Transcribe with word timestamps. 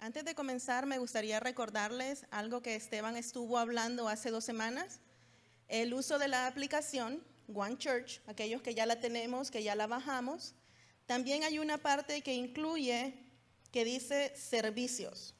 Antes 0.00 0.24
de 0.24 0.36
comenzar, 0.36 0.86
me 0.86 0.98
gustaría 0.98 1.40
recordarles 1.40 2.24
algo 2.30 2.62
que 2.62 2.76
Esteban 2.76 3.16
estuvo 3.16 3.58
hablando 3.58 4.08
hace 4.08 4.30
dos 4.30 4.44
semanas, 4.44 5.00
el 5.66 5.92
uso 5.92 6.20
de 6.20 6.28
la 6.28 6.46
aplicación 6.46 7.22
One 7.52 7.78
Church, 7.78 8.20
aquellos 8.26 8.62
que 8.62 8.74
ya 8.74 8.86
la 8.86 9.00
tenemos, 9.00 9.50
que 9.50 9.62
ya 9.62 9.74
la 9.74 9.88
bajamos. 9.88 10.54
También 11.06 11.42
hay 11.42 11.58
una 11.58 11.78
parte 11.78 12.22
que 12.22 12.32
incluye, 12.32 13.12
que 13.72 13.84
dice 13.84 14.32
servicios 14.36 15.34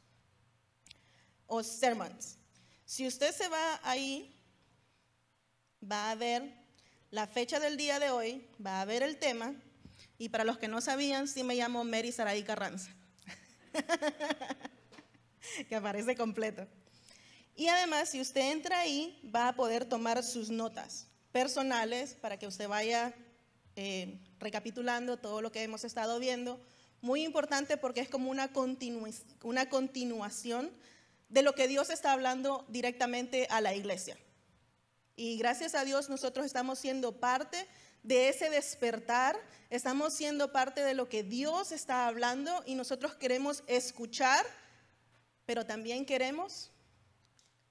o 1.46 1.62
sermons. 1.62 2.36
Si 2.84 3.06
usted 3.06 3.32
se 3.32 3.48
va 3.48 3.80
ahí, 3.84 4.34
va 5.80 6.10
a 6.10 6.14
ver 6.16 6.52
la 7.10 7.26
fecha 7.26 7.60
del 7.60 7.76
día 7.76 8.00
de 8.00 8.10
hoy, 8.10 8.48
va 8.64 8.80
a 8.80 8.84
ver 8.84 9.02
el 9.02 9.18
tema, 9.18 9.54
y 10.18 10.30
para 10.30 10.44
los 10.44 10.58
que 10.58 10.68
no 10.68 10.80
sabían, 10.80 11.28
sí 11.28 11.44
me 11.44 11.54
llamo 11.54 11.84
Mary 11.84 12.10
Saray 12.10 12.42
Carranza, 12.42 12.90
que 15.68 15.74
aparece 15.76 16.16
completo. 16.16 16.66
Y 17.56 17.68
además, 17.68 18.10
si 18.10 18.20
usted 18.20 18.52
entra 18.52 18.80
ahí, 18.80 19.20
va 19.34 19.48
a 19.48 19.56
poder 19.56 19.84
tomar 19.84 20.22
sus 20.22 20.50
notas 20.50 21.08
personales 21.32 22.14
para 22.14 22.38
que 22.38 22.46
usted 22.46 22.68
vaya 22.68 23.14
eh, 23.76 24.18
recapitulando 24.38 25.18
todo 25.18 25.42
lo 25.42 25.52
que 25.52 25.62
hemos 25.62 25.84
estado 25.84 26.18
viendo. 26.18 26.60
Muy 27.00 27.24
importante 27.24 27.76
porque 27.76 28.00
es 28.00 28.08
como 28.08 28.30
una, 28.30 28.50
una 29.42 29.68
continuación 29.68 30.70
de 31.28 31.42
lo 31.42 31.54
que 31.54 31.68
Dios 31.68 31.90
está 31.90 32.12
hablando 32.12 32.64
directamente 32.68 33.46
a 33.50 33.60
la 33.60 33.74
iglesia. 33.74 34.16
Y 35.16 35.36
gracias 35.36 35.74
a 35.74 35.84
Dios 35.84 36.08
nosotros 36.08 36.46
estamos 36.46 36.78
siendo 36.78 37.18
parte 37.18 37.66
de 38.08 38.30
ese 38.30 38.48
despertar, 38.48 39.38
estamos 39.68 40.14
siendo 40.14 40.50
parte 40.50 40.82
de 40.82 40.94
lo 40.94 41.10
que 41.10 41.22
Dios 41.22 41.72
está 41.72 42.06
hablando 42.06 42.64
y 42.64 42.74
nosotros 42.74 43.14
queremos 43.14 43.62
escuchar, 43.66 44.46
pero 45.44 45.66
también 45.66 46.06
queremos 46.06 46.70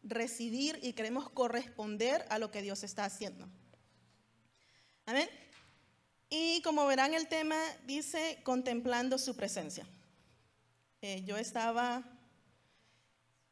recibir 0.04 0.80
y 0.84 0.94
queremos 0.94 1.28
corresponder 1.32 2.24
a 2.30 2.38
lo 2.38 2.52
que 2.52 2.62
Dios 2.62 2.84
está 2.84 3.06
haciendo. 3.06 3.48
Amén. 5.08 5.28
Y 6.30 6.62
como 6.62 6.86
verán 6.86 7.16
el 7.16 7.28
tema 7.28 7.60
dice 7.88 8.40
contemplando 8.44 9.18
su 9.18 9.36
presencia. 9.36 9.88
Eh, 11.02 11.24
yo 11.26 11.36
estaba, 11.36 12.04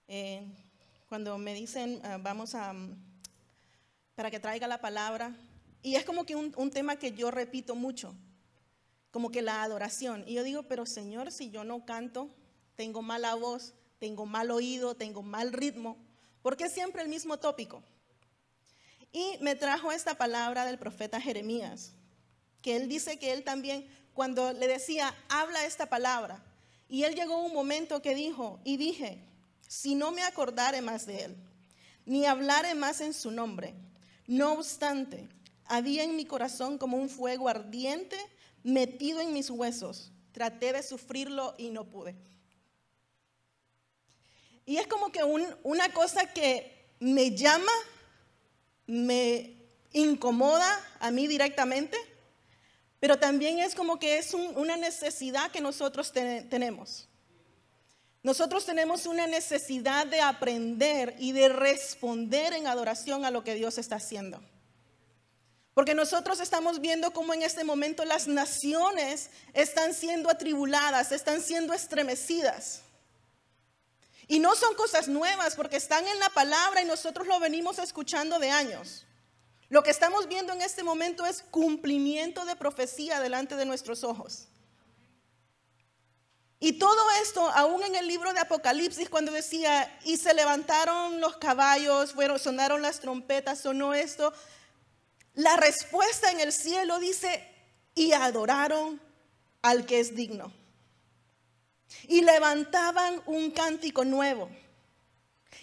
eh, 0.08 0.46
cuando 1.10 1.40
me 1.40 1.56
dicen 1.56 2.00
ah, 2.04 2.20
vamos 2.22 2.54
a, 2.54 2.76
para 4.14 4.30
que 4.30 4.40
traiga 4.40 4.68
la 4.68 4.82
palabra, 4.82 5.36
y 5.86 5.98
es 5.98 6.04
como 6.04 6.26
que 6.26 6.36
un, 6.36 6.52
un 6.58 6.72
tema 6.72 6.96
que 6.96 7.12
yo 7.12 7.30
repito 7.30 7.76
mucho, 7.76 8.16
como 9.12 9.30
que 9.30 9.44
la 9.44 9.62
adoración. 9.62 10.24
Y 10.26 10.34
yo 10.34 10.44
digo, 10.44 10.64
pero 10.64 10.88
Señor, 10.88 11.32
si 11.32 11.52
yo 11.52 11.64
no 11.64 11.86
canto, 11.86 12.28
tengo 12.76 13.04
mala 13.04 13.36
voz, 13.36 13.76
tengo 14.00 14.26
mal 14.26 14.50
oído, 14.50 14.96
tengo 14.96 15.22
mal 15.22 15.54
ritmo, 15.54 15.96
¿por 16.42 16.58
qué 16.58 16.70
siempre 16.70 17.04
el 17.04 17.08
mismo 17.08 17.38
tópico? 17.38 17.84
Y 19.12 19.38
me 19.42 19.54
trajo 19.54 19.92
esta 19.92 20.16
palabra 20.16 20.66
del 20.66 20.80
profeta 20.80 21.22
Jeremías, 21.22 21.92
que 22.64 22.78
él 22.78 22.90
dice 22.90 23.20
que 23.20 23.32
él 23.32 23.44
también, 23.44 23.88
cuando 24.16 24.54
le 24.54 24.68
decía, 24.68 25.14
habla 25.30 25.68
esta 25.68 25.86
palabra, 25.86 26.44
y 26.90 27.04
él 27.04 27.14
llegó 27.14 27.46
un 27.46 27.54
momento 27.54 28.02
que 28.02 28.16
dijo, 28.16 28.60
y 28.64 28.78
dije, 28.78 29.20
si 29.68 29.94
no 29.94 30.12
me 30.12 30.24
acordare 30.24 30.82
más 30.82 31.06
de 31.06 31.26
él, 31.26 31.36
ni 32.08 32.26
hablare 32.26 32.74
más 32.74 33.02
en 33.02 33.14
su 33.14 33.30
nombre, 33.30 33.76
no 34.26 34.54
obstante, 34.54 35.30
había 35.68 36.04
en 36.04 36.16
mi 36.16 36.26
corazón 36.26 36.78
como 36.78 36.98
un 36.98 37.10
fuego 37.10 37.50
ardiente 37.50 38.18
metido 38.64 39.20
en 39.20 39.34
mis 39.34 39.50
huesos. 39.50 40.12
Traté 40.32 40.74
de 40.74 40.84
sufrirlo 40.84 41.56
y 41.58 41.70
no 41.70 41.86
pude. 41.86 42.16
Y 44.66 44.78
es 44.78 44.88
como 44.88 45.12
que 45.12 45.24
una 45.24 45.94
cosa 45.94 46.34
que 46.34 46.90
me 47.00 47.36
llama, 47.36 47.72
me 48.88 49.56
incomoda 49.94 50.68
a 51.00 51.12
mí 51.12 51.28
directamente, 51.28 51.98
pero 53.00 53.20
también 53.20 53.60
es 53.60 53.76
como 53.76 54.00
que 54.00 54.18
es 54.18 54.34
una 54.34 54.76
necesidad 54.78 55.52
que 55.52 55.62
nosotros 55.62 56.12
tenemos. 56.12 57.08
Nosotros 58.24 58.66
tenemos 58.66 59.06
una 59.06 59.28
necesidad 59.28 60.08
de 60.08 60.20
aprender 60.20 61.16
y 61.20 61.32
de 61.32 61.48
responder 61.48 62.54
en 62.54 62.66
adoración 62.66 63.24
a 63.24 63.30
lo 63.30 63.44
que 63.44 63.54
Dios 63.54 63.78
está 63.78 63.98
haciendo. 63.98 64.42
Porque 65.76 65.94
nosotros 65.94 66.40
estamos 66.40 66.80
viendo 66.80 67.12
cómo 67.12 67.34
en 67.34 67.42
este 67.42 67.66
momento 67.66 68.06
las 68.06 68.28
naciones 68.28 69.30
están 69.54 69.94
siendo 69.94 70.30
atribuladas, 70.30 71.12
están 71.12 71.42
siendo 71.42 71.74
estremecidas. 71.74 72.82
Y 74.26 74.40
no 74.40 74.56
son 74.56 74.74
cosas 74.76 75.10
nuevas 75.10 75.56
porque 75.56 75.76
están 75.76 76.08
en 76.08 76.18
la 76.18 76.30
palabra 76.30 76.82
y 76.82 76.86
nosotros 76.86 77.28
lo 77.28 77.42
venimos 77.42 77.78
escuchando 77.78 78.40
de 78.40 78.52
años. 78.52 79.06
Lo 79.68 79.84
que 79.84 79.92
estamos 79.92 80.30
viendo 80.30 80.54
en 80.54 80.62
este 80.62 80.82
momento 80.82 81.26
es 81.26 81.44
cumplimiento 81.52 82.46
de 82.46 82.56
profecía 82.56 83.20
delante 83.20 83.58
de 83.58 83.66
nuestros 83.66 84.06
ojos. 84.06 84.48
Y 86.62 86.80
todo 86.80 87.12
esto, 87.22 87.50
aún 87.50 87.84
en 87.84 87.96
el 87.96 88.08
libro 88.08 88.32
de 88.34 88.40
Apocalipsis, 88.40 89.10
cuando 89.10 89.34
decía, 89.34 90.00
y 90.06 90.16
se 90.16 90.34
levantaron 90.34 91.20
los 91.20 91.36
caballos, 91.36 92.14
fueron, 92.14 92.40
sonaron 92.40 92.82
las 92.82 93.02
trompetas, 93.02 93.60
sonó 93.60 93.94
esto, 93.94 94.34
la 95.36 95.58
respuesta 95.58 96.32
en 96.32 96.40
el 96.40 96.52
cielo 96.52 97.00
dice, 97.00 97.48
y 97.94 98.14
adoraron 98.14 99.02
al 99.62 99.86
que 99.86 100.00
es 100.00 100.16
digno. 100.16 100.52
Y 102.08 102.22
levantaban 102.22 103.22
un 103.26 103.52
cántico 103.52 104.04
nuevo. 104.06 104.50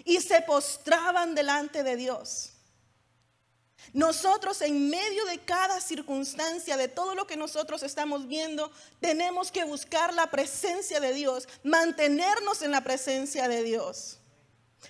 Y 0.04 0.20
se 0.20 0.40
postraban 0.42 1.34
delante 1.34 1.82
de 1.82 1.96
Dios. 1.96 2.52
Nosotros 3.92 4.62
en 4.62 4.88
medio 4.88 5.24
de 5.26 5.38
cada 5.38 5.80
circunstancia, 5.80 6.76
de 6.76 6.88
todo 6.88 7.14
lo 7.14 7.26
que 7.26 7.36
nosotros 7.36 7.82
estamos 7.82 8.26
viendo, 8.26 8.70
tenemos 9.00 9.50
que 9.50 9.64
buscar 9.64 10.14
la 10.14 10.30
presencia 10.30 11.00
de 11.00 11.12
Dios, 11.12 11.48
mantenernos 11.62 12.62
en 12.62 12.70
la 12.70 12.82
presencia 12.82 13.48
de 13.48 13.62
Dios, 13.62 14.18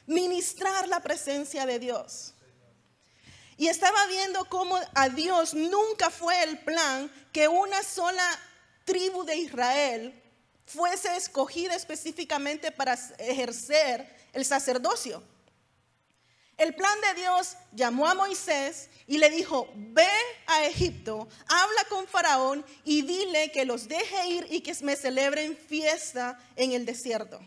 ministrar 0.06 0.88
la 0.88 1.00
presencia 1.00 1.66
de 1.66 1.78
Dios. 1.78 2.34
Y 3.56 3.68
estaba 3.68 4.06
viendo 4.06 4.44
cómo 4.46 4.78
a 4.94 5.08
Dios 5.08 5.54
nunca 5.54 6.10
fue 6.10 6.42
el 6.42 6.58
plan 6.58 7.10
que 7.32 7.48
una 7.48 7.82
sola 7.82 8.26
tribu 8.84 9.24
de 9.24 9.36
Israel 9.36 10.22
fuese 10.64 11.16
escogida 11.16 11.74
específicamente 11.74 12.72
para 12.72 12.94
ejercer 13.18 14.16
el 14.32 14.44
sacerdocio. 14.44 15.22
El 16.56 16.74
plan 16.74 16.98
de 17.00 17.20
Dios 17.20 17.56
llamó 17.72 18.06
a 18.06 18.14
Moisés 18.14 18.88
y 19.06 19.18
le 19.18 19.30
dijo, 19.30 19.69
ve 19.74 20.08
a 20.46 20.64
Egipto, 20.64 21.28
habla 21.48 21.84
con 21.88 22.06
Faraón 22.06 22.64
y 22.84 23.02
dile 23.02 23.50
que 23.50 23.64
los 23.64 23.88
deje 23.88 24.28
ir 24.28 24.46
y 24.50 24.60
que 24.60 24.74
me 24.82 24.94
celebren 24.94 25.56
fiesta 25.56 26.38
en 26.56 26.72
el 26.72 26.86
desierto. 26.86 27.40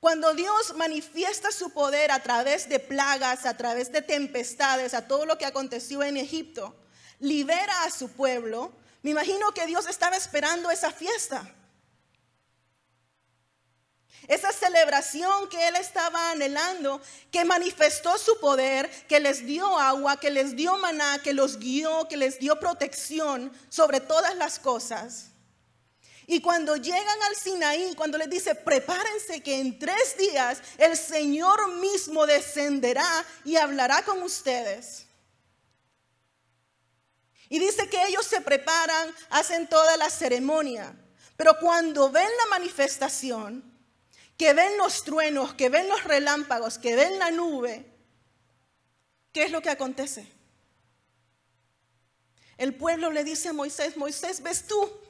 Cuando 0.00 0.32
Dios 0.32 0.74
manifiesta 0.76 1.52
su 1.52 1.70
poder 1.70 2.10
a 2.10 2.22
través 2.22 2.68
de 2.70 2.80
plagas, 2.80 3.44
a 3.44 3.56
través 3.56 3.92
de 3.92 4.00
tempestades, 4.00 4.94
a 4.94 5.06
todo 5.06 5.26
lo 5.26 5.36
que 5.36 5.44
aconteció 5.44 6.02
en 6.02 6.16
Egipto, 6.16 6.74
libera 7.18 7.84
a 7.84 7.90
su 7.90 8.08
pueblo, 8.08 8.72
me 9.02 9.10
imagino 9.10 9.52
que 9.52 9.66
Dios 9.66 9.86
estaba 9.86 10.16
esperando 10.16 10.70
esa 10.70 10.90
fiesta. 10.90 11.54
Esa 14.26 14.52
celebración 14.52 15.48
que 15.50 15.68
él 15.68 15.76
estaba 15.76 16.30
anhelando, 16.30 17.02
que 17.30 17.44
manifestó 17.44 18.16
su 18.16 18.38
poder, 18.40 18.88
que 19.06 19.20
les 19.20 19.44
dio 19.44 19.78
agua, 19.78 20.18
que 20.18 20.30
les 20.30 20.56
dio 20.56 20.78
maná, 20.78 21.20
que 21.22 21.34
los 21.34 21.58
guió, 21.58 22.06
que 22.08 22.16
les 22.16 22.38
dio 22.38 22.58
protección 22.58 23.52
sobre 23.68 24.00
todas 24.00 24.34
las 24.36 24.58
cosas. 24.58 25.29
Y 26.32 26.40
cuando 26.40 26.76
llegan 26.76 27.22
al 27.28 27.34
Sinaí, 27.34 27.92
cuando 27.96 28.16
les 28.16 28.30
dice, 28.30 28.54
prepárense 28.54 29.42
que 29.42 29.58
en 29.58 29.80
tres 29.80 30.16
días 30.16 30.62
el 30.78 30.96
Señor 30.96 31.74
mismo 31.74 32.24
descenderá 32.24 33.26
y 33.44 33.56
hablará 33.56 34.04
con 34.04 34.22
ustedes. 34.22 35.08
Y 37.48 37.58
dice 37.58 37.88
que 37.88 38.00
ellos 38.06 38.24
se 38.24 38.40
preparan, 38.42 39.12
hacen 39.30 39.68
toda 39.68 39.96
la 39.96 40.08
ceremonia. 40.08 40.94
Pero 41.36 41.56
cuando 41.58 42.12
ven 42.12 42.30
la 42.38 42.46
manifestación, 42.58 43.64
que 44.38 44.54
ven 44.54 44.78
los 44.78 45.02
truenos, 45.02 45.54
que 45.54 45.68
ven 45.68 45.88
los 45.88 46.04
relámpagos, 46.04 46.78
que 46.78 46.94
ven 46.94 47.18
la 47.18 47.32
nube, 47.32 47.92
¿qué 49.32 49.42
es 49.42 49.50
lo 49.50 49.60
que 49.62 49.70
acontece? 49.70 50.30
El 52.56 52.76
pueblo 52.76 53.10
le 53.10 53.24
dice 53.24 53.48
a 53.48 53.52
Moisés, 53.52 53.96
Moisés, 53.96 54.44
¿ves 54.44 54.68
tú? 54.68 55.09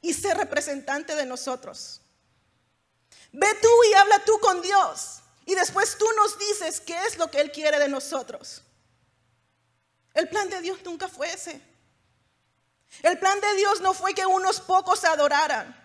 Y 0.00 0.14
ser 0.14 0.36
representante 0.36 1.14
de 1.14 1.26
nosotros. 1.26 2.00
Ve 3.32 3.54
tú 3.60 3.68
y 3.90 3.94
habla 3.94 4.24
tú 4.24 4.38
con 4.40 4.60
Dios. 4.62 5.20
Y 5.46 5.54
después 5.54 5.96
tú 5.98 6.06
nos 6.16 6.38
dices 6.38 6.80
qué 6.80 6.96
es 7.06 7.18
lo 7.18 7.30
que 7.30 7.40
Él 7.40 7.50
quiere 7.50 7.78
de 7.78 7.88
nosotros. 7.88 8.62
El 10.14 10.28
plan 10.28 10.48
de 10.48 10.60
Dios 10.60 10.80
nunca 10.84 11.08
fue 11.08 11.32
ese. 11.32 11.60
El 13.02 13.18
plan 13.18 13.40
de 13.40 13.54
Dios 13.54 13.80
no 13.80 13.94
fue 13.94 14.14
que 14.14 14.26
unos 14.26 14.60
pocos 14.60 15.04
adoraran. 15.04 15.76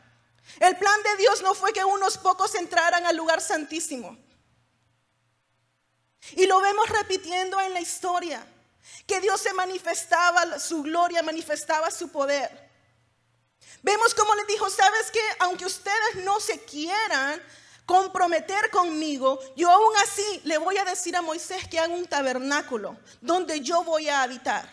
El 0.59 0.77
plan 0.77 1.01
de 1.03 1.17
Dios 1.17 1.41
no 1.41 1.53
fue 1.53 1.73
que 1.73 1.83
unos 1.83 2.17
pocos 2.17 2.55
entraran 2.55 3.05
al 3.05 3.15
lugar 3.15 3.41
santísimo. 3.41 4.17
Y 6.31 6.45
lo 6.47 6.59
vemos 6.61 6.89
repitiendo 6.89 7.59
en 7.61 7.73
la 7.73 7.81
historia, 7.81 8.45
que 9.05 9.19
Dios 9.19 9.41
se 9.41 9.53
manifestaba, 9.53 10.59
su 10.59 10.81
gloria 10.81 11.21
manifestaba 11.21 11.91
su 11.91 12.09
poder. 12.09 12.64
Vemos 13.83 14.15
como 14.15 14.33
le 14.35 14.45
dijo, 14.45 14.69
sabes 14.69 15.11
que 15.11 15.21
aunque 15.39 15.65
ustedes 15.65 16.23
no 16.23 16.39
se 16.39 16.59
quieran 16.65 17.41
comprometer 17.85 18.71
conmigo, 18.71 19.39
yo 19.55 19.69
aún 19.69 19.95
así 19.97 20.41
le 20.43 20.57
voy 20.57 20.77
a 20.77 20.85
decir 20.85 21.15
a 21.15 21.21
Moisés 21.21 21.67
que 21.67 21.79
haga 21.79 21.93
un 21.93 22.07
tabernáculo 22.07 22.97
donde 23.21 23.61
yo 23.61 23.83
voy 23.83 24.09
a 24.09 24.23
habitar. 24.23 24.67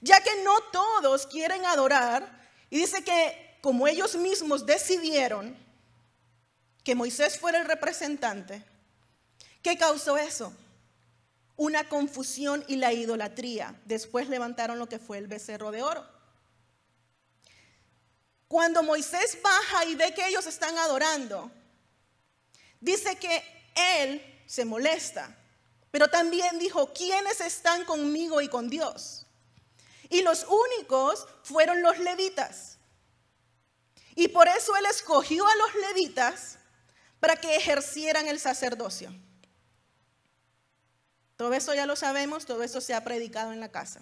Ya 0.00 0.20
que 0.20 0.42
no 0.42 0.58
todos 0.72 1.26
quieren 1.26 1.64
adorar, 1.66 2.40
y 2.70 2.78
dice 2.78 3.04
que 3.04 3.58
como 3.60 3.86
ellos 3.86 4.16
mismos 4.16 4.66
decidieron 4.66 5.56
que 6.82 6.94
Moisés 6.94 7.38
fuera 7.38 7.60
el 7.60 7.66
representante, 7.66 8.64
¿qué 9.62 9.76
causó 9.76 10.16
eso? 10.16 10.52
Una 11.56 11.88
confusión 11.88 12.64
y 12.66 12.76
la 12.76 12.92
idolatría. 12.92 13.78
Después 13.84 14.28
levantaron 14.28 14.78
lo 14.78 14.88
que 14.88 14.98
fue 14.98 15.18
el 15.18 15.26
becerro 15.26 15.70
de 15.70 15.82
oro. 15.82 16.19
Cuando 18.50 18.82
Moisés 18.82 19.38
baja 19.40 19.84
y 19.84 19.94
ve 19.94 20.12
que 20.12 20.26
ellos 20.26 20.44
están 20.44 20.76
adorando, 20.76 21.52
dice 22.80 23.14
que 23.14 23.44
él 23.76 24.42
se 24.44 24.64
molesta, 24.64 25.38
pero 25.92 26.08
también 26.08 26.58
dijo, 26.58 26.92
¿quiénes 26.92 27.40
están 27.40 27.84
conmigo 27.84 28.40
y 28.40 28.48
con 28.48 28.68
Dios? 28.68 29.24
Y 30.08 30.22
los 30.22 30.48
únicos 30.48 31.28
fueron 31.44 31.80
los 31.80 32.00
levitas. 32.00 32.78
Y 34.16 34.26
por 34.26 34.48
eso 34.48 34.74
él 34.74 34.86
escogió 34.86 35.46
a 35.46 35.54
los 35.54 35.74
levitas 35.76 36.58
para 37.20 37.36
que 37.36 37.54
ejercieran 37.54 38.26
el 38.26 38.40
sacerdocio. 38.40 39.14
Todo 41.36 41.54
eso 41.54 41.72
ya 41.72 41.86
lo 41.86 41.94
sabemos, 41.94 42.46
todo 42.46 42.64
eso 42.64 42.80
se 42.80 42.94
ha 42.94 43.04
predicado 43.04 43.52
en 43.52 43.60
la 43.60 43.70
casa. 43.70 44.00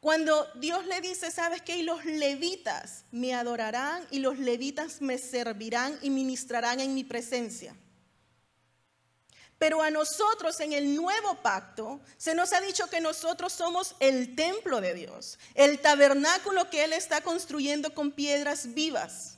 Cuando 0.00 0.50
Dios 0.54 0.86
le 0.86 1.02
dice, 1.02 1.30
¿sabes 1.30 1.60
qué? 1.60 1.76
Y 1.76 1.82
los 1.82 2.04
levitas 2.06 3.04
me 3.10 3.34
adorarán 3.34 4.06
y 4.10 4.20
los 4.20 4.38
levitas 4.38 5.02
me 5.02 5.18
servirán 5.18 5.98
y 6.00 6.08
ministrarán 6.08 6.80
en 6.80 6.94
mi 6.94 7.04
presencia. 7.04 7.76
Pero 9.58 9.82
a 9.82 9.90
nosotros 9.90 10.58
en 10.60 10.72
el 10.72 10.96
nuevo 10.96 11.34
pacto 11.42 12.00
se 12.16 12.34
nos 12.34 12.54
ha 12.54 12.62
dicho 12.62 12.88
que 12.88 13.02
nosotros 13.02 13.52
somos 13.52 13.94
el 14.00 14.34
templo 14.34 14.80
de 14.80 14.94
Dios, 14.94 15.38
el 15.54 15.78
tabernáculo 15.80 16.70
que 16.70 16.84
Él 16.84 16.94
está 16.94 17.20
construyendo 17.20 17.92
con 17.92 18.10
piedras 18.10 18.72
vivas. 18.72 19.36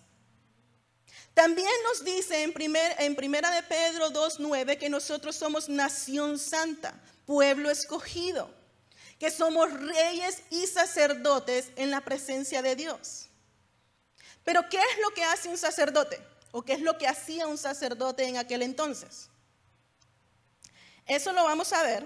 También 1.35 1.73
nos 1.82 2.05
dice 2.05 2.44
en, 2.44 2.53
primer, 2.53 2.94
en 3.00 3.17
Primera 3.17 3.50
de 3.50 3.64
Pedro 3.64 4.11
2.9 4.11 4.79
que 4.79 4.88
nosotros 4.88 5.35
somos 5.35 5.69
nación 5.69 6.38
santa, 6.38 7.03
pueblo 7.26 7.69
escogido 7.69 8.62
que 9.23 9.31
somos 9.31 9.73
reyes 9.73 10.43
y 10.51 10.67
sacerdotes 10.67 11.71
en 11.77 11.93
la 11.93 12.01
presencia 12.01 12.61
de 12.61 12.75
Dios. 12.75 13.29
Pero 14.43 14.69
¿qué 14.69 14.79
es 14.79 14.99
lo 15.01 15.15
que 15.15 15.23
hace 15.23 15.49
un 15.49 15.57
sacerdote? 15.57 16.21
¿O 16.51 16.63
qué 16.63 16.73
es 16.73 16.81
lo 16.81 16.99
que 16.99 17.07
hacía 17.07 17.47
un 17.47 17.57
sacerdote 17.57 18.27
en 18.27 18.37
aquel 18.37 18.63
entonces? 18.63 19.31
Eso 21.07 21.33
lo 21.33 21.45
vamos 21.45 21.73
a 21.73 21.85
ver. 21.85 22.05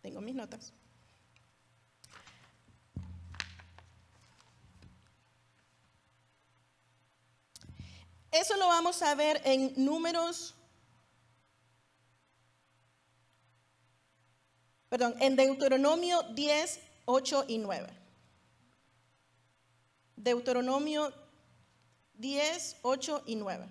Tengo 0.00 0.20
mis 0.20 0.36
notas. 0.36 0.72
Eso 8.30 8.56
lo 8.58 8.68
vamos 8.68 9.02
a 9.02 9.12
ver 9.16 9.42
en 9.44 9.72
números 9.84 10.54
perdón, 14.88 15.14
en 15.20 15.36
Deuteronomio 15.36 16.22
10, 16.34 16.80
8 17.04 17.44
y 17.48 17.58
9. 17.58 17.88
Deuteronomio 20.16 21.12
10, 22.14 22.76
8 22.82 23.22
y 23.26 23.36
9. 23.36 23.68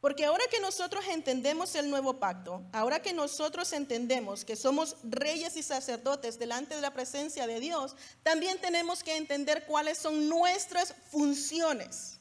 Porque 0.00 0.24
ahora 0.24 0.44
que 0.50 0.60
nosotros 0.60 1.04
entendemos 1.08 1.74
el 1.74 1.90
nuevo 1.90 2.14
pacto, 2.18 2.62
ahora 2.72 3.02
que 3.02 3.12
nosotros 3.12 3.72
entendemos 3.74 4.46
que 4.46 4.56
somos 4.56 4.96
reyes 5.02 5.56
y 5.56 5.62
sacerdotes 5.62 6.38
delante 6.38 6.74
de 6.74 6.80
la 6.80 6.94
presencia 6.94 7.46
de 7.46 7.60
Dios, 7.60 7.94
también 8.22 8.58
tenemos 8.60 9.02
que 9.02 9.18
entender 9.18 9.66
cuáles 9.66 9.98
son 9.98 10.28
nuestras 10.28 10.94
funciones. 11.10 12.19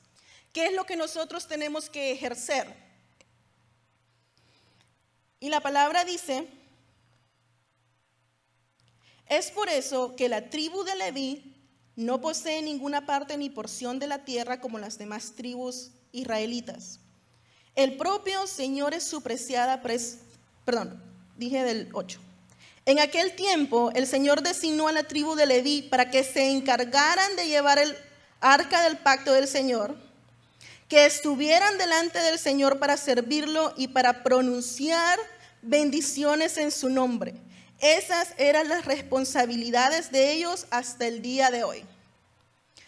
¿Qué 0.53 0.67
es 0.67 0.73
lo 0.73 0.85
que 0.85 0.95
nosotros 0.95 1.47
tenemos 1.47 1.89
que 1.89 2.11
ejercer? 2.11 2.75
Y 5.39 5.49
la 5.49 5.61
palabra 5.61 6.03
dice, 6.05 6.47
es 9.27 9.51
por 9.51 9.69
eso 9.69 10.15
que 10.15 10.27
la 10.27 10.49
tribu 10.49 10.83
de 10.83 10.95
Leví 10.95 11.55
no 11.95 12.19
posee 12.19 12.61
ninguna 12.61 13.05
parte 13.05 13.37
ni 13.37 13.49
porción 13.49 13.99
de 13.99 14.07
la 14.07 14.25
tierra 14.25 14.59
como 14.59 14.79
las 14.79 14.97
demás 14.97 15.33
tribus 15.35 15.91
israelitas. 16.11 16.99
El 17.75 17.95
propio 17.95 18.47
Señor 18.47 18.93
es 18.93 19.03
su 19.03 19.21
preciada, 19.21 19.81
pres 19.81 20.19
perdón, 20.65 21.01
dije 21.37 21.63
del 21.63 21.89
8. 21.93 22.19
En 22.85 22.99
aquel 22.99 23.35
tiempo 23.35 23.91
el 23.93 24.07
Señor 24.07 24.41
designó 24.41 24.87
a 24.87 24.91
la 24.91 25.03
tribu 25.03 25.35
de 25.35 25.45
Leví 25.45 25.83
para 25.83 26.09
que 26.09 26.23
se 26.23 26.49
encargaran 26.51 27.35
de 27.35 27.47
llevar 27.47 27.77
el 27.77 27.95
arca 28.41 28.81
del 28.83 28.97
pacto 28.97 29.31
del 29.31 29.47
Señor 29.47 30.08
que 30.89 31.05
estuvieran 31.05 31.77
delante 31.77 32.19
del 32.19 32.39
Señor 32.39 32.79
para 32.79 32.97
servirlo 32.97 33.73
y 33.77 33.89
para 33.89 34.23
pronunciar 34.23 35.19
bendiciones 35.61 36.57
en 36.57 36.71
su 36.71 36.89
nombre. 36.89 37.35
Esas 37.79 38.33
eran 38.37 38.67
las 38.67 38.85
responsabilidades 38.85 40.11
de 40.11 40.33
ellos 40.33 40.65
hasta 40.71 41.05
el 41.05 41.21
día 41.21 41.51
de 41.51 41.63
hoy. 41.63 41.85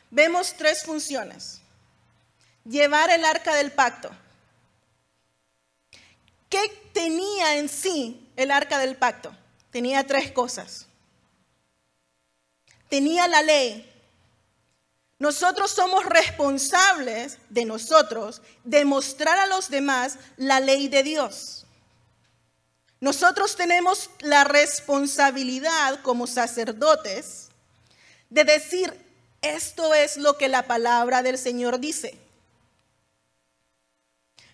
Vemos 0.10 0.56
tres 0.58 0.84
funciones. 0.84 1.62
Llevar 2.66 3.12
el 3.12 3.24
arca 3.24 3.56
del 3.56 3.72
pacto. 3.72 4.10
¿Qué 6.50 6.60
tenía 6.94 7.58
en 7.58 7.70
sí 7.70 8.28
el 8.36 8.50
arca 8.50 8.80
del 8.80 8.98
pacto? 8.98 9.34
Tenía 9.70 10.06
tres 10.06 10.32
cosas. 10.32 10.88
Tenía 12.90 13.28
la 13.28 13.42
ley, 13.44 13.90
nosotros 15.22 15.70
somos 15.70 16.04
responsables 16.04 17.38
de 17.50 17.64
nosotros 17.64 18.42
demostrar 18.64 19.38
a 19.38 19.46
los 19.46 19.70
demás 19.70 20.18
la 20.36 20.60
ley 20.60 20.88
de 20.88 21.04
Dios. 21.04 21.68
Nosotros 23.00 23.56
tenemos 23.56 24.10
la 24.22 24.46
responsabilidad 24.46 26.02
como 26.02 26.26
sacerdotes 26.26 27.50
de 28.32 28.46
decir, 28.46 29.00
esto 29.44 29.94
es 29.94 30.18
lo 30.18 30.40
que 30.40 30.48
la 30.48 30.64
palabra 30.64 31.22
del 31.22 31.38
Señor 31.38 31.80
dice. 31.80 32.18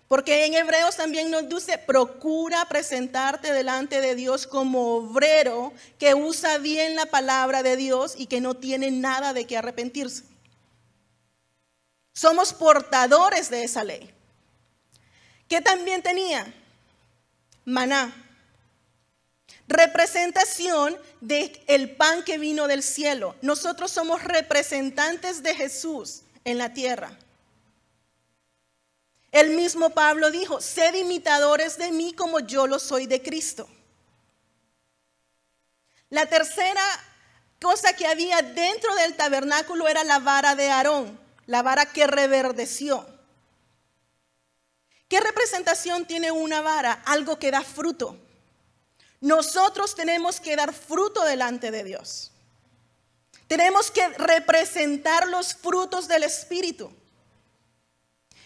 Porque 0.09 0.47
en 0.47 0.53
Hebreos 0.53 0.97
también 0.97 1.31
nos 1.31 1.47
dice, 1.47 1.77
procura 1.77 2.65
presentarte 2.67 3.53
delante 3.53 4.01
de 4.01 4.15
Dios 4.15 4.45
como 4.45 4.97
obrero 4.97 5.71
que 5.97 6.13
usa 6.13 6.57
bien 6.57 6.97
la 6.97 7.05
palabra 7.05 7.63
de 7.63 7.77
Dios 7.77 8.15
y 8.17 8.25
que 8.25 8.41
no 8.41 8.55
tiene 8.55 8.91
nada 8.91 9.31
de 9.31 9.47
qué 9.47 9.55
arrepentirse. 9.55 10.24
Somos 12.17 12.51
portadores 12.51 13.51
de 13.51 13.63
esa 13.63 13.83
ley. 13.83 14.12
¿Qué 15.47 15.62
también 15.62 16.01
tenía? 16.01 16.51
Maná. 17.63 18.12
Representación 19.67 20.97
del 21.21 21.62
el 21.67 21.95
pan 21.95 22.24
que 22.24 22.39
vino 22.39 22.67
del 22.67 22.81
cielo. 22.81 23.36
Nosotros 23.43 23.91
somos 23.91 24.24
representantes 24.24 25.43
de 25.43 25.53
Jesús 25.53 26.24
en 26.43 26.57
la 26.57 26.74
tierra. 26.74 27.15
El 29.31 29.51
mismo 29.51 29.91
Pablo 29.91 30.31
dijo, 30.31 30.59
sed 30.59 30.95
imitadores 30.95 31.77
de 31.77 31.91
mí 31.91 32.13
como 32.13 32.39
yo 32.39 32.65
lo 32.65 32.79
soy 32.79 33.05
de 33.05 33.21
Cristo. 33.21 33.69
La 36.09 36.25
tercera 36.25 36.81
cosa 37.62 37.93
que 37.93 38.07
había 38.07 38.41
dentro 38.41 38.95
del 38.95 39.15
tabernáculo 39.15 39.88
era 39.88 40.03
la 40.03 40.17
vara 40.17 40.55
de 40.55 40.71
Aarón 40.71 41.26
la 41.47 41.63
vara 41.63 41.91
que 41.91 42.05
reverdeció. 42.05 43.05
¿Qué 45.07 45.19
representación 45.21 46.05
tiene 46.05 46.31
una 46.31 46.61
vara? 46.61 47.01
Algo 47.05 47.39
que 47.39 47.49
da 47.49 47.61
fruto. 47.61 48.17
Nosotros 49.21 49.95
tenemos 49.95 50.39
que 50.39 50.55
dar 50.55 50.73
fruto 50.73 51.23
delante 51.23 51.71
de 51.71 51.83
Dios. 51.83 52.31
Tenemos 53.47 53.89
que 53.89 54.07
representar 54.09 55.27
los 55.27 55.55
frutos 55.55 56.07
del 56.07 56.23
Espíritu. 56.23 56.91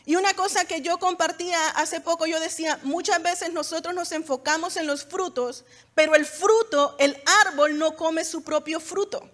Y 0.06 0.16
una 0.16 0.34
cosa 0.36 0.66
que 0.66 0.82
yo 0.82 1.00
compartía 1.00 1.70
hace 1.70 2.02
poco, 2.02 2.26
yo 2.26 2.40
decía, 2.40 2.80
muchas 2.84 3.22
veces 3.22 3.52
nosotros 3.52 3.94
nos 3.94 4.12
enfocamos 4.12 4.78
en 4.78 4.88
los 4.88 5.06
frutos, 5.06 5.64
pero 5.96 6.16
el 6.16 6.26
fruto, 6.26 6.96
el 7.00 7.22
árbol 7.46 7.78
no 7.78 7.96
come 7.96 8.24
su 8.24 8.44
propio 8.44 8.80
fruto. 8.80 9.30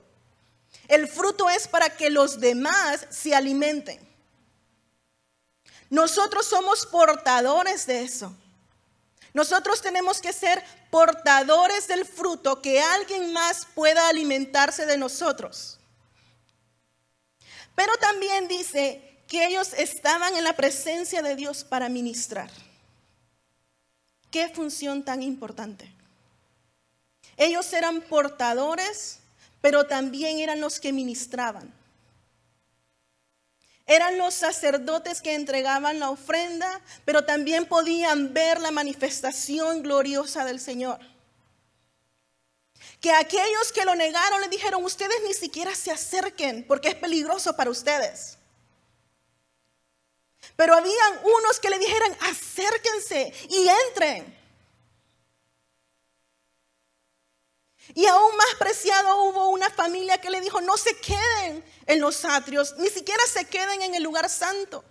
El 0.87 1.07
fruto 1.07 1.49
es 1.49 1.67
para 1.67 1.89
que 1.89 2.09
los 2.09 2.39
demás 2.39 3.05
se 3.09 3.35
alimenten. 3.35 3.99
Nosotros 5.89 6.45
somos 6.45 6.85
portadores 6.85 7.85
de 7.85 8.03
eso. 8.03 8.35
Nosotros 9.33 9.81
tenemos 9.81 10.19
que 10.19 10.33
ser 10.33 10.63
portadores 10.89 11.87
del 11.87 12.05
fruto, 12.05 12.61
que 12.61 12.81
alguien 12.81 13.33
más 13.33 13.67
pueda 13.75 14.09
alimentarse 14.09 14.85
de 14.85 14.97
nosotros. 14.97 15.77
Pero 17.75 17.95
también 17.97 18.47
dice 18.47 19.21
que 19.27 19.45
ellos 19.45 19.73
estaban 19.73 20.35
en 20.35 20.43
la 20.43 20.53
presencia 20.53 21.21
de 21.21 21.35
Dios 21.35 21.63
para 21.63 21.89
ministrar. 21.89 22.49
Qué 24.31 24.49
función 24.49 25.03
tan 25.03 25.21
importante. 25.21 25.93
Ellos 27.37 27.71
eran 27.73 28.01
portadores, 28.01 29.19
pero 29.61 29.87
también 29.87 30.39
eran 30.39 30.61
los 30.61 30.79
que 30.79 30.93
ministraban. 30.93 31.73
Eran 33.85 34.17
los 34.17 34.33
sacerdotes 34.33 35.21
que 35.21 35.33
entregaban 35.33 35.99
la 35.99 36.09
ofrenda, 36.09 36.81
pero 37.05 37.23
también 37.23 37.65
podían 37.65 38.33
ver 38.33 38.59
la 38.59 38.69
manifestación 38.69 39.81
gloriosa 39.81 40.43
del 40.43 40.59
Señor. 40.59 40.99
Que 42.99 43.11
aquellos 43.11 43.71
que 43.73 43.85
lo 43.85 43.95
negaron 43.95 44.41
le 44.41 44.49
dijeron, 44.49 44.83
ustedes 44.83 45.17
ni 45.25 45.33
siquiera 45.33 45.73
se 45.73 45.91
acerquen 45.91 46.65
porque 46.67 46.89
es 46.89 46.95
peligroso 46.95 47.55
para 47.55 47.69
ustedes. 47.69 48.37
Pero 50.57 50.73
habían 50.73 51.19
unos 51.23 51.59
que 51.59 51.69
le 51.69 51.79
dijeran, 51.79 52.17
acérquense 52.21 53.33
y 53.49 53.67
entren. 53.87 54.36
Y 57.93 58.05
aún 58.05 58.35
más 58.35 58.55
preciado 58.59 59.23
hubo 59.23 59.49
una 59.49 59.69
familia 59.69 60.19
que 60.19 60.29
le 60.29 60.41
dijo, 60.41 60.61
no 60.61 60.77
se 60.77 60.95
queden 60.99 61.63
en 61.85 62.01
los 62.01 62.25
atrios, 62.25 62.75
ni 62.77 62.89
siquiera 62.89 63.23
se 63.31 63.45
queden 63.45 63.81
en 63.81 63.95
el 63.95 64.03
lugar 64.03 64.29
santo. 64.29 64.83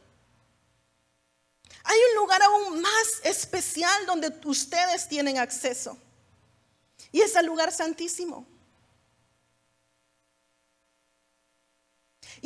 Hay 1.84 1.98
un 2.10 2.16
lugar 2.16 2.42
aún 2.42 2.80
más 2.80 3.20
especial 3.22 4.06
donde 4.06 4.32
ustedes 4.44 5.08
tienen 5.08 5.38
acceso. 5.38 5.96
Y 7.12 7.20
es 7.20 7.36
el 7.36 7.46
lugar 7.46 7.70
santísimo. 7.70 8.46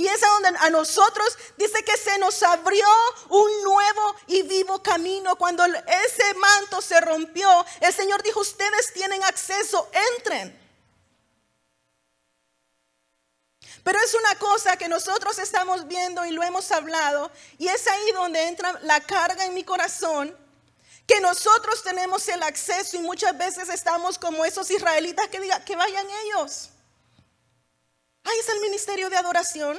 Y 0.00 0.09
es 0.09 0.19
donde 0.19 0.49
a 0.61 0.71
nosotros 0.71 1.37
dice 1.59 1.85
que 1.85 1.95
se 1.99 2.16
nos 2.16 2.42
abrió 2.42 2.87
un 3.28 3.50
nuevo 3.62 4.16
y 4.28 4.40
vivo 4.40 4.83
camino. 4.83 5.37
Cuando 5.37 5.62
ese 5.66 6.35
manto 6.38 6.80
se 6.80 6.99
rompió, 7.02 7.66
el 7.83 7.92
Señor 7.92 8.23
dijo, 8.23 8.40
ustedes 8.40 8.95
tienen 8.95 9.23
acceso, 9.25 9.90
entren. 10.16 10.59
Pero 13.85 13.99
es 13.99 14.14
una 14.14 14.37
cosa 14.37 14.78
que 14.78 14.88
nosotros 14.88 15.38
estamos 15.38 15.87
viendo 15.87 16.25
y 16.25 16.30
lo 16.30 16.42
hemos 16.45 16.71
hablado, 16.71 17.30
y 17.59 17.69
es 17.69 17.87
ahí 17.87 18.12
donde 18.12 18.49
entra 18.49 18.80
la 18.85 19.00
carga 19.02 19.45
en 19.45 19.52
mi 19.52 19.64
corazón, 19.64 20.35
que 21.07 21.21
nosotros 21.21 21.83
tenemos 21.83 22.26
el 22.28 22.42
acceso 22.42 22.97
y 22.97 23.00
muchas 23.00 23.37
veces 23.37 23.69
estamos 23.69 24.19
como 24.19 24.47
esos 24.47 24.71
israelitas 24.71 25.28
que 25.28 25.40
digan 25.40 25.62
que 25.62 25.76
vayan 25.76 26.07
ellos. 26.25 26.71
Ahí 28.25 28.39
es 28.39 28.49
el 28.49 28.61
ministerio 28.61 29.09
de 29.11 29.17
adoración. 29.17 29.79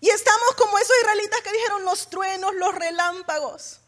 Y 0.00 0.08
estamos 0.08 0.54
como 0.56 0.78
esos 0.78 0.96
israelitas 1.02 1.40
que 1.42 1.52
dijeron 1.52 1.84
los 1.84 2.08
truenos, 2.08 2.54
los 2.54 2.74
relámpagos. 2.74 3.80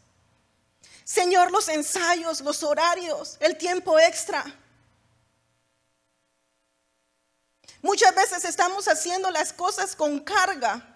Señor, 1.03 1.51
los 1.51 1.67
ensayos, 1.67 2.41
los 2.41 2.63
horarios, 2.63 3.37
el 3.39 3.57
tiempo 3.57 3.99
extra. 3.99 4.43
Muchas 7.81 8.15
veces 8.15 8.45
estamos 8.45 8.87
haciendo 8.87 9.29
las 9.31 9.51
cosas 9.51 9.95
con 9.95 10.19
carga. 10.19 10.95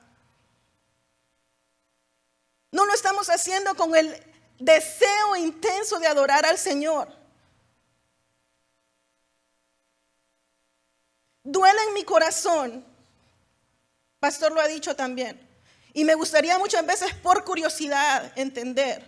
No 2.72 2.86
lo 2.86 2.94
estamos 2.94 3.30
haciendo 3.30 3.76
con 3.76 3.96
el 3.96 4.24
deseo 4.60 5.36
intenso 5.36 6.00
de 6.00 6.08
adorar 6.08 6.46
al 6.46 6.58
Señor. 6.58 7.17
Duele 11.48 11.80
en 11.88 11.94
mi 11.94 12.04
corazón. 12.04 12.86
Pastor 14.20 14.52
lo 14.52 14.60
ha 14.60 14.68
dicho 14.68 14.96
también. 14.96 15.40
Y 15.94 16.04
me 16.04 16.14
gustaría 16.14 16.58
muchas 16.60 16.86
veces 16.86 17.14
por 17.16 17.44
curiosidad 17.44 18.32
entender 18.36 19.04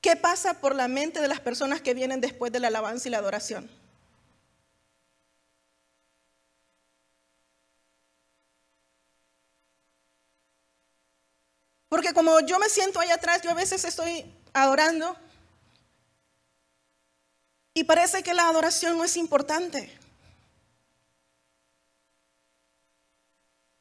qué 0.00 0.16
pasa 0.16 0.54
por 0.54 0.74
la 0.74 0.88
mente 0.88 1.20
de 1.20 1.28
las 1.28 1.40
personas 1.40 1.80
que 1.80 1.94
vienen 1.94 2.20
después 2.20 2.50
de 2.52 2.60
la 2.60 2.68
alabanza 2.68 3.08
y 3.08 3.10
la 3.10 3.18
adoración. 3.18 3.70
Porque 11.88 12.12
como 12.12 12.40
yo 12.40 12.58
me 12.58 12.68
siento 12.68 12.98
ahí 12.98 13.10
atrás, 13.10 13.42
yo 13.42 13.50
a 13.50 13.54
veces 13.54 13.84
estoy 13.84 14.24
adorando 14.54 15.16
y 17.74 17.84
parece 17.84 18.22
que 18.22 18.34
la 18.34 18.48
adoración 18.48 18.96
no 18.96 19.04
es 19.04 19.16
importante. 19.16 20.05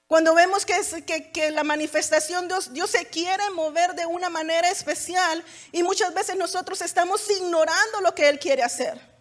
Cuando 0.07 0.35
vemos 0.35 0.65
que, 0.65 1.51
la 1.51 1.63
manifestación 1.63 2.47
de 2.47 2.53
Dios, 2.53 2.73
Dios 2.73 2.91
se 2.91 3.05
quiere 3.07 3.49
mover 3.51 3.95
de 3.95 4.05
una 4.05 4.29
manera 4.29 4.69
especial 4.69 5.43
y 5.71 5.81
muchas 5.81 6.13
veces 6.13 6.35
nosotros 6.35 6.81
estamos 6.81 7.27
ignorando 7.29 8.01
lo 8.01 8.13
que 8.13 8.29
Él 8.29 8.37
quiere 8.37 8.61
hacer. 8.61 9.15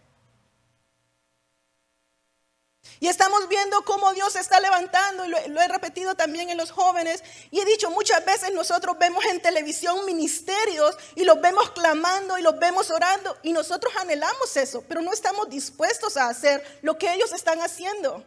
Y 2.99 3.07
estamos 3.07 3.49
viendo 3.49 3.83
cómo 3.83 4.13
Dios 4.13 4.33
se 4.33 4.39
está 4.39 4.59
levantando, 4.59 5.25
y 5.25 5.29
lo, 5.29 5.47
lo, 5.49 5.61
he 5.61 5.67
repetido 5.67 6.15
también 6.15 6.49
en 6.49 6.57
los 6.57 6.71
jóvenes, 6.71 7.23
y 7.51 7.59
he 7.59 7.65
dicho 7.65 7.89
muchas 7.89 8.23
veces 8.23 8.53
nosotros 8.53 8.97
vemos 8.97 9.25
en 9.25 9.41
televisión 9.41 10.05
ministerios 10.05 10.95
y 11.15 11.25
los 11.25 11.41
vemos 11.41 11.71
clamando 11.71 12.37
y 12.37 12.41
los 12.41 12.57
vemos 12.57 12.91
orando, 12.91 13.37
y 13.43 13.51
nosotros 13.51 13.93
anhelamos 13.97 14.55
eso, 14.55 14.83
pero 14.87 15.01
no 15.01 15.11
estamos 15.11 15.49
dispuestos 15.49 16.15
a 16.15 16.29
hacer 16.29 16.63
lo 16.83 16.97
que 16.97 17.11
ellos 17.13 17.33
están 17.33 17.59
haciendo. 17.61 18.23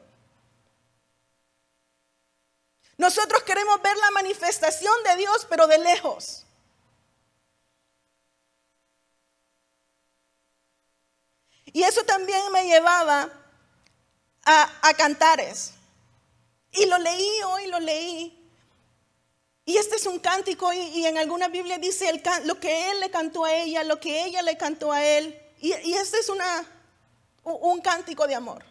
Nosotros 2.98 3.44
queremos 3.44 3.80
ver 3.80 3.96
la 3.96 4.10
manifestación 4.10 4.92
de 5.04 5.16
Dios, 5.16 5.46
pero 5.48 5.68
de 5.68 5.78
lejos. 5.78 6.44
Y 11.72 11.84
eso 11.84 12.02
también 12.04 12.50
me 12.50 12.66
llevaba 12.66 13.30
a, 14.44 14.94
cantares. 14.94 15.74
Y 16.72 16.86
lo 16.86 16.98
leí 16.98 17.42
hoy, 17.46 17.66
lo 17.68 17.78
leí. 17.78 18.34
Y 19.64 19.76
este 19.76 19.96
es 19.96 20.06
un 20.06 20.18
cántico 20.18 20.72
y, 20.72 21.06
en 21.06 21.18
alguna 21.18 21.48
Biblia 21.48 21.78
dice 21.78 22.10
lo 22.44 22.58
que 22.58 22.90
él 22.90 23.00
le 23.00 23.10
cantó 23.10 23.44
a 23.44 23.54
ella, 23.54 23.84
lo 23.84 24.00
que 24.00 24.24
ella 24.24 24.42
le 24.42 24.56
cantó 24.56 24.90
a 24.90 25.04
él. 25.04 25.40
Y, 25.60 25.72
este 25.72 26.18
es 26.18 26.32
un 27.44 27.80
cántico 27.80 28.26
de 28.26 28.34
amor. 28.34 28.64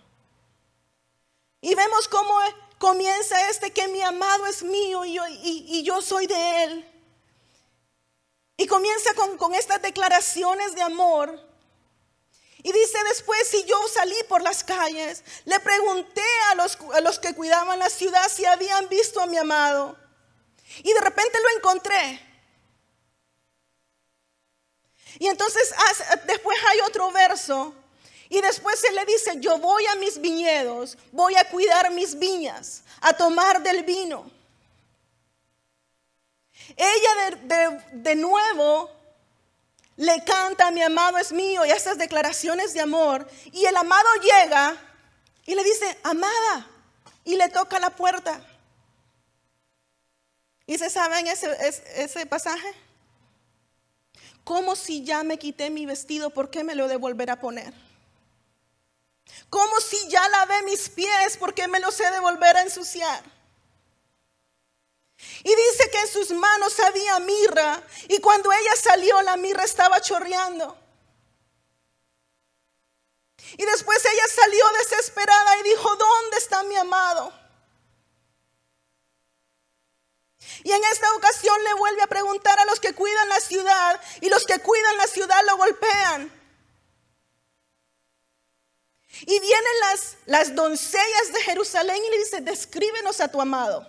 Y 1.61 1.73
vemos 1.75 2.07
cómo 2.07 2.33
comienza 2.77 3.49
este 3.49 3.71
que 3.71 3.87
mi 3.87 4.01
amado 4.01 4.45
es 4.45 4.63
mío 4.63 5.03
y 5.05 5.83
yo, 5.83 6.01
soy 6.01 6.27
de 6.27 6.63
él. 6.63 6.93
Y 8.57 8.67
comienza 8.67 9.13
con, 9.13 9.53
estas 9.53 9.81
declaraciones 9.81 10.75
de 10.75 10.81
amor. 10.81 11.43
Y 12.63 12.71
dice 12.71 12.97
después, 13.09 13.47
si 13.47 13.63
yo 13.65 13.77
salí 13.87 14.15
por 14.27 14.41
las 14.41 14.63
calles, 14.63 15.23
le 15.45 15.59
pregunté 15.59 16.23
a 16.51 17.01
los 17.01 17.19
que 17.19 17.33
cuidaban 17.33 17.79
la 17.79 17.89
ciudad 17.89 18.29
si 18.29 18.45
habían 18.45 18.89
visto 18.89 19.21
a 19.21 19.27
mi 19.27 19.37
amado. 19.37 19.97
Y 20.79 20.91
de 20.91 21.01
repente 21.01 21.39
lo 21.39 21.57
encontré. 21.57 22.27
Y 25.19 25.27
entonces 25.27 25.73
después 26.25 26.57
hay 26.69 26.79
otro 26.81 27.11
verso 27.11 27.73
y 28.29 28.41
después 28.41 28.79
se 28.79 28.91
le 28.91 29.05
dice, 29.05 29.39
yo 29.39 29.57
voy 29.57 29.85
a 29.85 29.95
mis 29.95 30.19
viñedos, 30.19 30.97
voy 31.11 31.35
a 31.35 31.49
cuidar 31.49 31.91
mis 31.91 32.17
viñas, 32.19 32.83
a 33.01 33.13
tomar 33.13 33.61
del 33.61 33.83
vino. 33.83 34.29
Ella 36.75 37.79
de, 37.93 38.15
nuevo 38.15 38.91
le 39.95 40.23
canta, 40.25 40.71
mi 40.71 40.81
amado 40.81 41.17
es 41.17 41.31
mío, 41.31 41.65
y 41.65 41.71
esas 41.71 41.97
declaraciones 41.97 42.73
de 42.73 42.81
amor. 42.81 43.27
Y 43.53 43.65
el 43.65 43.77
amado 43.77 44.09
llega 44.21 44.75
y 45.45 45.55
le 45.55 45.63
dice, 45.63 45.97
amada, 46.03 46.67
y 47.23 47.35
le 47.35 47.47
toca 47.49 47.79
la 47.79 47.91
puerta. 47.91 48.45
¿Y 50.65 50.77
se 50.77 50.89
saben 50.89 51.27
ese, 51.27 51.49
ese, 51.65 52.03
ese 52.03 52.25
pasaje? 52.25 52.67
Como 54.43 54.75
si 54.75 55.05
ya 55.05 55.23
me 55.23 55.39
quité 55.39 55.69
mi 55.69 55.85
vestido, 55.85 56.29
¿por 56.29 56.49
qué 56.49 56.65
me 56.65 56.75
lo 56.75 56.89
de 56.89 56.97
volver 56.97 57.31
a 57.31 57.39
poner? 57.39 57.86
Como 59.49 59.79
si 59.79 60.09
ya 60.09 60.27
lavé 60.29 60.63
mis 60.63 60.89
pies 60.89 61.37
porque 61.37 61.67
me 61.67 61.79
los 61.79 61.99
he 61.99 62.11
de 62.11 62.19
volver 62.19 62.57
a 62.57 62.61
ensuciar. 62.61 63.23
Y 65.43 65.55
dice 65.55 65.89
que 65.91 65.99
en 66.01 66.07
sus 66.07 66.31
manos 66.31 66.79
había 66.79 67.19
mirra 67.19 67.81
y 68.07 68.19
cuando 68.19 68.51
ella 68.51 68.75
salió 68.75 69.21
la 69.21 69.37
mirra 69.37 69.63
estaba 69.63 69.99
chorreando. 70.01 70.77
Y 73.57 73.65
después 73.65 74.03
ella 74.03 74.27
salió 74.35 74.65
desesperada 74.79 75.57
y 75.59 75.63
dijo, 75.63 75.95
¿dónde 75.95 76.37
está 76.37 76.63
mi 76.63 76.75
amado? 76.75 77.33
Y 80.63 80.71
en 80.71 80.83
esta 80.85 81.13
ocasión 81.15 81.63
le 81.63 81.73
vuelve 81.75 82.01
a 82.01 82.07
preguntar 82.07 82.59
a 82.59 82.65
los 82.65 82.79
que 82.79 82.93
cuidan 82.93 83.29
la 83.29 83.39
ciudad 83.39 84.01
y 84.21 84.29
los 84.29 84.45
que 84.45 84.59
cuidan 84.59 84.97
la 84.97 85.07
ciudad 85.07 85.41
lo 85.45 85.57
golpean. 85.57 86.36
Y 89.21 89.39
vienen 89.39 89.79
las, 89.81 90.17
las 90.25 90.55
doncellas 90.55 91.33
de 91.33 91.41
Jerusalén 91.41 91.97
y 92.03 92.09
le 92.11 92.17
dice, 92.19 92.41
descríbenos 92.41 93.19
a 93.21 93.29
tu 93.29 93.41
amado. 93.41 93.87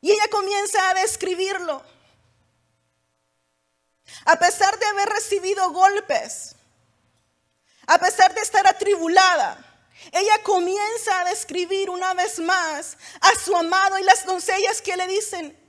Y 0.00 0.12
ella 0.12 0.28
comienza 0.30 0.90
a 0.90 0.94
describirlo. 0.94 1.82
A 4.24 4.38
pesar 4.38 4.78
de 4.78 4.86
haber 4.86 5.08
recibido 5.08 5.70
golpes, 5.70 6.56
a 7.86 7.98
pesar 7.98 8.34
de 8.34 8.40
estar 8.40 8.66
atribulada, 8.66 9.66
ella 10.12 10.42
comienza 10.42 11.20
a 11.20 11.24
describir 11.24 11.90
una 11.90 12.14
vez 12.14 12.38
más 12.38 12.96
a 13.20 13.34
su 13.38 13.54
amado 13.54 13.98
y 13.98 14.02
las 14.02 14.24
doncellas 14.24 14.80
que 14.80 14.96
le 14.96 15.06
dicen, 15.06 15.59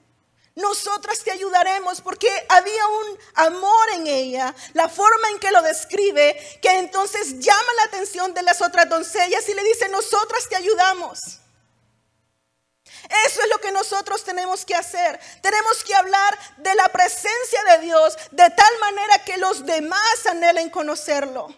nosotras 0.62 1.20
te 1.20 1.32
ayudaremos 1.32 2.02
porque 2.02 2.30
había 2.50 2.88
un 2.88 3.20
amor 3.36 3.90
en 3.96 4.08
ella, 4.08 4.56
la 4.74 4.88
forma 4.88 5.30
en 5.30 5.40
que 5.40 5.52
lo 5.52 5.62
describe, 5.62 6.60
que 6.62 6.78
entonces 6.78 7.40
llama 7.40 7.74
la 7.78 7.84
atención 7.84 8.34
de 8.34 8.44
las 8.44 8.62
otras 8.62 8.88
doncellas 8.88 9.48
y 9.50 9.54
le 9.54 9.64
dice, 9.64 9.90
nosotras 9.90 10.48
te 10.48 10.56
ayudamos. 10.56 11.20
Eso 13.26 13.42
es 13.42 13.50
lo 13.50 13.58
que 13.60 13.72
nosotros 13.72 14.24
tenemos 14.24 14.64
que 14.64 14.76
hacer. 14.76 15.20
Tenemos 15.42 15.84
que 15.84 15.96
hablar 15.96 16.38
de 16.58 16.74
la 16.76 16.88
presencia 16.90 17.64
de 17.72 17.86
Dios 17.86 18.16
de 18.32 18.50
tal 18.50 18.80
manera 18.80 19.20
que 19.26 19.38
los 19.38 19.66
demás 19.66 20.26
anhelen 20.30 20.70
conocerlo. 20.70 21.54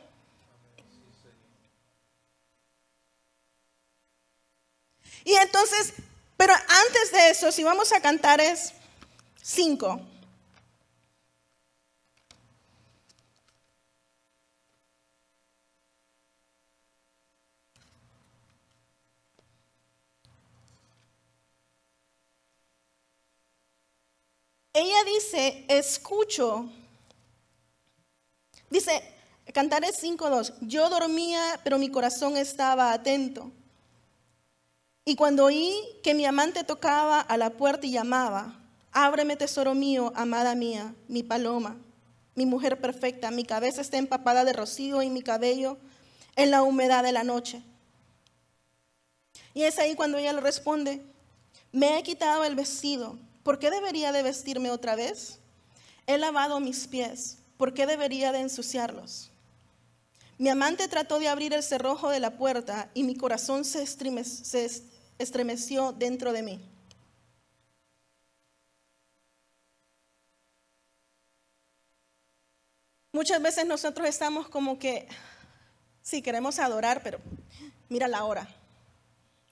Y 5.26 5.36
entonces, 5.36 5.94
pero 6.38 6.54
antes 6.54 7.12
de 7.12 7.30
eso, 7.30 7.52
si 7.52 7.64
vamos 7.64 7.92
a 7.94 8.02
cantar 8.02 8.42
es 8.42 8.74
5. 9.44 10.00
Ella 24.74 25.04
dice, 25.06 25.66
escucho. 25.68 26.70
Dice, 28.70 29.04
Cantaré 29.54 29.90
5.2. 29.90 30.54
Yo 30.62 30.90
dormía, 30.90 31.60
pero 31.64 31.78
mi 31.78 31.92
corazón 31.92 32.38
estaba 32.38 32.94
atento. 32.94 33.52
Y 35.06 35.16
cuando 35.16 35.46
oí 35.46 35.76
que 36.02 36.14
mi 36.14 36.26
amante 36.26 36.64
tocaba 36.64 37.20
a 37.20 37.38
la 37.38 37.52
puerta 37.52 37.86
y 37.86 37.92
llamaba, 37.92 38.63
ábreme 38.94 39.36
tesoro 39.36 39.74
mío, 39.74 40.14
amada 40.16 40.56
mía, 40.56 40.96
mi 41.08 41.24
paloma, 41.24 41.78
mi 42.36 42.46
mujer 42.46 42.80
perfecta, 42.80 43.32
mi 43.32 43.44
cabeza 43.44 43.82
está 43.82 43.98
empapada 43.98 44.46
de 44.46 44.54
rocío 44.54 45.02
y 45.02 45.10
mi 45.10 45.22
cabello 45.22 45.78
en 46.36 46.52
la 46.52 46.64
humedad 46.64 47.04
de 47.04 47.12
la 47.12 47.24
noche. 47.24 47.62
Y 49.54 49.64
es 49.64 49.78
ahí 49.78 49.96
cuando 49.96 50.18
ella 50.18 50.34
le 50.34 50.42
responde, 50.42 51.02
me 51.72 51.98
he 51.98 52.04
quitado 52.04 52.44
el 52.44 52.56
vestido, 52.56 53.18
¿por 53.44 53.60
qué 53.60 53.70
debería 53.70 54.12
de 54.12 54.24
vestirme 54.24 54.72
otra 54.72 54.96
vez? 54.96 55.40
He 56.08 56.18
lavado 56.18 56.60
mis 56.60 56.88
pies, 56.88 57.38
¿por 57.58 57.74
qué 57.74 57.86
debería 57.86 58.32
de 58.32 58.40
ensuciarlos? 58.40 59.32
Mi 60.38 60.50
amante 60.50 60.88
trató 60.88 61.20
de 61.20 61.30
abrir 61.30 61.54
el 61.54 61.64
cerrojo 61.64 62.10
de 62.10 62.20
la 62.20 62.32
puerta 62.38 62.90
y 62.94 63.04
mi 63.04 63.16
corazón 63.16 63.64
se, 63.64 63.84
estremeció, 65.18 65.92
dentro 65.94 66.34
de 66.34 66.42
mí. 66.42 66.73
Muchas 73.16 73.40
veces 73.44 73.68
nosotros 73.68 74.08
estamos 74.10 74.50
como 74.50 74.80
que, 74.80 75.08
sí, 76.02 76.24
queremos 76.24 76.58
adorar, 76.58 77.04
pero 77.04 77.20
mira 77.88 78.08
la 78.08 78.24
hora. 78.24 78.48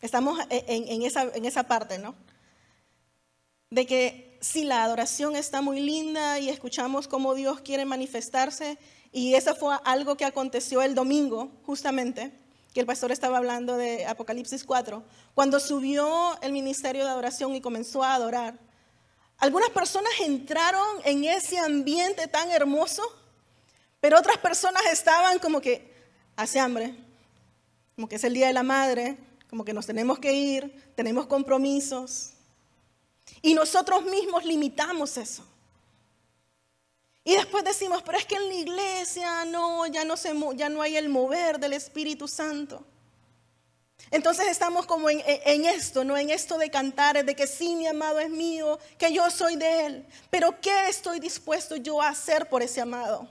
Estamos 0.01 0.39
en, 0.49 1.03
esa, 1.03 1.29
en 1.35 1.45
esa 1.45 1.61
parte, 1.61 1.99
¿no? 1.99 2.15
De 3.69 3.85
que 3.85 4.35
si 4.41 4.63
la 4.63 4.83
adoración 4.83 5.35
está 5.35 5.61
muy 5.61 5.79
linda 5.79 6.39
y 6.39 6.49
escuchamos 6.49 7.07
cómo 7.07 7.35
Dios 7.35 7.61
quiere 7.61 7.85
manifestarse, 7.85 8.79
y 9.11 9.35
eso 9.35 9.53
fue 9.55 9.77
algo 9.85 10.17
que 10.17 10.25
aconteció 10.25 10.81
el 10.81 10.95
domingo, 10.95 11.51
justamente, 11.63 12.31
que 12.73 12.79
el 12.79 12.87
pastor 12.87 13.11
estaba 13.11 13.37
hablando 13.37 13.77
de 13.77 14.07
Apocalipsis 14.07 14.63
4, 14.63 15.03
cuando 15.35 15.59
subió 15.59 16.35
el 16.41 16.51
ministerio 16.51 17.03
de 17.03 17.11
adoración 17.11 17.53
y 17.53 17.61
comenzó 17.61 18.03
a 18.03 18.15
adorar, 18.15 18.57
algunas 19.37 19.69
personas 19.69 20.11
entraron 20.19 20.87
en 21.03 21.25
ese 21.25 21.59
ambiente 21.59 22.27
tan 22.27 22.49
hermoso, 22.49 23.03
pero 24.01 24.19
otras 24.19 24.37
personas 24.39 24.83
estaban 24.91 25.39
como 25.39 25.61
que 25.61 25.93
hace 26.35 26.59
hambre, 26.59 26.95
como 27.95 28.09
que 28.09 28.15
es 28.15 28.23
el 28.25 28.33
Día 28.33 28.47
de 28.47 28.53
la 28.53 28.63
Madre, 28.63 29.17
como 29.49 29.63
que 29.63 29.73
nos 29.73 29.85
tenemos 29.85 30.19
que 30.19 30.33
ir, 30.33 30.93
tenemos 30.95 31.27
compromisos. 31.27 32.31
Y 33.41 33.53
nosotros 33.53 34.03
mismos 34.03 34.43
limitamos 34.43 35.15
eso. 35.17 35.45
Y 37.23 37.35
después 37.35 37.63
decimos, 37.63 38.01
pero 38.03 38.17
es 38.17 38.25
que 38.25 38.35
en 38.35 38.47
la 38.47 38.55
iglesia 38.55 39.45
no, 39.45 39.85
ya 39.85 40.03
no, 40.03 40.17
se, 40.17 40.33
ya 40.55 40.69
no 40.69 40.81
hay 40.81 40.97
el 40.97 41.07
mover 41.07 41.59
del 41.59 41.73
Espíritu 41.73 42.27
Santo. 42.27 42.83
Entonces 44.09 44.47
estamos 44.47 44.87
como 44.87 45.09
en, 45.09 45.65
esto, 45.65 46.03
¿no? 46.03 46.17
En 46.17 46.31
esto 46.31 46.57
de 46.57 46.71
cantar, 46.71 47.23
de 47.23 47.35
que 47.35 47.45
sí, 47.45 47.75
mi 47.75 47.85
amado 47.85 48.19
es 48.19 48.31
mío, 48.31 48.79
que 48.97 49.13
yo 49.13 49.29
soy 49.29 49.55
de 49.55 49.85
él. 49.85 50.07
Pero 50.31 50.59
¿qué 50.59 50.89
estoy 50.89 51.19
dispuesto 51.19 51.75
yo 51.75 52.01
a 52.01 52.09
hacer 52.09 52.49
por 52.49 52.63
ese 52.63 52.81
amado? 52.81 53.29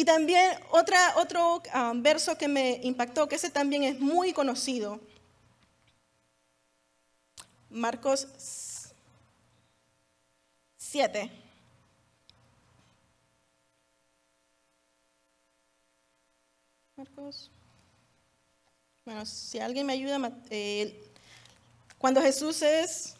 Y 0.00 0.04
también 0.06 0.58
otra, 0.70 1.12
otro 1.18 1.62
ah, 1.74 1.92
verso 1.94 2.38
que 2.38 2.48
me 2.48 2.80
impactó, 2.84 3.28
que 3.28 3.34
ese 3.34 3.50
también 3.50 3.82
es 3.82 4.00
muy 4.00 4.32
conocido. 4.32 4.98
Marcos 7.68 8.26
7. 10.78 11.30
Marcos. 16.96 17.50
Bueno, 19.04 19.26
si 19.26 19.58
alguien 19.58 19.84
me 19.84 19.92
ayuda, 19.92 20.32
eh, 20.48 20.98
cuando 21.98 22.22
Jesús 22.22 22.62
es 22.62 23.16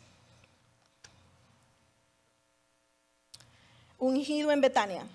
ungido 3.99 4.51
en 4.51 4.63
Betania. 4.63 5.07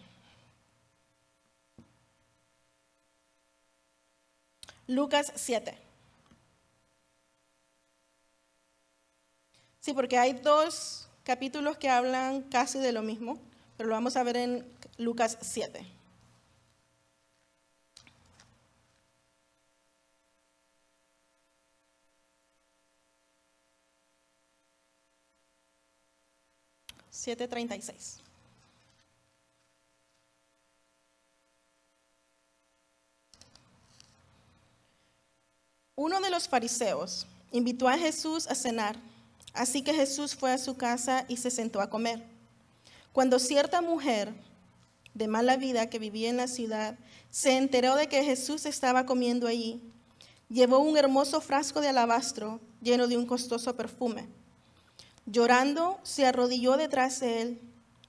Lucas 4.88 5.32
7. 5.36 5.78
Sí, 9.80 9.94
porque 9.94 10.18
hay 10.18 10.34
dos 10.34 11.08
capítulos 11.24 11.78
que 11.78 11.90
hablan 11.90 12.42
casi 12.44 12.80
de 12.80 12.92
lo 12.92 13.02
mismo, 13.02 13.40
pero 13.78 13.90
lo 13.90 13.96
vamos 13.96 14.16
a 14.18 14.24
ver 14.24 14.38
en 14.38 14.66
Lucas 14.98 15.38
7. 15.42 15.86
Siete 27.10 27.48
treinta 27.48 27.76
y 27.76 27.82
seis. 27.82 28.20
Uno 35.96 36.20
de 36.22 36.30
los 36.30 36.48
fariseos 36.48 37.28
invitó 37.52 37.88
a 37.88 37.98
Jesús 37.98 38.48
a 38.48 38.56
cenar 38.56 38.98
Así 39.56 39.82
que 39.82 39.94
Jesús 39.94 40.36
fue 40.36 40.52
a 40.52 40.58
su 40.58 40.76
casa 40.76 41.26
y 41.30 41.38
se 41.38 41.50
sentó 41.50 41.80
a 41.80 41.90
comer. 41.90 42.22
Cuando 43.14 43.40
cierta 43.40 43.82
mujer 43.82 44.34
de 45.14 45.30
mala 45.30 45.56
vida 45.56 45.90
que 45.90 45.98
vivía 45.98 46.30
en 46.30 46.38
la 46.38 46.50
ciudad 46.50 46.98
se 47.32 47.56
enteró 47.56 47.96
de 47.96 48.08
que 48.08 48.24
Jesús 48.24 48.66
estaba 48.66 49.06
comiendo 49.06 49.48
allí, 49.48 49.82
llevó 50.50 50.80
un 50.80 50.98
hermoso 50.98 51.40
frasco 51.40 51.80
de 51.80 51.88
alabastro 51.88 52.60
lleno 52.82 53.08
de 53.08 53.18
un 53.18 53.26
costoso 53.26 53.78
perfume. 53.78 54.28
Llorando, 55.26 56.00
se 56.04 56.26
arrodilló 56.26 56.76
detrás 56.76 57.22
de 57.22 57.42
él 57.42 57.62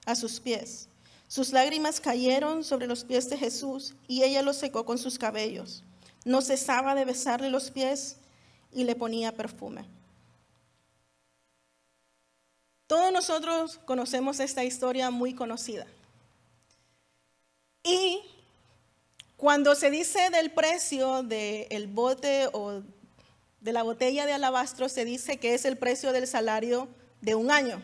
a 0.05 0.15
sus 0.15 0.41
pies. 0.41 0.89
Sus 1.29 1.53
lágrimas 1.53 2.01
cayeron 2.01 2.65
sobre 2.65 2.87
los 2.87 3.05
pies 3.05 3.29
de 3.29 3.37
Jesús 3.37 3.95
y 4.07 4.23
ella 4.23 4.41
los 4.41 4.57
secó 4.57 4.83
con 4.85 4.97
sus 4.97 5.17
cabellos. 5.17 5.83
No 6.27 6.41
cesaba 6.41 6.93
de 6.93 7.05
besarle 7.05 7.49
los 7.49 7.71
pies 7.71 8.17
y 8.73 8.83
le 8.83 8.95
ponía 8.95 9.31
perfume. 9.31 9.85
Todos 12.85 13.13
nosotros 13.13 13.79
conocemos 13.85 14.41
esta 14.41 14.65
historia 14.65 15.09
muy 15.09 15.33
conocida. 15.33 15.87
Y 17.81 18.19
cuando 19.37 19.73
se 19.73 19.89
dice 19.89 20.29
del 20.29 20.51
precio 20.51 21.23
del 21.23 21.87
bote 21.87 22.49
o 22.51 22.81
de 23.61 23.71
la 23.71 23.83
botella 23.83 24.25
de 24.25 24.33
alabastro, 24.33 24.89
se 24.89 25.05
dice 25.05 25.37
que 25.37 25.53
es 25.53 25.63
el 25.63 25.77
precio 25.77 26.11
del 26.11 26.27
salario 26.27 26.89
de 27.21 27.35
un 27.35 27.51
año. 27.51 27.81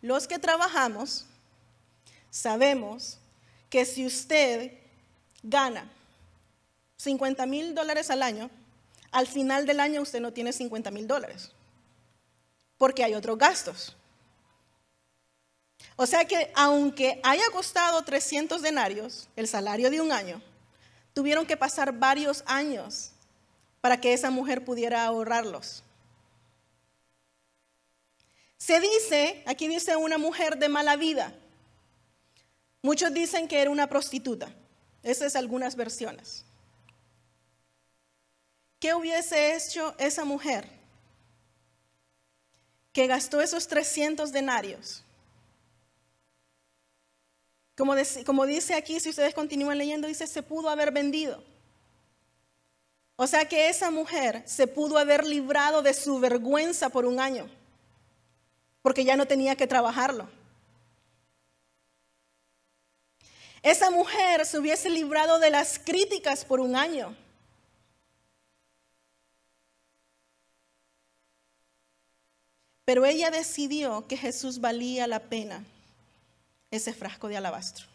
Los 0.00 0.28
que 0.28 0.38
trabajamos 0.38 1.26
sabemos 2.30 3.18
que 3.68 3.84
si 3.84 4.06
usted 4.06 4.78
gana 5.42 5.90
50 7.04 7.46
mil 7.46 7.74
dólares 7.74 8.10
al 8.10 8.22
año, 8.22 8.50
al 9.12 9.26
final 9.26 9.66
del 9.66 9.78
año 9.78 10.00
usted 10.00 10.20
no 10.20 10.32
tiene 10.32 10.52
50 10.52 10.90
mil 10.90 11.06
dólares, 11.06 11.52
porque 12.78 13.04
hay 13.04 13.14
otros 13.14 13.38
gastos. 13.38 13.96
O 15.96 16.06
sea 16.06 16.24
que 16.24 16.50
aunque 16.56 17.20
haya 17.22 17.44
costado 17.52 18.02
300 18.02 18.62
denarios, 18.62 19.28
el 19.36 19.46
salario 19.46 19.90
de 19.90 20.00
un 20.00 20.10
año, 20.10 20.42
tuvieron 21.12 21.46
que 21.46 21.56
pasar 21.56 21.92
varios 21.92 22.42
años 22.46 23.12
para 23.80 24.00
que 24.00 24.14
esa 24.14 24.30
mujer 24.30 24.64
pudiera 24.64 25.04
ahorrarlos. 25.04 25.84
Se 28.56 28.80
dice, 28.80 29.44
aquí 29.46 29.68
dice 29.68 29.94
una 29.94 30.16
mujer 30.16 30.56
de 30.56 30.70
mala 30.70 30.96
vida. 30.96 31.34
Muchos 32.80 33.12
dicen 33.12 33.46
que 33.46 33.60
era 33.60 33.70
una 33.70 33.88
prostituta. 33.88 34.48
Esas 35.02 35.34
son 35.34 35.40
algunas 35.40 35.76
versiones. 35.76 36.46
¿Qué 38.84 38.92
hubiese 38.92 39.56
hecho 39.56 39.94
esa 39.96 40.26
mujer 40.26 40.68
que 42.92 43.06
gastó 43.06 43.40
esos 43.40 43.66
300 43.66 44.30
denarios? 44.30 45.02
Como, 47.78 47.94
como, 48.26 48.44
dice 48.44 48.74
aquí, 48.74 49.00
si 49.00 49.08
ustedes 49.08 49.32
continúan 49.32 49.78
leyendo, 49.78 50.06
dice, 50.06 50.26
se 50.26 50.42
pudo 50.42 50.68
haber 50.68 50.92
vendido. 50.92 51.42
O 53.16 53.26
sea 53.26 53.48
que 53.48 53.70
esa 53.70 53.90
mujer 53.90 54.42
se 54.44 54.66
pudo 54.66 54.98
haber 54.98 55.24
librado 55.24 55.80
de 55.80 55.94
su 55.94 56.20
vergüenza 56.20 56.90
por 56.90 57.06
un 57.06 57.20
año, 57.20 57.48
porque 58.82 59.02
ya 59.02 59.16
no 59.16 59.26
tenía 59.26 59.56
que 59.56 59.66
trabajarlo. 59.66 60.28
Esa 63.62 63.90
mujer 63.90 64.44
se 64.44 64.58
hubiese 64.58 64.90
librado 64.90 65.38
de 65.38 65.48
las 65.48 65.78
críticas 65.78 66.44
por 66.44 66.60
un 66.60 66.76
año. 66.76 67.16
Pero 72.84 73.06
ella 73.06 73.30
decidió 73.30 74.06
que 74.06 74.16
Jesús 74.16 74.60
valía 74.60 75.06
la 75.06 75.20
pena 75.20 75.64
ese 76.70 76.92
frasco 76.92 77.28
de 77.28 77.36
alabastro. 77.36 77.86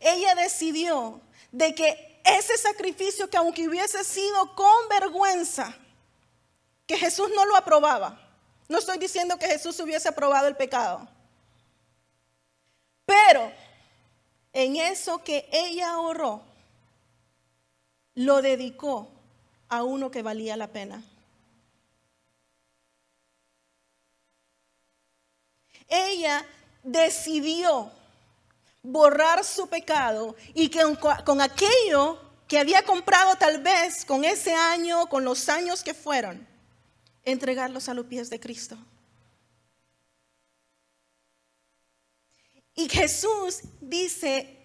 Ella 0.00 0.34
decidió 0.34 1.20
de 1.52 1.74
que 1.74 2.20
ese 2.24 2.56
sacrificio 2.56 3.28
que 3.28 3.36
aunque 3.36 3.68
hubiese 3.68 4.02
sido 4.04 4.54
con 4.54 4.88
vergüenza, 4.88 5.76
que 6.86 6.96
Jesús 6.96 7.30
no 7.34 7.44
lo 7.46 7.54
aprobaba. 7.56 8.20
No 8.68 8.78
estoy 8.78 8.98
diciendo 8.98 9.38
que 9.38 9.46
Jesús 9.46 9.78
hubiese 9.80 10.08
aprobado 10.08 10.48
el 10.48 10.56
pecado. 10.56 11.08
Pero 13.04 13.52
en 14.52 14.76
eso 14.76 15.22
que 15.22 15.48
ella 15.52 15.90
ahorró, 15.90 16.42
lo 18.14 18.42
dedicó 18.42 19.08
a 19.68 19.82
uno 19.82 20.10
que 20.10 20.22
valía 20.22 20.56
la 20.56 20.68
pena. 20.68 21.02
Ella 25.90 26.46
decidió 26.84 27.90
borrar 28.82 29.44
su 29.44 29.68
pecado 29.68 30.36
y 30.54 30.68
que 30.68 30.82
con, 31.24 31.40
aquello 31.40 32.18
que 32.48 32.58
había 32.58 32.82
comprado 32.82 33.36
tal 33.36 33.60
vez 33.60 34.04
con 34.04 34.24
ese 34.24 34.54
año, 34.54 35.08
con 35.08 35.24
los 35.24 35.48
años 35.48 35.82
que 35.82 35.92
fueron, 35.92 36.46
entregarlos 37.24 37.88
a 37.88 37.94
los 37.94 38.06
pies 38.06 38.30
de 38.30 38.40
Cristo. 38.40 38.78
Y 42.74 42.88
Jesús 42.88 43.60
dice, 43.80 44.56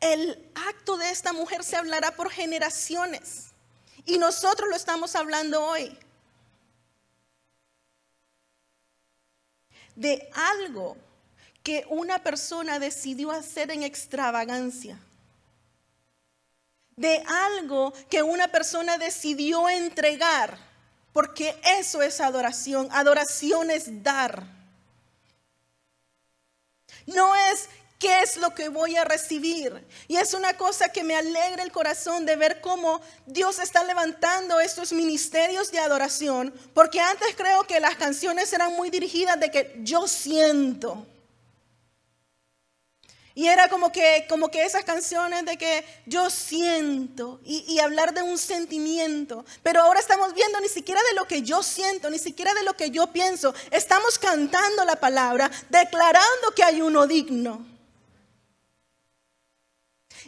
el 0.00 0.50
acto 0.54 0.96
de 0.96 1.10
esta 1.10 1.32
mujer 1.32 1.64
se 1.64 1.76
hablará 1.76 2.14
por 2.14 2.30
generaciones. 2.30 3.46
Y 4.04 4.18
nosotros 4.18 4.68
lo 4.68 4.76
estamos 4.76 5.16
hablando 5.16 5.64
hoy. 5.64 5.98
De 9.94 10.28
algo 10.34 10.96
que 11.62 11.86
una 11.88 12.22
persona 12.22 12.78
decidió 12.78 13.30
hacer 13.30 13.70
en 13.70 13.82
extravagancia. 13.82 14.98
De 16.96 17.22
algo 17.26 17.92
que 18.10 18.22
una 18.22 18.48
persona 18.48 18.98
decidió 18.98 19.68
entregar. 19.68 20.58
Porque 21.12 21.58
eso 21.78 22.02
es 22.02 22.20
adoración. 22.20 22.88
Adoración 22.90 23.70
es 23.70 24.02
dar. 24.02 24.44
No 27.06 27.34
es 27.34 27.68
qué 28.04 28.20
es 28.20 28.36
lo 28.36 28.54
que 28.54 28.68
voy 28.68 28.96
a 28.96 29.04
recibir. 29.04 29.82
Y 30.08 30.16
es 30.16 30.34
una 30.34 30.58
cosa 30.58 30.90
que 30.90 31.02
me 31.02 31.16
alegra 31.16 31.62
el 31.62 31.72
corazón 31.72 32.26
de 32.26 32.36
ver 32.36 32.60
cómo 32.60 33.00
Dios 33.24 33.58
está 33.58 33.82
levantando 33.82 34.60
estos 34.60 34.92
ministerios 34.92 35.70
de 35.70 35.78
adoración. 35.78 36.52
Porque 36.74 37.00
antes 37.00 37.28
creo 37.34 37.64
que 37.64 37.80
las 37.80 37.96
canciones 37.96 38.52
eran 38.52 38.74
muy 38.74 38.90
dirigidas 38.90 39.40
de 39.40 39.50
que 39.50 39.74
yo 39.78 40.06
siento. 40.06 41.06
Y 43.34 43.46
era 43.46 43.70
como 43.70 43.90
que, 43.90 44.26
como 44.28 44.50
que 44.50 44.64
esas 44.64 44.84
canciones 44.84 45.46
de 45.46 45.56
que 45.56 45.82
yo 46.04 46.28
siento 46.28 47.40
y, 47.42 47.64
y, 47.66 47.78
hablar 47.78 48.12
de 48.12 48.20
un 48.20 48.36
sentimiento. 48.36 49.46
Pero 49.62 49.80
ahora 49.80 49.98
estamos 49.98 50.34
viendo 50.34 50.60
ni 50.60 50.68
siquiera 50.68 51.00
de 51.08 51.16
lo 51.16 51.24
que 51.26 51.40
yo 51.40 51.62
siento, 51.62 52.10
ni 52.10 52.18
siquiera 52.18 52.52
de 52.52 52.64
lo 52.64 52.74
que 52.74 52.90
yo 52.90 53.06
pienso. 53.06 53.54
Estamos 53.70 54.18
cantando 54.18 54.84
la 54.84 54.96
palabra, 54.96 55.50
declarando 55.70 56.52
que 56.54 56.62
hay 56.62 56.82
uno 56.82 57.06
digno. 57.06 57.73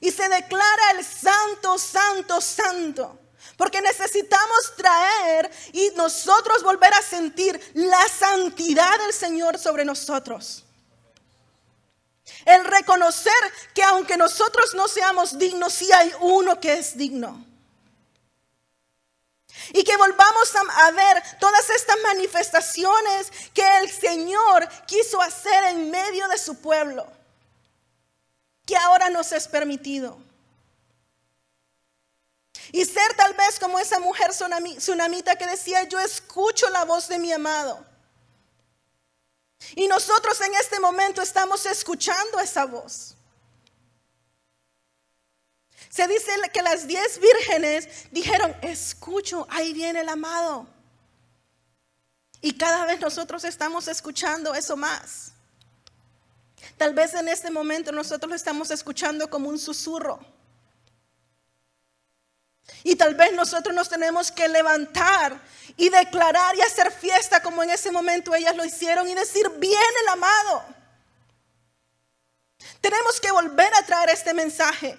Y 0.01 0.11
se 0.11 0.29
declara 0.29 0.91
el 0.97 1.05
santo, 1.05 1.79
santo, 1.79 2.41
santo. 2.41 3.19
Porque 3.57 3.81
necesitamos 3.81 4.75
traer 4.77 5.51
y 5.73 5.91
nosotros 5.97 6.63
volver 6.63 6.93
a 6.93 7.03
sentir 7.03 7.59
la 7.75 8.07
santidad 8.09 8.99
del 9.01 9.13
Señor 9.13 9.59
sobre 9.59 9.85
nosotros. 9.85 10.65
El 12.45 12.65
reconocer 12.65 13.33
que 13.75 13.83
aunque 13.83 14.17
nosotros 14.17 14.75
no 14.75 14.89
seamos 14.89 15.39
dignos, 15.39 15.73
sí 15.73 15.91
hay 15.93 16.13
uno 16.21 16.61
que 16.61 16.75
es 16.75 16.97
digno. 16.97 17.45
Y 19.73 19.83
que 19.83 19.97
volvamos 19.97 20.53
a, 20.55 20.91
ver 20.93 21.23
todas 21.41 21.71
estas 21.71 21.97
manifestaciones 22.03 23.33
que 23.55 23.67
el 23.79 23.91
Señor 23.91 24.69
quiso 24.87 25.21
hacer 25.21 25.65
en 25.65 25.91
medio 25.91 26.29
de 26.29 26.39
su 26.39 26.61
pueblo, 26.61 27.07
que 28.67 28.77
ahora 28.77 29.09
nos 29.09 29.33
es 29.33 29.49
permitido. 29.49 30.19
Y 32.73 32.85
ser 32.85 33.15
tal 33.15 33.33
vez 33.35 33.59
como 33.61 33.79
esa 33.79 34.01
mujer 34.01 34.33
tsunamita 34.33 35.37
que 35.37 35.47
decía, 35.47 35.85
yo 35.85 36.01
escucho 36.01 36.69
la 36.71 36.85
voz 36.85 37.09
de 37.09 37.19
mi 37.19 37.33
amado. 37.33 37.87
Y 39.75 39.87
nosotros 39.89 40.41
en 40.41 40.55
este 40.57 40.81
momento 40.81 41.23
estamos 41.23 41.65
escuchando 41.67 42.41
esa 42.41 42.67
voz. 42.67 43.17
Se 45.89 46.07
dice 46.09 46.31
que 46.53 46.63
las 46.63 46.87
diez 46.87 47.19
vírgenes 47.19 47.89
dijeron, 48.11 48.55
escucho, 48.63 49.47
ahí 49.49 49.73
viene 49.73 50.01
el 50.01 50.09
amado. 50.09 50.67
Y 52.43 52.59
cada 52.59 52.85
vez 52.85 53.01
nosotros 53.01 53.45
estamos 53.45 53.89
escuchando 53.89 54.55
eso 54.55 54.77
más. 54.77 55.36
Tal 56.77 56.95
vez 56.95 57.15
en 57.15 57.29
este 57.29 57.51
momento 57.51 57.93
nosotros 57.93 58.29
lo 58.29 58.37
estamos 58.37 58.71
escuchando 58.71 59.29
como 59.31 59.49
un 59.49 59.59
susurro. 59.59 60.21
Y 62.83 62.97
tal 62.97 63.15
vez 63.15 63.33
nosotros 63.33 63.75
nos 63.75 63.89
tenemos 63.89 64.31
que 64.31 64.49
levantar 64.49 65.41
y 65.77 65.89
declarar 65.89 66.57
y 66.57 66.61
hacer 66.61 66.91
fiesta 66.91 67.43
como 67.43 67.63
en 67.63 67.71
ese 67.71 67.91
momento 67.91 68.35
ellas 68.35 68.57
lo 68.57 68.65
hicieron 68.65 69.09
y 69.09 69.15
decir, 69.15 69.49
viene 69.59 69.77
el 70.03 70.09
amado. 70.09 70.65
Tenemos 72.81 73.21
que 73.21 73.31
volver 73.31 73.73
a 73.75 73.83
traer 73.83 74.11
este 74.11 74.35
mensaje. 74.35 74.99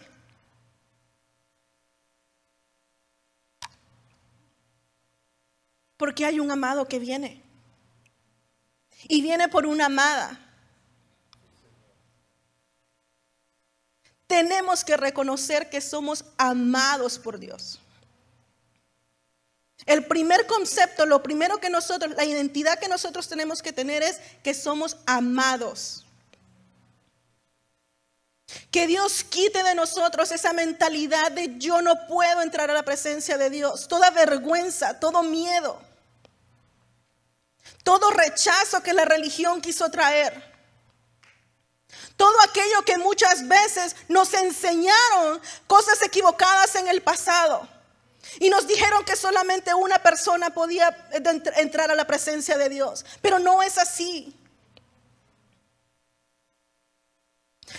Porque 5.97 6.25
hay 6.25 6.39
un 6.39 6.51
amado 6.51 6.87
que 6.87 6.99
viene. 6.99 7.43
Y 9.03 9.21
viene 9.21 9.49
por 9.49 9.65
una 9.65 9.87
amada. 9.87 10.46
Tenemos 14.27 14.83
que 14.83 14.97
reconocer 14.97 15.69
que 15.69 15.79
somos 15.79 16.25
amados 16.37 17.17
por 17.17 17.39
Dios. 17.39 17.79
El 19.85 20.05
primer 20.05 20.45
concepto, 20.47 21.05
lo 21.05 21.23
primero 21.23 21.59
que 21.59 21.69
nosotros, 21.69 22.13
la 22.17 22.25
identidad 22.25 22.77
que 22.77 22.89
nosotros 22.89 23.29
tenemos 23.29 23.61
que 23.61 23.71
tener 23.71 24.03
es 24.03 24.19
que 24.43 24.53
somos 24.53 24.97
amados. 25.05 26.05
Que 28.69 28.85
Dios 28.85 29.23
quite 29.23 29.63
de 29.63 29.75
nosotros 29.75 30.31
esa 30.31 30.51
mentalidad 30.51 31.31
de 31.31 31.57
yo 31.57 31.81
no 31.81 32.07
puedo 32.07 32.41
entrar 32.41 32.69
a 32.69 32.73
la 32.73 32.83
presencia 32.83 33.37
de 33.37 33.49
Dios, 33.49 33.87
toda 33.87 34.09
vergüenza, 34.11 34.99
todo 34.99 35.23
miedo, 35.23 35.81
todo 37.83 38.11
rechazo 38.11 38.83
que 38.83 38.93
la 38.93 39.05
religión 39.05 39.61
quiso 39.61 39.89
traer. 39.89 40.56
Todo 42.17 42.33
aquello 42.41 42.83
que 42.83 42.97
muchas 42.97 43.47
veces 43.47 43.95
nos 44.09 44.33
enseñaron 44.33 45.39
cosas 45.67 46.01
equivocadas 46.01 46.75
en 46.75 46.87
el 46.87 47.01
pasado. 47.01 47.67
Y 48.39 48.49
nos 48.49 48.67
dijeron 48.67 49.05
que 49.05 49.15
solamente 49.15 49.73
una 49.73 49.99
persona 49.99 50.49
podía 50.49 51.07
entrar 51.57 51.91
a 51.91 51.95
la 51.95 52.05
presencia 52.05 52.57
de 52.57 52.69
Dios. 52.69 53.05
Pero 53.21 53.39
no 53.39 53.61
es 53.63 53.77
así. 53.77 54.35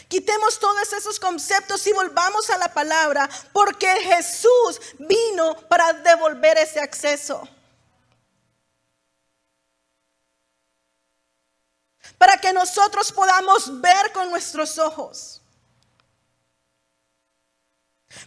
Quitemos 0.06 0.58
todos 0.58 0.92
esos 0.92 1.18
conceptos 1.18 1.86
y 1.86 1.92
volvamos 1.92 2.48
a 2.50 2.58
la 2.58 2.72
palabra, 2.72 3.28
porque 3.52 3.88
Jesús 3.88 4.80
vino 4.98 5.56
para 5.68 5.92
devolver 5.92 6.58
ese 6.58 6.80
acceso. 6.80 7.46
Para 12.18 12.36
que 12.36 12.52
nosotros 12.52 13.12
podamos 13.12 13.80
ver 13.80 14.12
con 14.12 14.28
nuestros 14.30 14.78
ojos. 14.78 15.40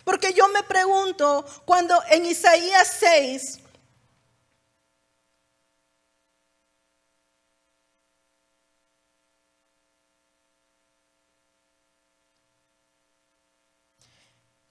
Porque 0.04 0.34
yo 0.34 0.48
me 0.50 0.64
pregunto, 0.64 1.46
cuando 1.66 2.02
en 2.10 2.26
Isaías 2.26 2.96
6, 3.00 3.60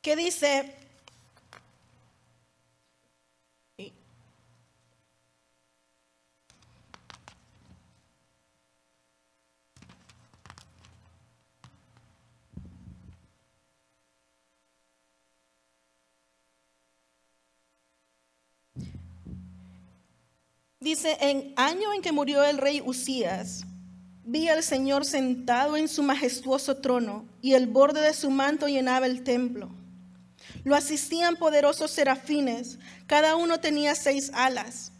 que 0.00 0.16
dice, 0.16 0.79
Dice, 20.82 21.18
en 21.20 21.52
año 21.56 21.92
en 21.92 22.00
que 22.00 22.10
murió 22.10 22.42
el 22.42 22.56
rey 22.56 22.80
Usías, 22.82 23.66
vi 24.24 24.48
al 24.48 24.62
Señor 24.62 25.04
sentado 25.04 25.76
en 25.76 25.88
su 25.88 26.02
majestuoso 26.02 26.78
trono 26.78 27.26
y 27.42 27.52
el 27.52 27.66
borde 27.66 28.00
de 28.00 28.14
su 28.14 28.30
manto 28.30 28.66
llenaba 28.66 29.04
el 29.04 29.22
templo. 29.22 29.68
Lo 30.64 30.74
asistían 30.74 31.36
poderosos 31.36 31.90
serafines, 31.90 32.78
cada 33.06 33.36
uno 33.36 33.60
tenía 33.60 33.94
seis 33.94 34.30
alas. 34.32 34.92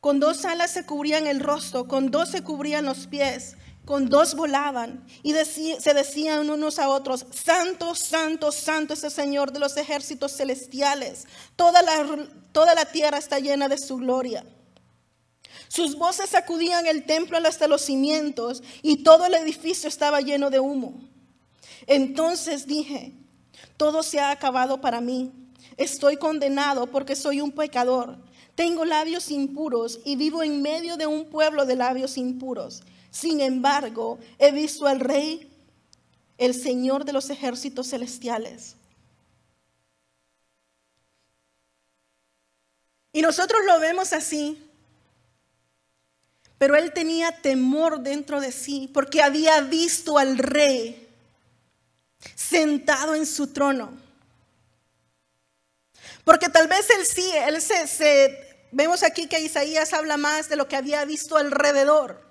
Con 0.00 0.18
dos 0.18 0.44
alas 0.44 0.72
se 0.72 0.84
cubrían 0.84 1.28
el 1.28 1.38
rostro, 1.38 1.86
con 1.86 2.10
dos 2.10 2.30
se 2.30 2.42
cubrían 2.42 2.84
los 2.84 3.06
pies, 3.06 3.56
con 3.84 4.08
dos 4.08 4.34
volaban 4.34 5.06
y 5.22 5.32
se 5.32 5.94
decían 5.94 6.50
unos 6.50 6.80
a 6.80 6.88
otros, 6.88 7.24
Santo, 7.30 7.94
Santo, 7.94 8.50
Santo 8.50 8.94
es 8.94 9.04
el 9.04 9.12
Señor 9.12 9.52
de 9.52 9.60
los 9.60 9.76
ejércitos 9.76 10.36
celestiales. 10.36 11.28
Toda 11.54 11.82
la, 11.82 12.28
toda 12.50 12.74
la 12.74 12.86
tierra 12.86 13.18
está 13.18 13.38
llena 13.38 13.68
de 13.68 13.78
su 13.78 13.98
gloria. 13.98 14.44
Sus 15.68 15.96
voces 15.96 16.30
sacudían 16.30 16.86
el 16.86 17.04
templo 17.04 17.38
hasta 17.38 17.68
los 17.68 17.82
cimientos 17.82 18.62
y 18.82 19.02
todo 19.02 19.26
el 19.26 19.34
edificio 19.34 19.88
estaba 19.88 20.20
lleno 20.20 20.50
de 20.50 20.60
humo. 20.60 21.00
Entonces 21.86 22.66
dije, 22.66 23.12
todo 23.76 24.02
se 24.02 24.20
ha 24.20 24.30
acabado 24.30 24.80
para 24.80 25.00
mí. 25.00 25.32
Estoy 25.76 26.16
condenado 26.16 26.86
porque 26.88 27.16
soy 27.16 27.40
un 27.40 27.52
pecador. 27.52 28.18
Tengo 28.54 28.84
labios 28.84 29.30
impuros 29.30 30.00
y 30.04 30.16
vivo 30.16 30.42
en 30.42 30.62
medio 30.62 30.96
de 30.96 31.06
un 31.06 31.26
pueblo 31.26 31.64
de 31.64 31.76
labios 31.76 32.18
impuros. 32.18 32.82
Sin 33.10 33.40
embargo, 33.40 34.18
he 34.38 34.50
visto 34.52 34.86
al 34.86 35.00
Rey, 35.00 35.48
el 36.36 36.54
Señor 36.54 37.04
de 37.04 37.12
los 37.12 37.30
ejércitos 37.30 37.88
celestiales. 37.88 38.76
Y 43.12 43.22
nosotros 43.22 43.60
lo 43.66 43.80
vemos 43.80 44.12
así. 44.12 44.67
Pero 46.58 46.74
él 46.74 46.92
tenía 46.92 47.30
temor 47.40 48.00
dentro 48.00 48.40
de 48.40 48.50
sí 48.50 48.90
porque 48.92 49.22
había 49.22 49.60
visto 49.60 50.18
al 50.18 50.36
rey 50.38 51.08
sentado 52.34 53.14
en 53.14 53.26
su 53.26 53.48
trono. 53.48 53.96
Porque 56.24 56.48
tal 56.48 56.66
vez 56.68 56.90
él 56.90 57.06
sí, 57.06 57.30
él 57.46 57.60
se, 57.62 58.66
vemos 58.72 59.02
aquí 59.02 59.28
que 59.28 59.40
Isaías 59.40 59.92
habla 59.92 60.16
más 60.16 60.48
de 60.48 60.56
lo 60.56 60.68
que 60.68 60.76
había 60.76 61.04
visto 61.04 61.36
alrededor. 61.36 62.26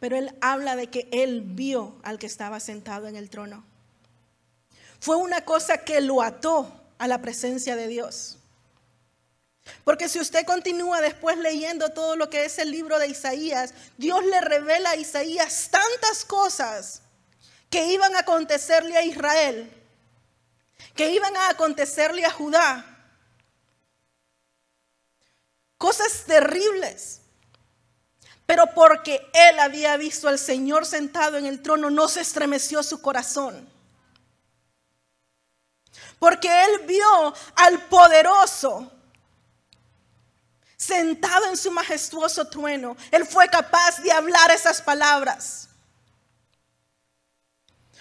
Pero 0.00 0.16
él 0.16 0.34
habla 0.40 0.74
de 0.74 0.88
que 0.88 1.08
él 1.12 1.42
vio 1.42 1.98
al 2.02 2.18
que 2.18 2.26
estaba 2.26 2.60
sentado 2.60 3.08
en 3.08 3.16
el 3.16 3.30
trono. 3.30 3.64
Fue 5.00 5.16
una 5.16 5.44
cosa 5.44 5.78
que 5.78 6.00
lo 6.00 6.22
ató 6.22 6.72
a 6.98 7.06
la 7.06 7.20
presencia 7.20 7.76
de 7.76 7.88
Dios. 7.88 8.37
Porque 9.84 10.08
si 10.08 10.20
usted 10.20 10.44
continúa 10.44 11.00
después 11.00 11.38
leyendo 11.38 11.90
todo 11.90 12.16
lo 12.16 12.28
que 12.28 12.44
es 12.44 12.58
el 12.58 12.70
libro 12.70 12.98
de 12.98 13.08
Isaías, 13.08 13.72
Dios 13.96 14.24
le 14.24 14.40
revela 14.40 14.90
a 14.90 14.96
Isaías 14.96 15.68
tantas 15.70 16.24
cosas 16.24 17.02
que 17.70 17.86
iban 17.86 18.14
a 18.16 18.20
acontecerle 18.20 18.96
a 18.96 19.02
Israel, 19.02 19.72
que 20.94 21.10
iban 21.10 21.36
a 21.36 21.50
acontecerle 21.50 22.24
a 22.24 22.30
Judá. 22.30 22.84
Cosas 25.76 26.24
terribles. 26.26 27.20
Pero 28.46 28.66
porque 28.74 29.30
él 29.34 29.58
había 29.58 29.96
visto 29.98 30.26
al 30.26 30.38
Señor 30.38 30.86
sentado 30.86 31.36
en 31.36 31.44
el 31.44 31.62
trono, 31.62 31.90
no 31.90 32.08
se 32.08 32.22
estremeció 32.22 32.82
su 32.82 33.02
corazón. 33.02 33.68
Porque 36.18 36.48
él 36.64 36.86
vio 36.86 37.34
al 37.56 37.82
poderoso 37.88 38.90
sentado 40.88 41.46
en 41.46 41.56
su 41.56 41.70
majestuoso 41.70 42.46
trueno, 42.46 42.96
él 43.10 43.26
fue 43.26 43.46
capaz 43.48 43.98
de 44.02 44.10
hablar 44.10 44.50
esas 44.50 44.80
palabras. 44.80 45.68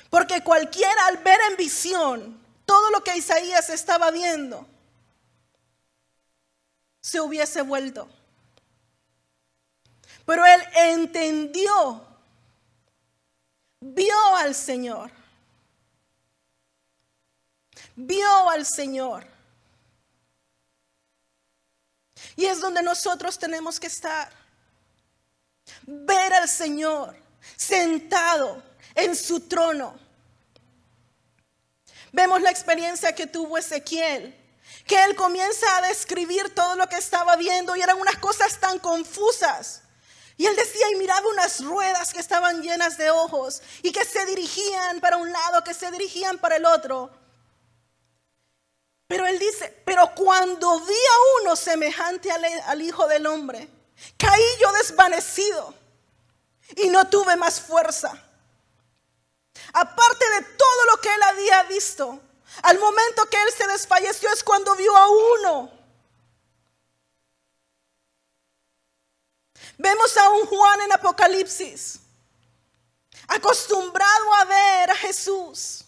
Porque 0.09 0.41
cualquiera 0.41 1.05
al 1.07 1.17
ver 1.17 1.39
en 1.49 1.57
visión 1.57 2.41
todo 2.65 2.89
lo 2.91 3.03
que 3.03 3.17
Isaías 3.17 3.69
estaba 3.69 4.09
viendo, 4.09 4.65
se 7.01 7.19
hubiese 7.19 7.61
vuelto. 7.61 8.09
Pero 10.25 10.45
él 10.45 10.61
entendió, 10.75 12.05
vio 13.81 14.35
al 14.37 14.55
Señor, 14.55 15.11
vio 17.95 18.49
al 18.49 18.65
Señor. 18.65 19.36
Y 22.37 22.45
es 22.45 22.61
donde 22.61 22.81
nosotros 22.81 23.37
tenemos 23.37 23.79
que 23.79 23.87
estar. 23.87 24.31
Ver 25.85 26.33
al 26.33 26.47
Señor 26.47 27.17
sentado 27.57 28.63
en 28.95 29.15
su 29.15 29.41
trono. 29.41 29.99
Vemos 32.11 32.41
la 32.41 32.51
experiencia 32.51 33.13
que 33.13 33.27
tuvo 33.27 33.57
Ezequiel, 33.57 34.35
que 34.85 35.03
él 35.03 35.15
comienza 35.15 35.65
a 35.77 35.87
describir 35.87 36.53
todo 36.55 36.75
lo 36.75 36.87
que 36.87 36.95
estaba 36.95 37.35
viendo 37.35 37.75
y 37.75 37.81
eran 37.81 37.99
unas 37.99 38.17
cosas 38.17 38.59
tan 38.59 38.79
confusas. 38.79 39.81
Y 40.37 40.45
él 40.45 40.55
decía, 40.55 40.89
y 40.91 40.95
miraba 40.95 41.27
unas 41.29 41.63
ruedas 41.63 42.13
que 42.13 42.19
estaban 42.19 42.61
llenas 42.61 42.97
de 42.97 43.09
ojos 43.09 43.63
y 43.81 43.91
que 43.91 44.05
se 44.05 44.23
dirigían 44.27 44.99
para 44.99 45.17
un 45.17 45.31
lado, 45.31 45.63
que 45.63 45.73
se 45.73 45.89
dirigían 45.89 46.37
para 46.37 46.57
el 46.57 46.65
otro. 46.65 47.11
Pero 49.07 49.25
él 49.25 49.39
dice, 49.39 49.81
pero 49.85 50.13
cuando 50.13 50.79
vi 50.81 50.93
a 50.93 51.41
uno 51.41 51.55
semejante 51.55 52.29
al, 52.31 52.81
Hijo 52.81 53.07
del 53.07 53.25
Hombre, 53.25 53.69
caí 54.17 54.43
yo 54.59 54.71
desvanecido 54.73 55.73
y 56.75 56.89
no 56.89 57.07
tuve 57.09 57.35
más 57.37 57.61
fuerza. 57.61 58.11
Aparte 59.73 60.29
de 60.29 60.41
todo 60.41 60.85
lo 60.91 61.01
que 61.01 61.13
él 61.13 61.23
había 61.23 61.63
visto, 61.63 62.19
al 62.63 62.79
momento 62.79 63.25
que 63.29 63.41
él 63.41 63.49
se 63.57 63.67
desfalleció 63.67 64.29
es 64.31 64.43
cuando 64.43 64.75
vio 64.75 64.95
a 64.95 65.07
uno. 65.07 65.71
Vemos 69.77 70.17
a 70.17 70.29
un 70.29 70.45
Juan 70.47 70.81
en 70.81 70.91
Apocalipsis, 70.91 71.99
acostumbrado 73.27 74.33
a 74.35 74.45
ver 74.45 74.91
a 74.91 74.95
Jesús 74.95 75.85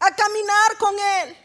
a 0.00 0.14
caminar 0.14 0.78
con 0.78 0.94
Él. 0.98 1.43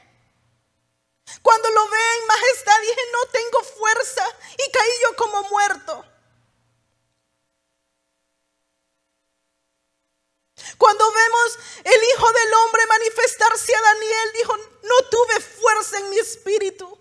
Cuando 1.42 1.70
lo 1.70 1.88
ve 1.90 2.16
en 2.20 2.28
majestad 2.28 2.82
dije, 2.82 3.02
no 3.14 3.26
tengo 3.32 3.64
fuerza 3.64 4.26
y 4.58 4.72
caí 4.72 4.92
yo 5.04 5.16
como 5.16 5.44
muerto. 5.50 6.06
Cuando 10.78 11.12
vemos 11.12 11.60
el 11.84 12.04
Hijo 12.04 12.32
del 12.32 12.54
Hombre 12.54 12.86
manifestarse 12.88 13.76
a 13.76 13.82
Daniel, 13.82 14.32
dijo, 14.34 14.58
no 14.58 15.10
tuve 15.10 15.40
fuerza 15.42 15.98
en 15.98 16.10
mi 16.10 16.20
espíritu. 16.20 16.98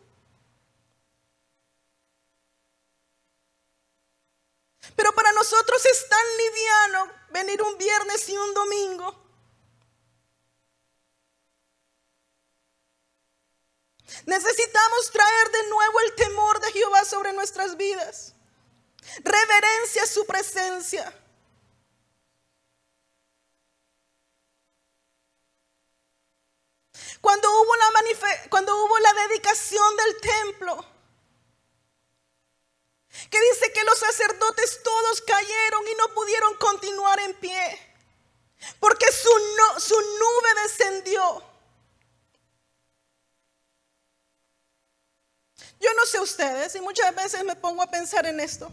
Pero 4.96 5.12
para 5.12 5.32
nosotros 5.32 5.84
es 5.86 6.08
tan 6.08 6.36
liviano 6.38 7.12
venir 7.30 7.62
un 7.62 7.78
viernes 7.78 8.28
y 8.28 8.36
un 8.36 8.54
domingo. 8.54 9.27
Necesitamos 14.26 15.10
traer 15.10 15.50
de 15.50 15.68
nuevo 15.68 16.00
el 16.00 16.14
temor 16.14 16.60
de 16.60 16.72
Jehová 16.72 17.04
sobre 17.04 17.32
nuestras 17.32 17.76
vidas. 17.76 18.34
Reverencia 19.22 20.06
su 20.06 20.26
presencia. 20.26 21.14
Cuando 27.20 27.50
hubo, 27.50 27.76
la 27.76 28.48
cuando 28.48 28.84
hubo 28.84 28.98
la 29.00 29.12
dedicación 29.12 29.96
del 29.96 30.20
templo, 30.20 30.84
que 33.30 33.40
dice 33.40 33.72
que 33.72 33.84
los 33.84 33.98
sacerdotes 33.98 34.82
todos 34.82 35.20
cayeron 35.22 35.88
y 35.88 35.94
no 35.96 36.14
pudieron 36.14 36.54
continuar 36.56 37.18
en 37.20 37.34
pie, 37.34 37.96
porque 38.78 39.10
su 39.10 40.00
nube 40.00 40.62
descendió. 40.62 41.47
Yo 45.80 45.88
no 45.96 46.06
sé 46.06 46.20
ustedes 46.20 46.74
y 46.74 46.80
muchas 46.80 47.14
veces 47.14 47.44
me 47.44 47.54
pongo 47.54 47.82
a 47.82 47.90
pensar 47.90 48.26
en 48.26 48.40
esto. 48.40 48.70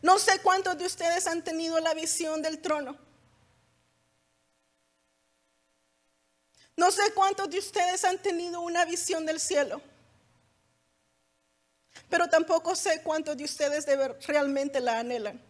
No 0.00 0.18
sé 0.18 0.40
cuántos 0.40 0.78
de 0.78 0.86
ustedes 0.86 1.26
han 1.26 1.42
tenido 1.42 1.78
la 1.80 1.92
visión 1.94 2.40
del 2.40 2.60
trono. 2.60 2.96
No 6.76 6.90
sé 6.90 7.12
cuántos 7.14 7.50
de 7.50 7.58
ustedes 7.58 8.04
han 8.04 8.20
tenido 8.20 8.60
una 8.60 8.84
visión 8.84 9.26
del 9.26 9.40
cielo. 9.40 9.82
Pero 12.08 12.28
tampoco 12.28 12.74
sé 12.74 13.02
cuántos 13.02 13.36
de 13.36 13.44
ustedes 13.44 13.86
realmente 14.26 14.80
la 14.80 14.98
anhelan. 14.98 15.42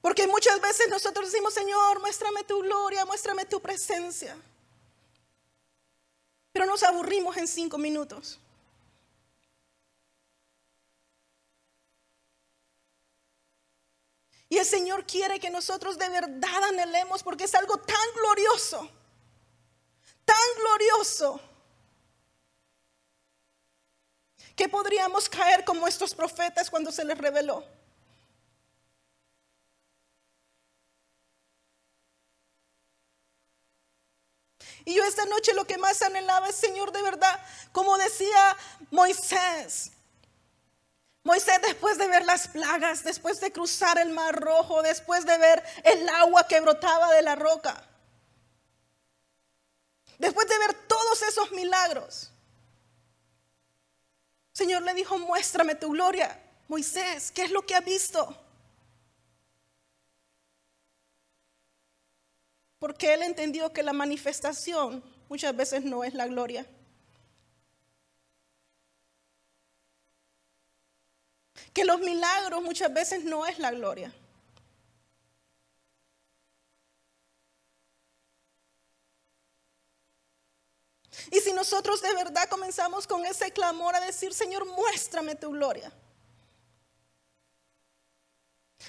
Porque 0.00 0.26
muchas 0.26 0.60
veces 0.60 0.88
nosotros 0.88 1.32
decimos, 1.32 1.52
Señor, 1.52 2.00
muéstrame 2.00 2.44
tu 2.44 2.60
gloria, 2.60 3.04
muéstrame 3.04 3.44
tu 3.44 3.60
presencia. 3.60 4.36
Pero 6.56 6.64
nos 6.64 6.82
aburrimos 6.84 7.36
en 7.36 7.46
cinco 7.46 7.76
minutos. 7.76 8.40
Y 14.48 14.56
el 14.56 14.64
Señor 14.64 15.04
quiere 15.04 15.38
que 15.38 15.50
nosotros 15.50 15.98
de 15.98 16.08
verdad 16.08 16.64
anhelemos 16.70 17.22
porque 17.22 17.44
es 17.44 17.54
algo 17.54 17.76
tan 17.76 18.06
glorioso, 18.14 18.90
tan 20.24 20.36
glorioso, 20.58 21.38
que 24.56 24.66
podríamos 24.66 25.28
caer 25.28 25.62
como 25.62 25.86
estos 25.86 26.14
profetas 26.14 26.70
cuando 26.70 26.90
se 26.90 27.04
les 27.04 27.18
reveló. 27.18 27.75
Y 34.86 34.94
yo 34.94 35.04
esta 35.04 35.24
noche 35.26 35.52
lo 35.52 35.66
que 35.66 35.78
más 35.78 36.00
anhelaba 36.00 36.48
es, 36.48 36.54
Señor, 36.54 36.92
de 36.92 37.02
verdad, 37.02 37.40
como 37.72 37.98
decía 37.98 38.56
Moisés. 38.92 39.90
Moisés 41.24 41.60
después 41.60 41.98
de 41.98 42.06
ver 42.06 42.24
las 42.24 42.46
plagas, 42.46 43.02
después 43.02 43.40
de 43.40 43.50
cruzar 43.50 43.98
el 43.98 44.10
mar 44.10 44.40
rojo, 44.40 44.82
después 44.82 45.26
de 45.26 45.36
ver 45.38 45.60
el 45.82 46.08
agua 46.08 46.46
que 46.46 46.60
brotaba 46.60 47.12
de 47.14 47.22
la 47.22 47.34
roca, 47.34 47.82
después 50.18 50.48
de 50.48 50.56
ver 50.58 50.74
todos 50.86 51.20
esos 51.22 51.50
milagros, 51.50 52.30
Señor 54.52 54.82
le 54.82 54.94
dijo, 54.94 55.18
muéstrame 55.18 55.74
tu 55.74 55.90
gloria. 55.90 56.40
Moisés, 56.68 57.32
¿qué 57.32 57.42
es 57.42 57.50
lo 57.50 57.66
que 57.66 57.74
ha 57.74 57.80
visto? 57.80 58.45
Porque 62.86 63.12
él 63.12 63.24
entendió 63.24 63.72
que 63.72 63.82
la 63.82 63.92
manifestación 63.92 65.02
muchas 65.28 65.56
veces 65.56 65.82
no 65.82 66.04
es 66.04 66.14
la 66.14 66.28
gloria. 66.28 66.64
Que 71.72 71.84
los 71.84 71.98
milagros 71.98 72.62
muchas 72.62 72.94
veces 72.94 73.24
no 73.24 73.44
es 73.44 73.58
la 73.58 73.72
gloria. 73.72 74.14
Y 81.32 81.40
si 81.40 81.52
nosotros 81.52 82.00
de 82.00 82.14
verdad 82.14 82.48
comenzamos 82.48 83.08
con 83.08 83.24
ese 83.24 83.50
clamor 83.50 83.96
a 83.96 84.00
decir, 84.00 84.32
Señor, 84.32 84.64
muéstrame 84.64 85.34
tu 85.34 85.50
gloria. 85.50 85.92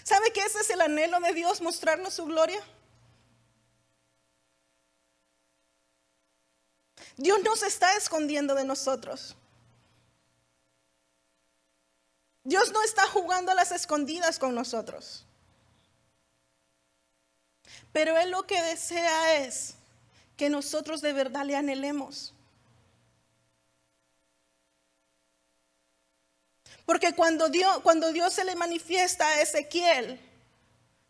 ¿Sabe 0.04 0.32
que 0.32 0.42
ese 0.42 0.60
es 0.60 0.70
el 0.70 0.82
anhelo 0.82 1.20
de 1.20 1.34
Dios, 1.34 1.62
mostrarnos 1.62 2.14
su 2.14 2.26
gloria? 2.26 2.64
Dios 7.18 7.40
no 7.44 7.56
se 7.56 7.68
está 7.68 7.98
escondiendo 7.98 8.54
de 8.54 8.64
nosotros. 8.64 9.36
Dios 12.44 12.72
no 12.72 12.82
está 12.84 13.08
jugando 13.08 13.52
a 13.52 13.56
las 13.56 13.72
escondidas 13.72 14.40
con 14.40 14.54
nosotros. 14.56 15.26
Pero 17.92 18.16
Él 18.18 18.30
lo 18.30 18.46
que 18.46 18.62
desea 18.62 19.44
es 19.44 19.74
que 20.38 20.50
nosotros 20.50 21.02
de 21.02 21.12
verdad 21.12 21.44
le 21.44 21.56
anhelemos. 21.56 22.34
Porque 26.86 27.14
cuando 27.16 27.50
Dios, 27.50 27.80
cuando 27.82 28.14
Dios 28.14 28.32
se 28.34 28.46
le 28.46 28.56
manifiesta 28.56 29.28
a 29.28 29.42
Ezequiel, 29.42 30.22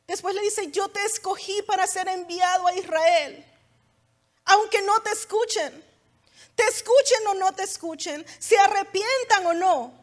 después 0.08 0.34
le 0.34 0.42
dice, 0.42 0.72
yo 0.72 0.88
te 0.88 1.04
escogí 1.06 1.62
para 1.64 1.86
ser 1.86 2.08
enviado 2.08 2.66
a 2.66 2.74
Israel, 2.74 3.46
aunque 4.46 4.82
no 4.82 5.00
te 5.02 5.12
escuchen 5.12 5.87
te 6.58 6.64
escuchen 6.64 7.28
o 7.28 7.36
no 7.36 7.54
te 7.54 7.62
escuchen, 7.62 8.26
se 8.40 8.58
arrepientan 8.58 9.46
o 9.46 9.54
no. 9.54 9.94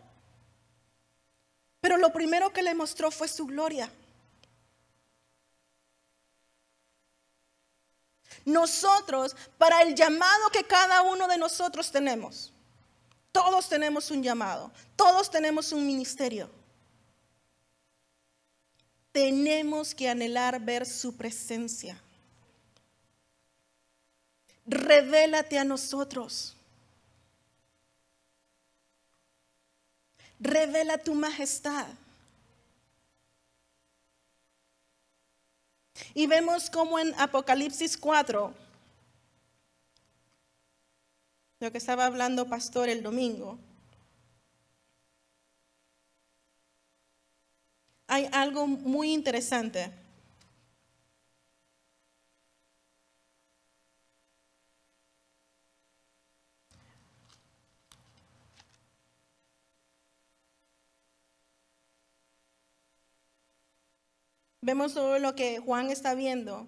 Pero 1.80 1.96
lo 1.96 2.12
primero 2.12 2.52
que 2.52 2.62
le 2.62 2.76
mostró 2.76 3.10
fue 3.10 3.26
su 3.26 3.44
gloria. 3.44 3.90
Nosotros, 8.44 9.34
para 9.58 9.82
el 9.82 9.96
llamado 9.96 10.48
que 10.50 10.62
cada 10.62 11.02
uno 11.02 11.26
de 11.26 11.38
nosotros 11.38 11.90
tenemos, 11.90 12.52
todos 13.32 13.68
tenemos 13.68 14.12
un 14.12 14.22
llamado, 14.22 14.70
todos 14.94 15.28
tenemos 15.28 15.72
un 15.72 15.84
ministerio. 15.84 16.48
Tenemos 19.10 19.92
que 19.92 20.08
anhelar 20.08 20.60
ver 20.60 20.86
su 20.86 21.16
presencia 21.16 22.00
revélate 24.66 25.58
a 25.58 25.64
nosotros. 25.64 26.56
Revela 30.40 30.98
tu 30.98 31.14
majestad. 31.14 31.86
Y 36.12 36.26
vemos 36.26 36.70
como 36.70 36.98
en 36.98 37.14
Apocalipsis 37.18 37.96
4, 37.96 38.54
lo 41.60 41.72
que 41.72 41.78
estaba 41.78 42.06
hablando 42.06 42.46
pastor 42.46 42.88
el 42.88 43.02
domingo, 43.02 43.58
hay 48.06 48.28
algo 48.32 48.66
muy 48.66 49.12
interesante. 49.12 50.03
Vemos 64.64 64.94
todo 64.94 65.18
lo 65.18 65.34
que 65.34 65.58
Juan 65.58 65.90
está 65.90 66.14
viendo. 66.14 66.66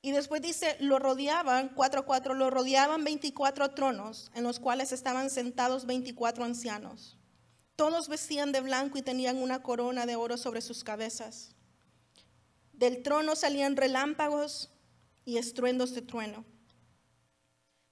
Y 0.00 0.12
después 0.12 0.40
dice, 0.40 0.78
lo 0.80 0.98
rodeaban, 0.98 1.68
4 1.74 2.06
4, 2.06 2.32
lo 2.32 2.48
rodeaban 2.48 3.04
24 3.04 3.72
tronos 3.72 4.30
en 4.34 4.44
los 4.44 4.60
cuales 4.60 4.92
estaban 4.92 5.28
sentados 5.28 5.84
24 5.84 6.42
ancianos. 6.42 7.18
Todos 7.76 8.08
vestían 8.08 8.50
de 8.50 8.62
blanco 8.62 8.96
y 8.96 9.02
tenían 9.02 9.36
una 9.36 9.62
corona 9.62 10.06
de 10.06 10.16
oro 10.16 10.38
sobre 10.38 10.62
sus 10.62 10.84
cabezas. 10.84 11.54
Del 12.72 13.02
trono 13.02 13.36
salían 13.36 13.76
relámpagos 13.76 14.70
y 15.26 15.36
estruendos 15.36 15.94
de 15.94 16.00
trueno. 16.00 16.46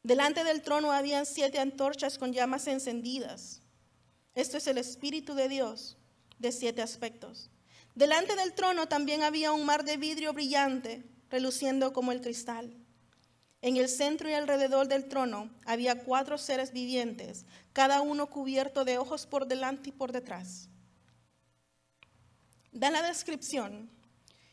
Delante 0.03 0.45
del 0.45 0.63
trono 0.63 0.93
habían 0.93 1.27
siete 1.27 1.59
antorchas 1.59 2.17
con 2.17 2.33
llamas 2.33 2.69
encendidas. 2.69 3.61
Esto 4.35 4.57
es 4.57 4.67
el 4.67 4.79
Espíritu 4.79 5.35
de 5.35 5.51
Dios 5.51 5.99
de 6.39 6.53
siete 6.53 6.81
aspectos. 6.81 7.51
Delante 7.99 8.37
del 8.37 8.55
trono 8.55 8.87
también 8.87 9.25
había 9.25 9.51
un 9.51 9.67
mar 9.67 9.83
de 9.83 9.97
vidrio 9.97 10.33
brillante, 10.33 11.03
reluciendo 11.31 11.93
como 11.93 12.13
el 12.13 12.21
cristal. 12.21 12.73
En 13.61 13.77
el 13.77 13.89
centro 13.89 14.31
y 14.31 14.35
alrededor 14.35 14.87
del 14.87 15.09
trono 15.09 15.51
había 15.67 16.05
cuatro 16.05 16.39
seres 16.39 16.73
vivientes, 16.73 17.45
cada 17.73 18.01
uno 18.01 18.31
cubierto 18.31 18.85
de 18.85 18.99
ojos 18.99 19.27
por 19.27 19.49
delante 19.49 19.89
y 19.89 19.93
por 19.93 20.13
detrás. 20.13 20.69
Da 22.71 22.89
la 22.93 23.03
descripción 23.03 23.91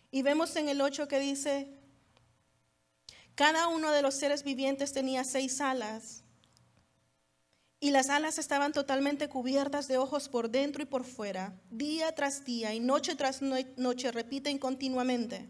y 0.10 0.24
vemos 0.24 0.56
en 0.56 0.68
el 0.68 0.82
8 0.82 1.08
que 1.08 1.20
dice, 1.20 1.68
cada 3.36 3.68
uno 3.68 3.92
de 3.92 4.02
los 4.02 4.16
seres 4.16 4.44
vivientes 4.44 4.92
tenía 4.92 5.24
seis 5.24 5.62
alas 5.62 6.24
y 7.86 7.92
las 7.92 8.10
alas 8.10 8.40
estaban 8.40 8.72
totalmente 8.72 9.30
cubiertas 9.30 9.88
de 9.88 10.00
ojos 10.00 10.28
por 10.28 10.50
dentro 10.50 10.82
y 10.82 10.88
por 10.88 11.04
fuera. 11.04 11.54
Día 11.70 12.16
tras 12.16 12.44
día 12.44 12.74
y 12.74 12.80
noche 12.80 13.14
tras 13.14 13.44
noche 13.44 14.12
repiten 14.12 14.58
continuamente, 14.58 15.48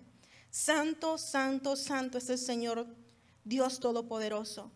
Santo, 0.49 1.17
Santo, 1.17 1.77
Santo 1.77 2.17
es 2.17 2.29
el 2.29 2.37
Señor 2.37 2.87
Dios 3.45 3.79
Todopoderoso, 3.79 4.69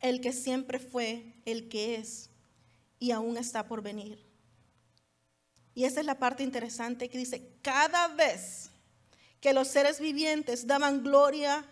el 0.00 0.20
que 0.20 0.32
siempre 0.32 0.80
fue, 0.80 1.36
el 1.44 1.68
que 1.68 1.94
es 1.94 2.30
y 2.98 3.12
aún 3.12 3.36
está 3.36 3.68
por 3.68 3.80
venir. 3.80 4.18
Y 5.72 5.84
esa 5.84 6.00
es 6.00 6.06
la 6.06 6.18
parte 6.18 6.42
interesante 6.42 7.08
que 7.08 7.18
dice, 7.18 7.48
cada 7.62 8.08
vez 8.08 8.70
que 9.40 9.52
los 9.52 9.68
seres 9.68 10.00
vivientes 10.00 10.66
daban 10.66 11.04
gloria, 11.04 11.64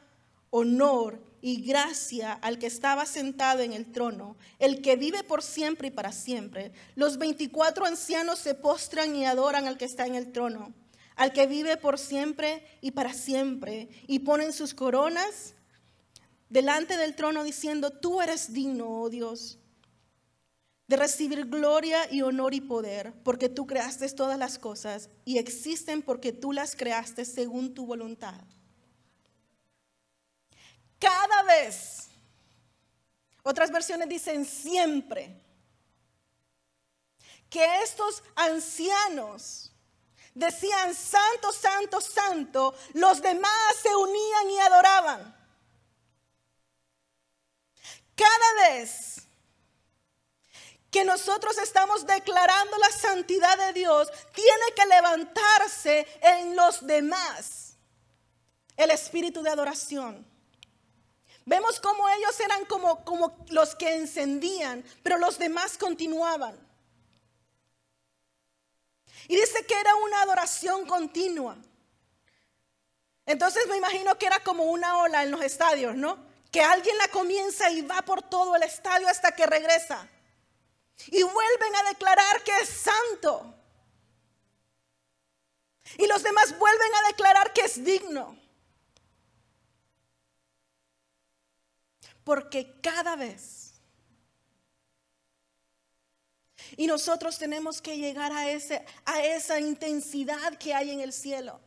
honor 0.50 1.31
y 1.42 1.60
gracia 1.60 2.32
al 2.32 2.58
que 2.58 2.68
estaba 2.68 3.04
sentado 3.04 3.62
en 3.62 3.72
el 3.72 3.90
trono, 3.90 4.36
el 4.60 4.80
que 4.80 4.96
vive 4.96 5.24
por 5.24 5.42
siempre 5.42 5.88
y 5.88 5.90
para 5.90 6.12
siempre. 6.12 6.72
Los 6.94 7.18
24 7.18 7.84
ancianos 7.84 8.38
se 8.38 8.54
postran 8.54 9.14
y 9.16 9.26
adoran 9.26 9.66
al 9.66 9.76
que 9.76 9.84
está 9.84 10.06
en 10.06 10.14
el 10.14 10.30
trono, 10.30 10.72
al 11.16 11.32
que 11.32 11.48
vive 11.48 11.76
por 11.76 11.98
siempre 11.98 12.64
y 12.80 12.92
para 12.92 13.12
siempre, 13.12 13.88
y 14.06 14.20
ponen 14.20 14.52
sus 14.52 14.72
coronas 14.72 15.54
delante 16.48 16.96
del 16.96 17.16
trono 17.16 17.42
diciendo, 17.42 17.90
tú 17.90 18.22
eres 18.22 18.52
digno, 18.52 19.02
oh 19.02 19.10
Dios, 19.10 19.58
de 20.86 20.96
recibir 20.96 21.46
gloria 21.46 22.12
y 22.12 22.22
honor 22.22 22.54
y 22.54 22.60
poder, 22.60 23.14
porque 23.24 23.48
tú 23.48 23.66
creaste 23.66 24.08
todas 24.10 24.38
las 24.38 24.58
cosas 24.58 25.10
y 25.24 25.38
existen 25.38 26.02
porque 26.02 26.32
tú 26.32 26.52
las 26.52 26.76
creaste 26.76 27.24
según 27.24 27.74
tu 27.74 27.84
voluntad. 27.84 28.44
Cada 31.02 31.42
vez, 31.42 32.06
otras 33.42 33.72
versiones 33.72 34.08
dicen 34.08 34.44
siempre, 34.46 35.36
que 37.50 37.82
estos 37.82 38.22
ancianos 38.36 39.72
decían, 40.32 40.94
santo, 40.94 41.52
santo, 41.52 42.00
santo, 42.00 42.74
los 42.94 43.20
demás 43.20 43.76
se 43.82 43.92
unían 43.96 44.50
y 44.50 44.60
adoraban. 44.60 45.36
Cada 48.14 48.68
vez 48.68 49.22
que 50.88 51.04
nosotros 51.04 51.58
estamos 51.58 52.06
declarando 52.06 52.78
la 52.78 52.92
santidad 52.92 53.58
de 53.58 53.72
Dios, 53.72 54.08
tiene 54.32 54.72
que 54.76 54.86
levantarse 54.86 56.06
en 56.22 56.54
los 56.54 56.86
demás 56.86 57.74
el 58.76 58.92
espíritu 58.92 59.42
de 59.42 59.50
adoración. 59.50 60.31
Vemos 61.44 61.80
cómo 61.80 62.08
ellos 62.08 62.38
eran 62.40 62.64
como, 62.66 63.04
como 63.04 63.44
los 63.48 63.74
que 63.74 63.94
encendían, 63.94 64.84
pero 65.02 65.18
los 65.18 65.38
demás 65.38 65.76
continuaban. 65.76 66.56
Y 69.28 69.36
dice 69.36 69.64
que 69.66 69.78
era 69.78 69.94
una 69.96 70.22
adoración 70.22 70.86
continua. 70.86 71.56
Entonces 73.26 73.66
me 73.68 73.76
imagino 73.76 74.18
que 74.18 74.26
era 74.26 74.40
como 74.40 74.64
una 74.64 74.98
ola 74.98 75.22
en 75.22 75.30
los 75.30 75.42
estadios, 75.42 75.94
¿no? 75.94 76.18
Que 76.50 76.62
alguien 76.62 76.96
la 76.98 77.08
comienza 77.08 77.70
y 77.70 77.82
va 77.82 78.02
por 78.02 78.22
todo 78.22 78.56
el 78.56 78.62
estadio 78.62 79.08
hasta 79.08 79.32
que 79.32 79.46
regresa. 79.46 80.08
Y 81.06 81.22
vuelven 81.22 81.76
a 81.76 81.88
declarar 81.88 82.42
que 82.42 82.52
es 82.60 82.68
santo. 82.68 83.54
Y 85.98 86.06
los 86.06 86.22
demás 86.22 86.58
vuelven 86.58 86.94
a 86.94 87.08
declarar 87.08 87.52
que 87.52 87.62
es 87.62 87.82
digno. 87.84 88.41
Porque 92.24 92.80
cada 92.80 93.16
vez, 93.16 93.62
y 96.76 96.86
nosotros 96.86 97.38
tenemos 97.38 97.82
que 97.82 97.98
llegar 97.98 98.32
a, 98.32 98.50
ese, 98.50 98.84
a 99.04 99.22
esa 99.22 99.60
intensidad 99.60 100.56
que 100.58 100.74
hay 100.74 100.90
en 100.90 101.00
el 101.00 101.12
cielo. 101.12 101.60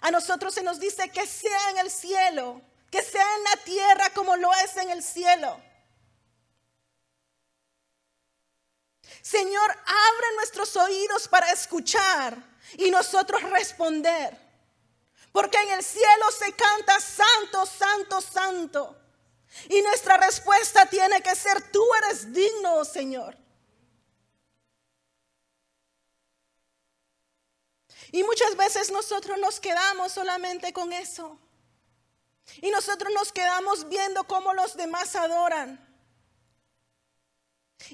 A 0.00 0.10
nosotros 0.10 0.54
se 0.54 0.62
nos 0.62 0.78
dice 0.78 1.10
que 1.10 1.26
sea 1.26 1.70
en 1.70 1.78
el 1.78 1.90
cielo, 1.90 2.60
que 2.90 3.02
sea 3.02 3.26
en 3.36 3.44
la 3.44 3.56
tierra 3.64 4.10
como 4.14 4.36
lo 4.36 4.52
es 4.54 4.76
en 4.76 4.90
el 4.90 5.02
cielo. 5.02 5.60
Señor, 9.22 9.70
abre 9.70 10.36
nuestros 10.36 10.76
oídos 10.76 11.28
para 11.28 11.50
escuchar 11.50 12.36
y 12.76 12.90
nosotros 12.90 13.42
responder. 13.42 14.38
Porque 15.32 15.58
en 15.58 15.70
el 15.70 15.84
cielo 15.84 16.30
se 16.30 16.52
canta 16.52 17.00
santo, 17.00 17.66
santo, 17.66 18.20
santo. 18.20 18.97
Y 19.68 19.82
nuestra 19.82 20.16
respuesta 20.16 20.86
tiene 20.86 21.22
que 21.22 21.34
ser, 21.34 21.70
tú 21.72 21.84
eres 22.02 22.32
digno, 22.32 22.84
Señor. 22.84 23.36
Y 28.10 28.22
muchas 28.22 28.56
veces 28.56 28.90
nosotros 28.90 29.38
nos 29.38 29.60
quedamos 29.60 30.12
solamente 30.12 30.72
con 30.72 30.92
eso. 30.92 31.38
Y 32.62 32.70
nosotros 32.70 33.12
nos 33.12 33.32
quedamos 33.32 33.88
viendo 33.88 34.24
cómo 34.24 34.54
los 34.54 34.76
demás 34.76 35.14
adoran 35.14 35.84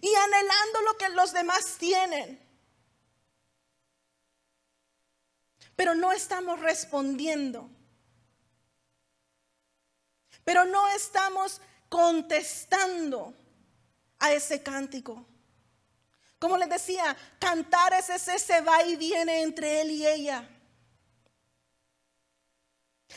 y 0.01 0.15
anhelando 0.15 0.83
lo 0.83 0.97
que 0.97 1.09
los 1.11 1.33
demás 1.33 1.77
tienen. 1.79 2.41
Pero 5.77 5.95
no 5.95 6.13
estamos 6.13 6.61
respondiendo. 6.61 7.69
Pero 10.45 10.65
no 10.65 10.89
estamos 10.89 11.61
contestando 11.89 13.35
a 14.19 14.33
ese 14.33 14.63
cántico. 14.63 15.27
Como 16.39 16.57
les 16.59 16.69
decía, 16.69 17.17
cantar 17.39 17.95
es 17.95 18.11
ese 18.11 18.61
va 18.61 18.83
y 18.83 18.97
viene 18.97 19.43
entre 19.43 19.81
él 19.81 19.91
y 19.91 20.07
ella. 20.07 20.49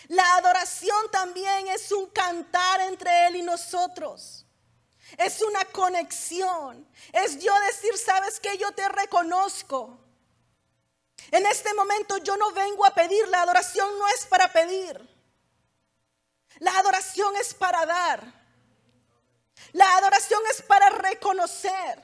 La 0.08 0.36
adoración 0.36 1.12
también 1.12 1.68
es 1.68 1.92
un 1.92 2.08
cantar 2.12 2.82
entre 2.82 3.28
él 3.28 3.38
y 3.38 3.42
nosotros. 3.42 4.46
Es 5.18 5.42
una 5.42 5.66
conexión. 5.66 6.88
Es 7.12 7.40
yo 7.40 7.54
decir, 7.68 7.98
sabes 7.98 8.40
que 8.40 8.58
yo 8.58 8.72
te 8.72 8.88
reconozco. 8.90 10.00
En 11.32 11.46
este 11.46 11.74
momento 11.74 12.18
yo 12.18 12.38
no 12.38 12.52
vengo 12.52 12.86
a 12.86 12.94
pedir, 12.94 13.28
la 13.28 13.42
adoración 13.42 13.90
no 13.98 14.08
es 14.10 14.26
para 14.26 14.52
pedir. 14.52 15.17
La 16.60 16.78
adoración 16.78 17.36
es 17.38 17.54
para 17.54 17.86
dar. 17.86 18.34
La 19.74 19.98
adoración 19.98 20.42
es 20.52 20.62
para 20.62 20.90
reconocer. 20.90 22.04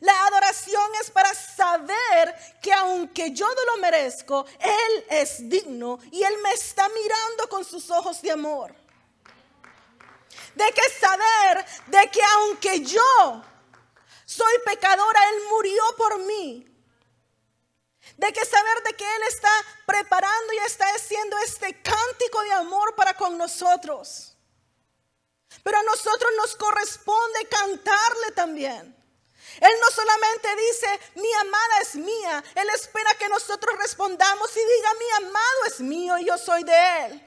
La 0.00 0.26
adoración 0.26 0.88
es 1.00 1.10
para 1.10 1.34
saber 1.34 2.34
que 2.62 2.72
aunque 2.72 3.32
yo 3.32 3.46
no 3.48 3.64
lo 3.74 3.76
merezco, 3.78 4.46
Él 4.60 5.06
es 5.10 5.48
digno 5.48 5.98
y 6.12 6.22
Él 6.22 6.34
me 6.42 6.52
está 6.52 6.88
mirando 6.88 7.48
con 7.48 7.64
sus 7.64 7.90
ojos 7.90 8.22
de 8.22 8.30
amor 8.30 8.74
de 10.54 10.72
que 10.72 10.88
saber 11.00 11.64
de 11.86 12.10
que 12.10 12.22
aunque 12.22 12.80
yo 12.80 13.42
soy 14.24 14.58
pecadora, 14.64 15.20
Él 15.30 15.42
murió 15.50 15.82
por 15.96 16.18
mí. 16.20 16.66
De 18.16 18.32
que 18.32 18.44
saber 18.44 18.82
de 18.84 18.94
que 18.94 19.04
Él 19.04 19.22
está 19.28 19.50
preparando 19.86 20.52
y 20.52 20.58
está 20.58 20.86
haciendo 20.94 21.36
este 21.38 21.80
de 22.40 22.52
amor 22.52 22.94
para 22.94 23.14
con 23.14 23.36
nosotros. 23.38 24.36
Pero 25.62 25.78
a 25.78 25.82
nosotros 25.82 26.30
nos 26.36 26.56
corresponde 26.56 27.48
cantarle 27.48 28.30
también. 28.34 28.96
Él 29.60 29.72
no 29.80 29.90
solamente 29.90 30.48
dice, 30.56 31.00
mi 31.16 31.32
amada 31.34 31.80
es 31.82 31.96
mía, 31.96 32.44
Él 32.54 32.68
espera 32.70 33.12
que 33.18 33.28
nosotros 33.28 33.76
respondamos 33.78 34.50
y 34.56 34.60
diga, 34.60 34.94
mi 34.94 35.26
amado 35.26 35.64
es 35.66 35.80
mío 35.80 36.18
y 36.18 36.26
yo 36.26 36.38
soy 36.38 36.62
de 36.62 37.06
Él. 37.06 37.26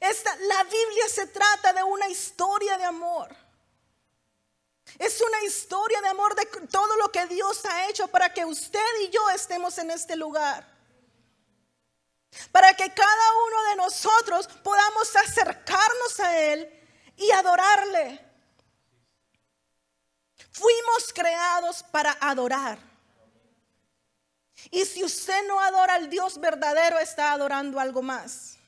la 0.00 0.64
Biblia 0.64 1.08
se 1.08 1.26
trata 1.26 1.72
de 1.72 1.82
una 1.82 2.08
historia 2.08 2.76
de 2.78 2.84
amor. 2.84 3.34
Es 4.98 5.20
una 5.20 5.44
historia 5.44 6.00
de 6.00 6.08
amor 6.08 6.34
de 6.34 6.46
todo 6.66 6.96
lo 6.96 7.10
que 7.12 7.26
Dios 7.26 7.64
ha 7.64 7.88
hecho 7.88 8.08
para 8.08 8.32
que 8.34 8.44
usted 8.44 8.80
y 9.04 9.10
yo 9.10 9.30
estemos 9.30 9.78
en 9.78 9.92
este 9.92 10.16
lugar. 10.16 10.66
Para 12.50 12.74
que 12.74 12.92
cada 12.92 13.32
uno 13.46 13.70
de 13.70 13.76
nosotros 13.76 14.48
podamos 14.62 15.14
acercarnos 15.14 16.20
a 16.20 16.38
Él 16.38 16.68
y 17.16 17.30
adorarle. 17.30 18.24
Fuimos 20.50 21.12
creados 21.14 21.84
para 21.84 22.18
adorar. 22.20 22.78
Y 24.72 24.84
si 24.84 25.04
usted 25.04 25.46
no 25.46 25.60
adora 25.60 25.94
al 25.94 26.10
Dios 26.10 26.38
verdadero, 26.38 26.98
está 26.98 27.32
adorando 27.32 27.78
algo 27.78 28.02
más. 28.02 28.58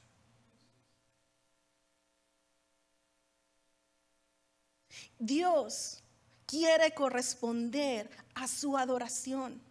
Dios 5.19 6.00
quiere 6.51 6.93
corresponder 6.93 8.11
a 8.35 8.49
su 8.49 8.77
adoración. 8.77 9.63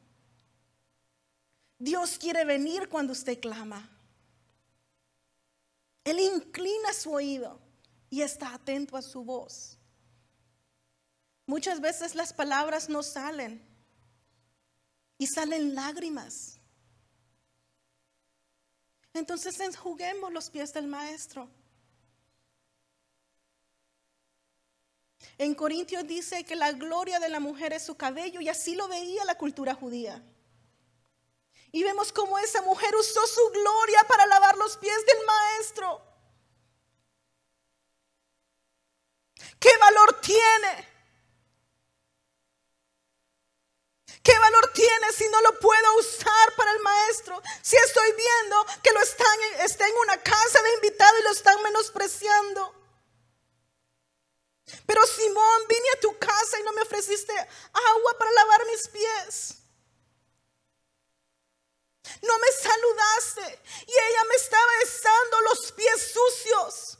Dios 1.78 2.18
quiere 2.18 2.46
venir 2.46 2.88
cuando 2.88 3.12
usted 3.12 3.40
clama. 3.40 3.90
Él 6.06 6.20
inclina 6.22 6.94
su 6.94 7.12
oído 7.12 7.60
y 8.10 8.22
está 8.22 8.54
atento 8.54 8.96
a 8.96 9.02
su 9.02 9.24
voz. 9.24 9.78
Muchas 11.46 11.82
veces 11.82 12.16
las 12.16 12.32
palabras 12.32 12.88
no 12.88 13.04
salen 13.04 13.62
y 15.18 15.28
salen 15.28 15.76
lágrimas. 15.76 16.60
Entonces 19.14 19.60
enjuguemos 19.60 20.32
los 20.32 20.50
pies 20.50 20.74
del 20.74 20.88
maestro. 20.88 21.50
En 25.38 25.56
Corintios 25.56 26.06
dice 26.08 26.44
que 26.44 26.56
la 26.56 26.72
gloria 26.74 27.20
de 27.20 27.30
la 27.30 27.40
mujer 27.40 27.74
es 27.74 27.86
su 27.86 27.96
cabello 27.96 28.42
y 28.42 28.50
así 28.50 28.76
lo 28.76 28.88
veía 28.88 29.24
la 29.26 29.38
cultura 29.38 29.74
judía. 29.74 30.24
Y 31.72 31.84
vemos 31.84 32.12
cómo 32.12 32.40
esa 32.40 32.62
mujer 32.62 32.96
usó 32.96 33.26
su 33.28 33.50
gloria 33.52 34.04
para 34.08 34.26
lavar 34.26 34.58
los 34.58 34.78
pies 34.78 35.06
del 35.06 35.26
maestro. 35.26 36.02
¿Qué 39.60 39.70
valor 39.80 40.20
tiene? 40.22 40.88
¿Qué 44.24 44.38
valor 44.38 44.72
tiene 44.74 45.12
si 45.14 45.28
no 45.30 45.42
lo 45.42 45.60
puedo 45.60 46.00
usar 46.00 46.56
para 46.56 46.72
el 46.72 46.80
maestro? 46.80 47.42
Si 47.62 47.76
estoy 47.78 48.12
viendo 48.12 48.66
que 48.84 48.92
lo 48.92 49.02
están, 49.02 49.40
está 49.62 49.88
en 49.88 49.96
una 50.04 50.18
casa 50.22 50.62
de 50.62 50.74
invitado 50.76 51.20
y 51.20 51.24
lo 51.24 51.32
están 51.32 51.62
menospreciando. 51.64 52.79
Pero 54.86 55.06
Simón, 55.06 55.68
vine 55.68 55.90
a 55.96 56.00
tu 56.00 56.18
casa 56.18 56.60
y 56.60 56.64
no 56.64 56.74
me 56.74 56.82
ofreciste 56.82 57.34
agua 57.34 58.18
para 58.18 58.32
lavar 58.32 58.66
mis 58.68 58.88
pies. 58.88 59.56
No 62.22 62.38
me 62.40 62.52
saludaste 62.52 63.62
y 63.88 63.92
ella 63.92 64.24
me 64.28 64.36
estaba 64.36 64.72
besando 64.82 65.42
los 65.42 65.72
pies 65.74 66.12
sucios. 66.12 66.98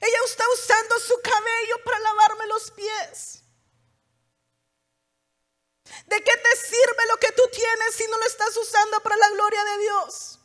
Ella 0.00 0.18
está 0.24 0.44
usando 0.52 0.98
su 1.00 1.20
cabello 1.22 1.84
para 1.84 1.98
lavarme 2.00 2.46
los 2.48 2.70
pies. 2.72 3.42
¿De 6.06 6.22
qué 6.22 6.36
te 6.36 6.56
sirve 6.56 7.06
lo 7.08 7.16
que 7.18 7.32
tú 7.32 7.42
tienes 7.52 7.94
si 7.94 8.06
no 8.08 8.18
lo 8.18 8.26
estás 8.26 8.56
usando 8.56 9.00
para 9.00 9.16
la 9.16 9.30
gloria 9.30 9.64
de 9.64 9.78
Dios? 9.78 10.38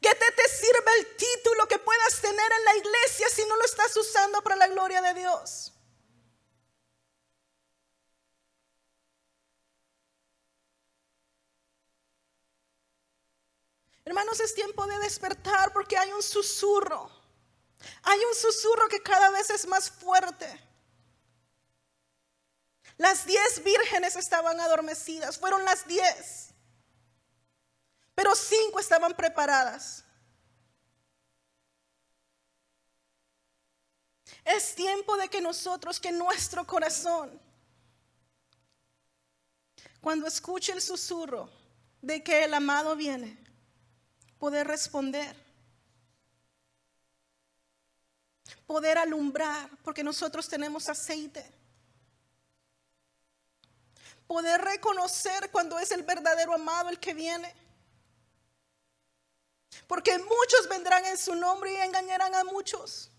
¿Qué 0.00 0.10
te, 0.14 0.48
sirve 0.48 0.90
el 0.98 1.16
título 1.16 1.66
que 1.68 1.78
puedas 1.78 2.20
tener 2.20 2.52
en 2.52 2.64
la 2.64 2.76
iglesia 2.76 3.28
si 3.28 3.44
no 3.46 3.56
lo 3.56 3.64
estás 3.64 3.96
usando 3.96 4.42
para 4.42 4.56
la 4.56 4.68
gloria 4.68 5.00
de 5.00 5.14
Dios? 5.14 5.72
Hermanos, 14.04 14.38
es 14.40 14.54
tiempo 14.54 14.86
de 14.86 14.98
despertar 15.00 15.72
porque 15.72 15.98
hay 15.98 16.12
un 16.12 16.22
susurro. 16.22 17.10
Hay 18.02 18.24
un 18.24 18.34
susurro 18.34 18.88
que 18.88 19.02
cada 19.02 19.30
vez 19.30 19.50
es 19.50 19.66
más 19.66 19.90
fuerte. 19.90 20.46
Las 22.98 23.26
diez 23.26 23.62
vírgenes 23.62 24.16
estaban 24.16 24.58
adormecidas, 24.60 25.38
fueron 25.38 25.64
las 25.64 25.86
diez 25.86 26.45
pero 28.16 28.34
cinco 28.34 28.80
estaban 28.80 29.14
preparadas. 29.14 30.02
Es 34.42 34.74
tiempo 34.74 35.18
de 35.18 35.28
que 35.28 35.42
nosotros, 35.42 36.00
que 36.00 36.10
nuestro 36.10 36.66
corazón, 36.66 37.38
cuando 40.00 40.26
escuche 40.26 40.72
el 40.72 40.80
susurro 40.80 41.50
de 42.00 42.24
que 42.24 42.44
el 42.44 42.54
amado 42.54 42.96
viene, 42.96 43.38
poder 44.38 44.66
responder, 44.66 45.36
poder 48.66 48.96
alumbrar, 48.96 49.68
porque 49.84 50.02
nosotros 50.02 50.48
tenemos 50.48 50.88
aceite, 50.88 51.44
poder 54.26 54.62
reconocer 54.62 55.50
cuando 55.50 55.78
es 55.78 55.90
el 55.90 56.02
verdadero 56.02 56.54
amado 56.54 56.88
el 56.88 56.98
que 56.98 57.12
viene 57.12 57.65
porque 59.86 60.18
muchos 60.18 60.68
vendrán 60.68 61.04
en 61.04 61.18
su 61.18 61.34
nombre 61.34 61.72
y 61.72 61.76
engañarán 61.76 62.34
a 62.34 62.44
muchos. 62.44 63.10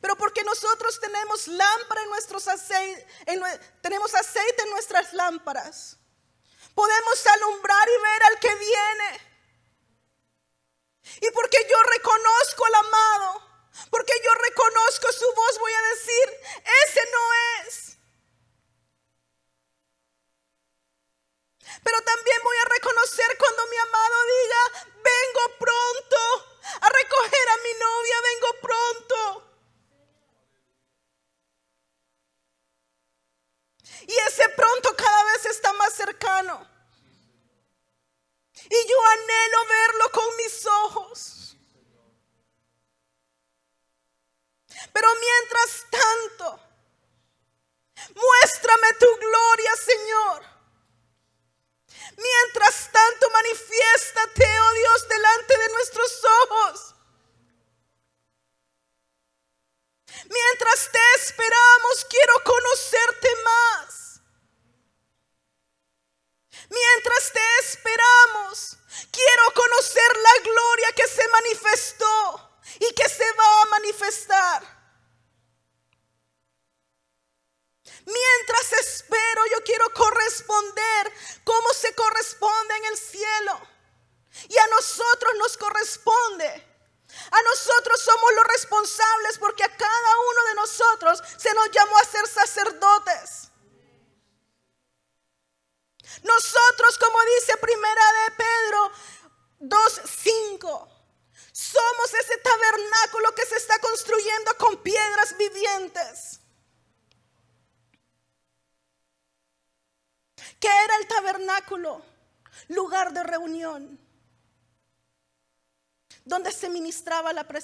Pero 0.00 0.16
porque 0.16 0.44
nosotros 0.44 1.00
tenemos 1.00 1.48
lámpara 1.48 2.02
en 2.02 2.08
nuestros 2.10 2.46
aceites, 2.48 3.04
tenemos 3.80 4.14
aceite 4.14 4.62
en 4.62 4.70
nuestras 4.70 5.12
lámparas, 5.14 5.96
podemos 6.74 7.26
alumbrar 7.26 7.88
y 7.88 8.02
ver 8.02 8.22
al 8.24 8.38
que 8.38 8.54
viene. 8.54 9.28
Y 11.20 11.30
porque 11.30 11.58
yo 11.70 11.82
reconozco 11.82 12.66
al 12.66 12.74
amado, 12.74 13.42
porque 13.90 14.12
yo 14.24 14.34
reconozco 14.34 15.12
su 15.12 15.34
voz, 15.34 15.58
voy 15.58 15.72
a 15.72 15.82
decir, 15.94 16.40
ese 16.84 17.00
no 17.10 17.66
es. 17.66 17.97
Pero 21.82 21.98
también 22.02 22.38
voy 22.42 22.56
a 22.58 22.68
reconocer 22.68 23.36
cuando 23.38 23.66
mi 23.66 23.76
amado 23.76 24.16
diga, 24.26 24.62
vengo 25.02 25.42
pronto 25.58 26.18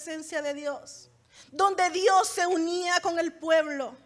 presencia 0.04 0.42
de 0.42 0.52
Dios, 0.52 1.08
donde 1.50 1.88
Dios 1.88 2.28
se 2.28 2.46
unía 2.46 3.00
con 3.00 3.18
el 3.18 3.32
pueblo. 3.32 3.96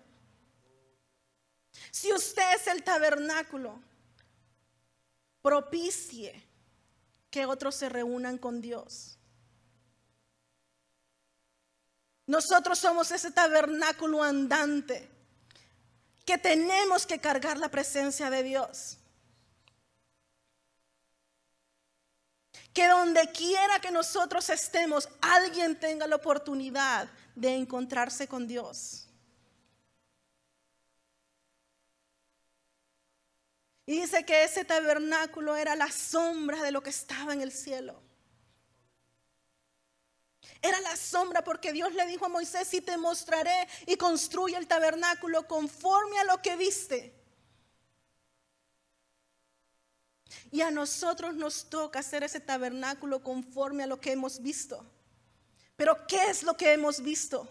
Si 1.90 2.12
usted 2.12 2.54
es 2.54 2.68
el 2.68 2.84
tabernáculo, 2.84 3.80
propicie 5.42 6.40
que 7.30 7.46
otros 7.46 7.74
se 7.74 7.88
reúnan 7.88 8.38
con 8.38 8.60
Dios. 8.60 9.18
Nosotros 12.26 12.78
somos 12.78 13.10
ese 13.10 13.32
tabernáculo 13.32 14.22
andante 14.22 15.10
que 16.24 16.38
tenemos 16.38 17.06
que 17.06 17.18
cargar 17.18 17.58
la 17.58 17.70
presencia 17.70 18.30
de 18.30 18.44
Dios. 18.44 18.98
Que 22.78 22.86
donde 22.86 23.26
quiera 23.32 23.80
que 23.80 23.90
nosotros 23.90 24.48
estemos, 24.50 25.08
alguien 25.20 25.80
tenga 25.80 26.06
la 26.06 26.14
oportunidad 26.14 27.10
de 27.34 27.56
encontrarse 27.56 28.28
con 28.28 28.46
Dios. 28.46 29.08
Y 33.84 34.00
dice 34.00 34.24
que 34.24 34.44
ese 34.44 34.64
tabernáculo 34.64 35.56
era 35.56 35.74
la 35.74 35.90
sombra 35.90 36.62
de 36.62 36.70
lo 36.70 36.80
que 36.80 36.90
estaba 36.90 37.32
en 37.32 37.40
el 37.40 37.50
cielo. 37.50 38.00
Era 40.62 40.80
la 40.82 40.94
sombra 40.94 41.42
porque 41.42 41.72
Dios 41.72 41.92
le 41.94 42.06
dijo 42.06 42.26
a 42.26 42.28
Moisés, 42.28 42.68
si 42.68 42.80
te 42.80 42.96
mostraré 42.96 43.66
y 43.86 43.96
construye 43.96 44.56
el 44.56 44.68
tabernáculo 44.68 45.48
conforme 45.48 46.16
a 46.20 46.24
lo 46.26 46.40
que 46.40 46.54
viste. 46.54 47.17
Y 50.50 50.60
a 50.60 50.70
nosotros 50.70 51.34
nos 51.34 51.68
toca 51.68 52.00
hacer 52.00 52.22
ese 52.22 52.40
tabernáculo 52.40 53.22
conforme 53.22 53.84
a 53.84 53.86
lo 53.86 54.00
que 54.00 54.12
hemos 54.12 54.40
visto. 54.42 54.84
Pero 55.76 56.06
¿qué 56.06 56.30
es 56.30 56.42
lo 56.42 56.56
que 56.56 56.72
hemos 56.72 57.00
visto? 57.02 57.48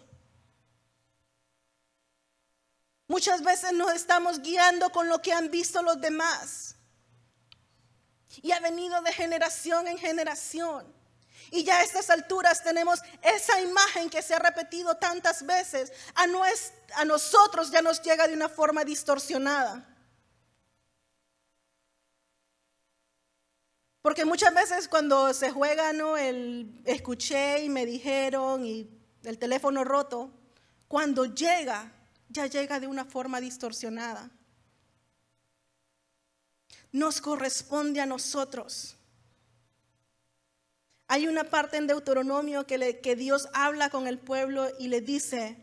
Muchas 3.08 3.42
veces 3.42 3.72
nos 3.72 3.94
estamos 3.94 4.42
guiando 4.42 4.90
con 4.92 5.08
lo 5.08 5.22
que 5.22 5.32
han 5.32 5.50
visto 5.50 5.82
los 5.82 6.00
demás. 6.02 6.76
Y 8.42 8.52
ha 8.52 8.60
venido 8.60 9.02
de 9.02 9.14
generación 9.14 9.88
en 9.88 9.98
generación. 9.98 10.94
Y 11.52 11.64
ya 11.64 11.78
a 11.78 11.84
estas 11.84 12.10
alturas 12.10 12.62
tenemos 12.62 13.00
esa 13.22 13.62
imagen 13.62 14.10
que 14.10 14.22
se 14.22 14.36
ha 14.36 14.40
repetido 14.40 14.96
tantas 14.98 15.46
veces. 15.46 15.94
A, 16.16 16.26
a 17.00 17.06
nosotros 17.06 17.72
ya 17.72 17.82
nos 17.82 18.02
llega 18.02 18.28
de 18.28 18.34
una 18.34 18.50
forma 18.50 18.84
distorsionada. 18.84 19.97
Porque 24.08 24.24
muchas 24.24 24.54
veces 24.54 24.88
cuando 24.88 25.34
se 25.34 25.52
juega, 25.52 25.92
¿no? 25.92 26.16
El 26.16 26.82
escuché 26.86 27.66
y 27.66 27.68
me 27.68 27.86
dijeron 27.86 28.66
y 28.66 28.90
el 29.26 29.38
teléfono 29.38 29.84
roto, 29.84 30.32
cuando 30.88 31.26
llega, 31.26 31.92
ya 32.30 32.48
llega 32.48 32.80
de 32.80 32.88
una 32.88 33.04
forma 33.04 33.42
distorsionada. 33.42 34.32
Nos 36.94 37.20
corresponde 37.20 38.00
a 38.00 38.06
nosotros 38.06 38.96
hay 41.10 41.28
una 41.28 41.44
parte 41.44 41.76
en 41.76 41.88
Deuteronomio 41.88 42.66
que, 42.66 43.02
que 43.02 43.18
Dios 43.18 43.50
habla 43.52 43.90
con 43.90 44.08
el 44.08 44.20
pueblo 44.20 44.70
y 44.80 44.88
le 44.88 45.02
dice, 45.02 45.58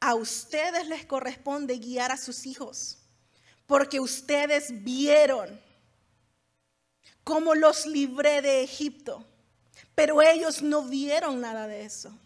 a 0.00 0.14
ustedes 0.14 0.88
les 0.88 1.04
corresponde 1.04 1.76
guiar 1.76 2.12
a 2.12 2.16
sus 2.16 2.46
hijos, 2.46 2.96
porque 3.66 4.00
ustedes 4.00 4.82
vieron 4.82 5.65
cómo 7.26 7.56
los 7.56 7.86
libré 7.86 8.40
de 8.40 8.62
Egipto, 8.62 9.26
pero 9.96 10.22
ellos 10.22 10.62
no 10.62 10.84
vieron 10.84 11.40
nada 11.40 11.66
de 11.66 11.84
eso. 11.84 12.16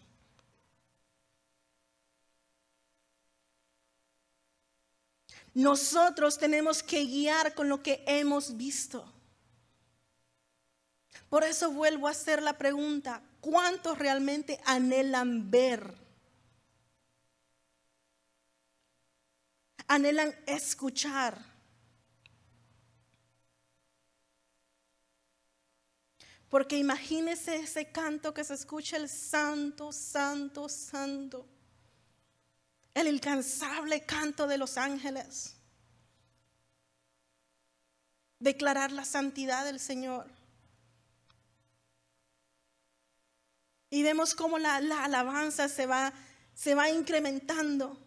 Nosotros 5.55 6.37
tenemos 6.37 6.83
que 6.83 7.03
guiar 7.03 7.55
con 7.55 7.67
lo 7.67 7.81
que 7.81 8.03
hemos 8.05 8.55
visto. 8.55 9.11
Por 11.29 11.45
eso 11.45 11.71
vuelvo 11.71 12.07
a 12.07 12.11
hacer 12.11 12.43
la 12.43 12.59
pregunta, 12.59 13.23
¿cuántos 13.39 13.97
realmente 13.97 14.61
anhelan 14.65 15.49
ver? 15.49 15.95
Anhelan 19.87 20.35
escuchar. 20.45 21.50
Porque 26.51 26.77
imagínese 26.77 27.55
ese 27.55 27.93
canto 27.93 28.33
que 28.33 28.43
se 28.43 28.55
escucha 28.55 28.97
el 28.97 29.07
santo, 29.07 29.93
santo, 29.93 30.67
santo. 30.67 31.47
El 32.93 33.07
incansable 33.07 34.05
canto 34.05 34.45
de 34.47 34.57
los 34.57 34.77
ángeles. 34.77 35.55
Declarar 38.37 38.91
la 38.91 39.05
santidad 39.05 39.63
del 39.63 39.79
Señor. 39.79 40.29
Y 43.89 44.03
vemos 44.03 44.35
cómo 44.35 44.59
la, 44.59 44.75
alabanza 44.75 45.69
se 45.69 45.85
va, 45.85 46.11
se 46.53 46.75
va 46.75 46.89
incrementando. 46.89 47.97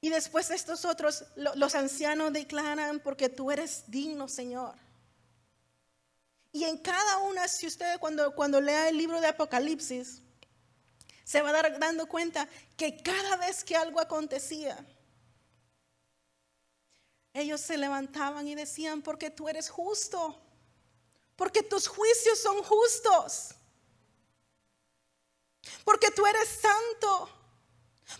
Y 0.00 0.08
después 0.08 0.50
estos 0.50 0.86
otros, 0.86 1.26
los 1.36 1.74
ancianos 1.74 2.32
declaran, 2.32 3.00
porque 3.00 3.28
tú 3.28 3.50
eres 3.50 3.84
digno, 3.88 4.26
Señor. 4.26 4.85
Y 6.56 6.64
en 6.64 6.78
cada 6.78 7.18
una, 7.18 7.48
si 7.48 7.66
usted 7.66 7.98
cuando, 7.98 8.34
cuando 8.34 8.60
lea 8.60 8.88
el 8.88 8.96
libro 8.96 9.20
de 9.20 9.28
Apocalipsis, 9.28 10.22
se 11.24 11.42
va 11.42 11.50
a 11.50 11.52
dar 11.52 11.78
dando 11.78 12.06
cuenta 12.06 12.48
que 12.76 13.02
cada 13.02 13.36
vez 13.36 13.64
que 13.64 13.76
algo 13.76 14.00
acontecía, 14.00 14.76
ellos 17.32 17.60
se 17.60 17.76
levantaban 17.76 18.46
y 18.48 18.54
decían, 18.54 19.02
porque 19.02 19.30
tú 19.30 19.48
eres 19.48 19.68
justo, 19.68 20.40
porque 21.36 21.62
tus 21.62 21.86
juicios 21.86 22.38
son 22.38 22.62
justos 22.62 23.56
porque 25.84 26.10
tú 26.10 26.26
eres 26.26 26.48
santo, 26.48 27.28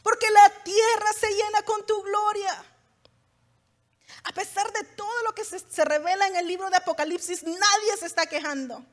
porque 0.03 0.31
la 0.31 0.63
tierra 0.63 1.13
se 1.19 1.29
llena 1.31 1.63
con 1.63 1.85
tu 1.87 2.03
gloria. 2.03 2.65
A 4.29 4.33
pesar 4.33 4.73
de 4.73 4.85
todo 4.85 5.23
lo 5.23 5.35
que 5.35 5.45
se, 5.45 5.85
revela 5.85 6.27
en 6.27 6.37
el 6.37 6.47
libro 6.47 6.69
de 6.71 6.77
Apocalipsis, 6.77 7.43
nadie 7.43 7.97
se 7.99 8.07
está 8.07 8.27
quejando. 8.27 8.85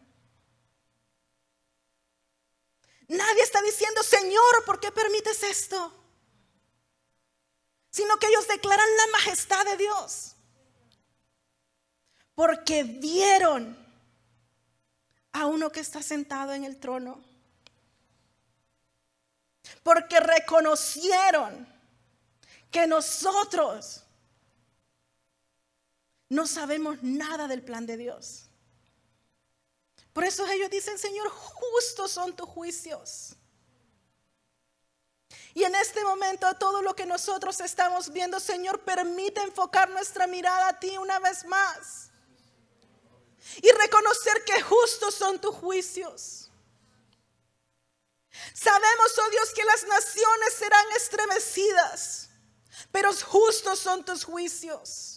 Nadie 3.08 3.44
está 3.44 3.62
diciendo, 3.62 4.02
Señor, 4.02 4.66
¿por 4.66 4.80
qué 4.80 4.92
permites 4.92 5.44
esto? 5.44 5.92
Sino 7.90 8.18
que 8.18 8.28
ellos 8.28 8.48
declaran 8.48 8.88
la 8.98 9.08
majestad 9.12 9.66
de 9.66 9.78
Dios. 9.78 10.36
Porque 12.34 12.84
vieron 12.84 13.78
a 15.34 15.46
uno 15.46 15.72
que 15.72 15.80
está 15.82 16.02
sentado 16.02 16.54
en 16.54 16.64
el 16.64 16.80
trono 16.80 17.24
porque 19.84 20.20
reconocieron 20.20 21.68
que 22.72 22.88
nosotros 22.88 24.03
no 26.30 26.48
sabemos 26.48 27.02
nada 27.04 27.48
del 27.48 27.64
plan 27.64 27.86
de 27.86 27.98
Dios. 27.98 28.50
Por 30.14 30.24
eso 30.24 30.46
ellos 30.48 30.70
dicen, 30.70 30.98
Señor, 30.98 31.30
justos 31.30 32.12
son 32.12 32.36
tus 32.36 32.48
juicios. 32.48 33.36
Y 35.56 35.64
en 35.64 35.76
este 35.76 36.04
momento 36.04 36.52
todo 36.56 36.82
lo 36.82 36.96
que 36.96 37.06
nosotros 37.06 37.60
estamos 37.60 38.12
viendo, 38.12 38.40
Señor, 38.40 38.82
permite 38.82 39.42
enfocar 39.42 39.90
nuestra 39.90 40.28
mirada 40.28 40.70
a 40.70 40.80
ti 40.80 40.98
una 40.98 41.20
vez 41.20 41.46
más. 41.46 42.10
Y 43.62 43.70
reconocer 43.72 44.44
que 44.46 44.62
justos 44.62 45.16
son 45.16 45.40
tus 45.40 45.56
juicios. 45.56 46.52
Sabemos, 48.54 49.20
oh 49.20 49.30
Dios, 49.30 49.50
que 49.54 49.64
las 49.64 49.84
naciones 49.86 50.54
serán 50.58 50.86
estremecidas, 50.96 52.30
pero 52.92 53.14
justos 53.14 53.80
son 53.80 54.04
tus 54.04 54.24
juicios. 54.24 55.13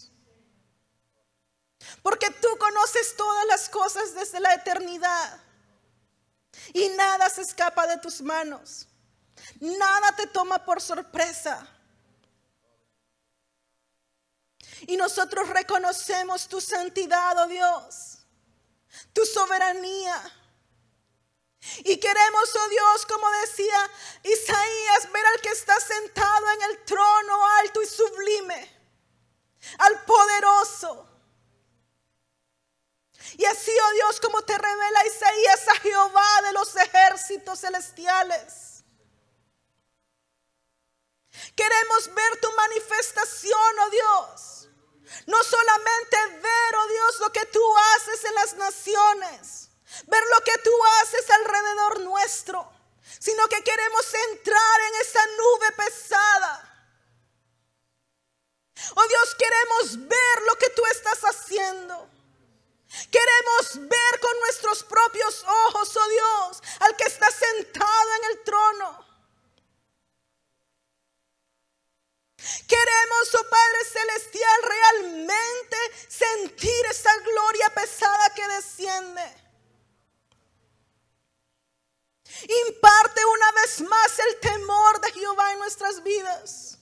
Conoces 2.57 3.15
todas 3.15 3.45
las 3.47 3.69
cosas 3.69 4.13
desde 4.13 4.39
la 4.39 4.53
eternidad 4.53 5.39
y 6.73 6.89
nada 6.89 7.29
se 7.29 7.41
escapa 7.41 7.87
de 7.87 7.97
tus 7.97 8.21
manos. 8.21 8.87
Nada 9.59 10.15
te 10.15 10.27
toma 10.27 10.63
por 10.63 10.81
sorpresa. 10.81 11.67
Y 14.81 14.95
nosotros 14.95 15.49
reconocemos 15.49 16.47
tu 16.47 16.61
santidad, 16.61 17.37
oh 17.39 17.47
Dios, 17.47 18.19
tu 19.13 19.25
soberanía 19.25 20.21
y 21.79 21.97
queremos, 21.97 22.55
oh 22.55 22.69
Dios, 22.69 23.05
como 23.05 23.29
decía 23.41 23.91
Isaías, 24.23 25.11
ver 25.11 25.25
al 25.25 25.41
que 25.41 25.49
está 25.49 25.79
sentado 25.79 26.49
en 26.51 26.61
el 26.71 26.85
trono 26.85 27.47
alto 27.59 27.81
y 27.81 27.87
sublime, 27.87 28.71
al 29.79 30.03
poderoso. 30.05 31.06
Y 33.35 33.45
así, 33.45 33.71
oh 33.71 33.91
Dios, 33.93 34.19
como 34.19 34.41
te 34.43 34.57
revela 34.57 35.05
Isaías 35.05 35.67
a 35.67 35.75
Jehová 35.79 36.41
de 36.43 36.53
los 36.53 36.75
ejércitos 36.75 37.59
celestiales. 37.59 38.83
Queremos 41.55 42.13
ver 42.13 42.39
tu 42.39 42.51
manifestación, 42.51 43.79
oh 43.79 43.89
Dios. 43.89 44.69
No 45.25 45.43
solamente 45.43 46.17
ver, 46.41 46.75
oh 46.75 46.87
Dios, 46.87 47.19
lo 47.19 47.31
que 47.31 47.45
tú 47.45 47.63
haces 47.95 48.23
en 48.25 48.35
las 48.35 48.53
naciones, 48.55 49.69
ver 50.05 50.23
lo 50.35 50.43
que 50.43 50.57
tú 50.63 50.71
haces 51.01 51.29
alrededor 51.29 51.99
nuestro, 52.01 52.71
sino 53.19 53.47
que 53.47 53.63
queremos 53.63 54.13
entrar 54.31 54.81
en 54.81 54.95
esa 55.01 55.25
nube 55.25 55.71
pesada. 55.73 56.63
Oh 58.95 59.07
Dios, 59.07 59.35
queremos 59.35 60.07
ver 60.07 60.41
lo 60.45 60.55
que 60.57 60.69
tú 60.71 60.85
estás 60.87 61.19
haciendo. 61.21 62.16
Queremos 63.11 63.89
ver 63.89 64.19
con 64.19 64.39
nuestros 64.39 64.83
propios 64.83 65.43
ojos, 65.43 65.95
oh 65.95 66.09
Dios, 66.09 66.63
al 66.79 66.95
que 66.95 67.03
está 67.03 67.29
sentado 67.31 68.13
en 68.19 68.31
el 68.31 68.43
trono. 68.43 69.07
Queremos, 72.67 73.35
oh 73.35 73.49
Padre 73.49 73.85
Celestial, 73.91 74.61
realmente 74.63 75.77
sentir 76.07 76.85
esa 76.89 77.15
gloria 77.19 77.69
pesada 77.73 78.29
que 78.33 78.47
desciende. 78.47 79.47
Imparte 82.67 83.25
una 83.25 83.51
vez 83.53 83.81
más 83.81 84.19
el 84.19 84.39
temor 84.39 85.01
de 85.01 85.11
Jehová 85.11 85.53
en 85.53 85.59
nuestras 85.59 86.03
vidas. 86.03 86.76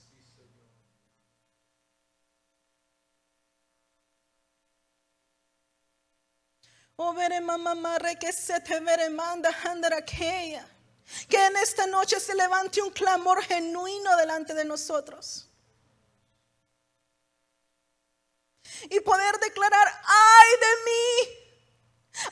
Oh, 6.98 7.14
veré 7.14 7.42
mamá, 7.42 8.00
que 8.20 8.32
se 8.32 8.60
te 8.62 8.80
veré 8.80 9.10
manda 9.10 9.50
aquella. 9.98 10.66
Que 11.30 11.38
en 11.46 11.58
esta 11.58 11.86
noche 11.88 12.20
se 12.20 12.34
levante 12.34 12.82
un 12.82 12.90
clamor 12.92 13.44
genuino 13.44 14.16
delante 14.18 14.54
de 14.54 14.64
nosotros. 14.66 15.50
Y 18.90 19.00
poder 19.02 19.38
declarar, 19.40 19.88
ay 20.06 20.50
de 20.60 20.76
mí, 20.86 21.08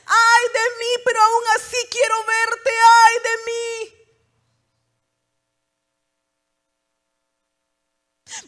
ay 0.06 0.44
de 0.52 0.76
mí, 0.78 1.02
pero 1.04 1.20
aún 1.20 1.44
así 1.56 1.76
quiero 1.90 2.16
verte, 2.24 2.70
ay 2.70 3.14
de 3.22 3.44
mí. 3.44 4.04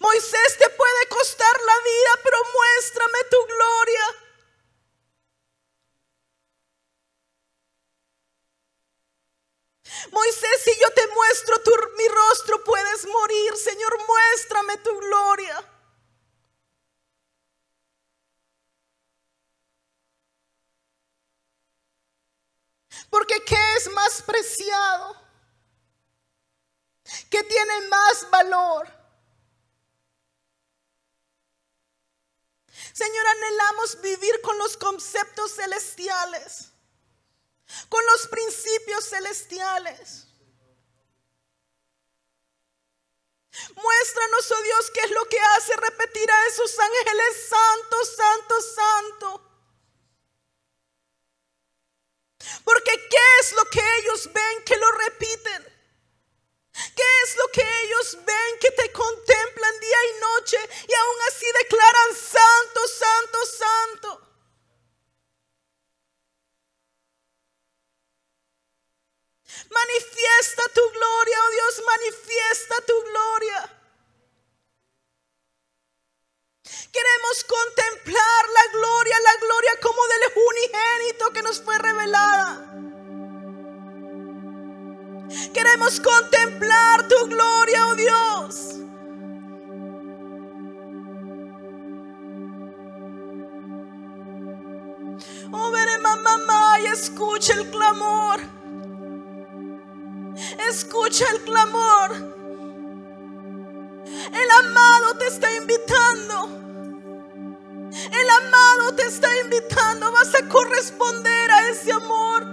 Moisés 0.00 0.58
te 0.58 0.68
puede 0.70 1.06
costar 1.08 1.60
la 1.60 1.78
vida, 1.78 2.10
pero 2.24 2.38
muéstrame 2.54 3.18
tu 3.30 3.46
gloria. 3.46 4.26
Moisés, 10.12 10.62
si 10.64 10.70
yo 10.80 10.90
te 10.90 11.06
muestro 11.08 11.58
tu, 11.62 11.70
mi 11.96 12.08
rostro, 12.08 12.62
puedes 12.64 13.06
morir. 13.06 13.56
Señor, 13.56 13.98
muéstrame 14.06 14.76
tu 14.78 14.98
gloria. 15.00 15.72
Porque 23.10 23.42
¿qué 23.44 23.56
es 23.76 23.90
preciado? 24.22 25.16
¿Qué 27.30 27.42
tiene 27.44 27.80
más 27.88 28.30
valor? 28.30 28.88
Señor, 32.92 33.26
anhelamos 33.26 34.00
vivir 34.00 34.40
con 34.42 34.58
los 34.58 34.76
conceptos 34.76 35.52
celestiales 35.54 36.72
con 37.88 38.04
los 38.06 38.28
principios 38.28 39.04
celestiales. 39.08 40.26
Muéstranos, 43.74 44.50
oh 44.50 44.62
Dios, 44.62 44.90
qué 44.92 45.00
es 45.00 45.10
lo 45.12 45.24
que 45.28 45.40
hace 45.40 45.76
repetir 45.76 46.30
a 46.30 46.46
esos 46.48 46.78
ángeles 46.78 47.48
santo, 47.48 48.04
santo, 48.04 48.62
santo. 48.62 49.45
Porque 52.64 52.92
¿qué 53.10 53.26
es 53.40 53.52
lo 53.52 53.64
que 53.66 53.82
ellos 53.98 54.32
ven 54.32 54.64
que 54.64 54.76
lo 54.76 54.90
repiten? 54.92 55.76
¿Qué 56.94 57.22
es 57.24 57.36
lo 57.36 57.48
que 57.52 57.62
ellos 57.84 58.18
ven 58.24 58.58
que 58.60 58.70
te 58.70 58.92
contemplan 58.92 59.80
día 59.80 59.96
y 60.04 60.20
noche 60.20 60.58
y 60.88 60.94
aún 60.94 61.16
así 61.28 61.46
declaran 61.62 62.14
santo, 62.14 62.88
santo, 62.88 63.46
santo? 63.46 64.26
Manifiesta 69.70 70.62
tu 70.74 70.90
gloria, 70.90 71.42
oh 71.42 71.50
Dios, 71.50 71.82
manifiesta 71.86 72.80
tu 72.86 73.02
gloria. 73.04 73.75
Queremos 76.96 77.44
contemplar 77.44 78.42
la 78.54 78.72
gloria, 78.72 79.16
la 79.22 79.36
gloria 79.46 79.70
como 79.82 80.00
del 80.08 80.22
unigénito 80.48 81.30
que 81.34 81.42
nos 81.42 81.60
fue 81.60 81.76
revelada. 81.76 82.72
Queremos 85.52 86.00
contemplar 86.00 87.06
tu 87.06 87.26
gloria, 87.26 87.86
oh 87.88 87.94
Dios. 87.96 88.76
Oh, 95.52 95.70
veré 95.70 95.98
mamá 95.98 96.80
y 96.80 96.86
escucha 96.86 97.52
el 97.54 97.70
clamor. 97.70 98.40
Escucha 100.66 101.26
el 101.30 101.42
clamor. 101.42 102.10
El 104.32 104.50
amado 104.50 105.18
te 105.18 105.26
está 105.26 105.52
invitando. 105.52 106.56
El 108.10 108.30
amado 108.30 108.94
te 108.94 109.02
está 109.04 109.28
invitando. 109.44 110.12
Vas 110.12 110.34
a 110.34 110.48
corresponder 110.48 111.50
a 111.50 111.68
ese 111.68 111.92
amor. 111.92 112.46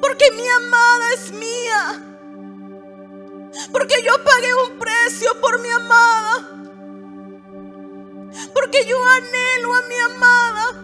Porque 0.00 0.30
mi 0.32 0.48
amada 0.48 1.12
es 1.14 1.32
mía. 1.32 2.02
Porque 3.72 3.94
yo 4.04 4.12
pagué 4.24 4.54
un 4.70 4.78
precio 4.78 5.40
por 5.40 5.60
mi 5.60 5.70
amada. 5.70 6.48
Porque 8.52 8.84
yo 8.86 8.98
anhelo 9.04 9.74
a 9.74 9.82
mi 9.82 9.98
amada. 9.98 10.82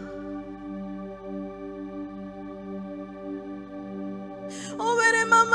Oh, 4.79 4.97
veré 4.97 5.27
mamá, 5.27 5.53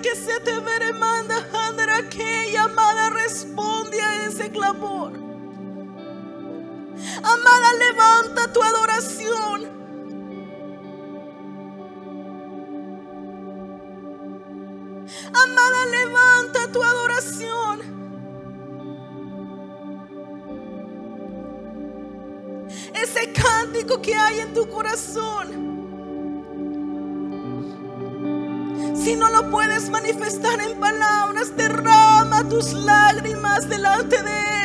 que 0.00 0.16
se 0.16 0.40
te 0.40 0.58
veré 0.60 0.92
manda, 0.94 1.46
andra 1.68 2.08
que 2.08 2.56
amada 2.58 3.10
responde 3.10 4.00
a 4.00 4.26
ese 4.26 4.50
clamor. 4.50 5.31
Amada, 7.18 7.72
levanta 7.78 8.52
tu 8.52 8.62
adoración. 8.62 9.82
Amada, 15.44 15.86
levanta 15.90 16.72
tu 16.72 16.82
adoración. 16.82 17.80
Ese 22.94 23.32
cántico 23.32 24.00
que 24.00 24.14
hay 24.14 24.40
en 24.40 24.54
tu 24.54 24.68
corazón. 24.68 25.72
Si 28.94 29.16
no 29.16 29.28
lo 29.30 29.50
puedes 29.50 29.90
manifestar 29.90 30.60
en 30.60 30.78
palabras, 30.78 31.56
derrama 31.56 32.48
tus 32.48 32.72
lágrimas 32.72 33.68
delante 33.68 34.22
de 34.22 34.30
Él. 34.30 34.61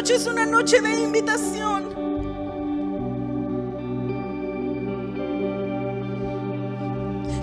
Noche 0.00 0.14
es 0.14 0.26
una 0.26 0.46
noche 0.46 0.80
de 0.80 0.98
invitación. 0.98 1.90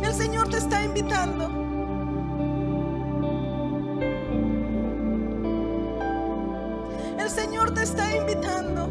El 0.04 0.12
Señor 0.12 0.50
te 0.50 0.58
está 0.58 0.84
invitando. 0.84 1.52
El 7.20 7.30
Señor 7.30 7.76
te 7.76 7.84
está 7.84 8.16
invitando. 8.16 8.90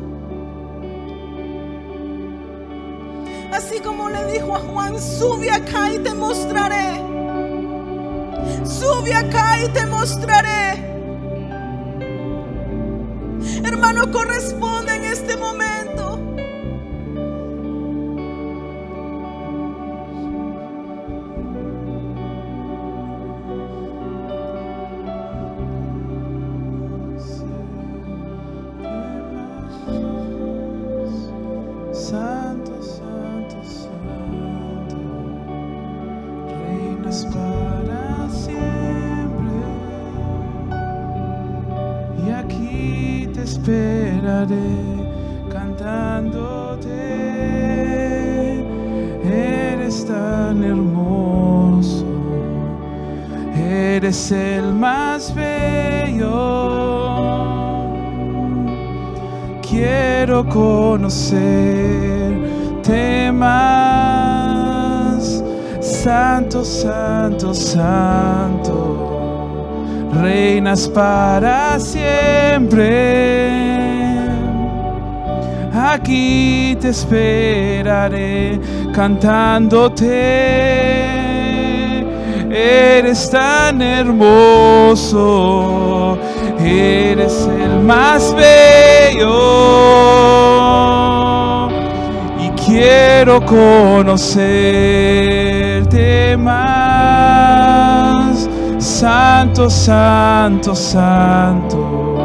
Así 3.52 3.80
como 3.80 4.08
le 4.10 4.32
dijo 4.32 4.54
a 4.54 4.60
Juan, 4.60 5.00
sube 5.00 5.50
acá 5.50 5.92
y 5.92 5.98
te 5.98 6.14
mostraré. 6.14 7.02
Sube 8.64 9.12
acá 9.12 9.58
y 9.64 9.68
te 9.70 9.86
mostraré. 9.86 10.85
Hermano, 13.66 14.12
corresponde 14.12 14.94
en 14.94 15.04
este 15.04 15.36
momento. 15.36 15.95
Eres 53.96 54.30
el 54.30 54.72
más 54.74 55.34
bello. 55.34 56.28
Quiero 59.62 60.46
conocerte 60.46 61.32
más, 63.32 65.42
Santo, 65.80 66.62
Santo, 66.64 67.54
Santo, 67.54 68.74
reinas 70.12 70.86
para 70.88 71.80
siempre. 71.80 73.50
Aquí 75.72 76.76
te 76.80 76.90
esperaré 76.90 78.60
cantándote. 78.92 81.05
Eres 82.58 83.28
tan 83.28 83.82
hermoso, 83.82 85.18
eres 86.58 87.46
el 87.62 87.80
más 87.80 88.34
bello. 88.34 89.28
Y 92.40 92.48
quiero 92.64 93.44
conocerte 93.44 94.34
más. 96.38 98.48
Santo, 98.78 99.68
santo, 99.68 100.74
santo, 100.74 102.16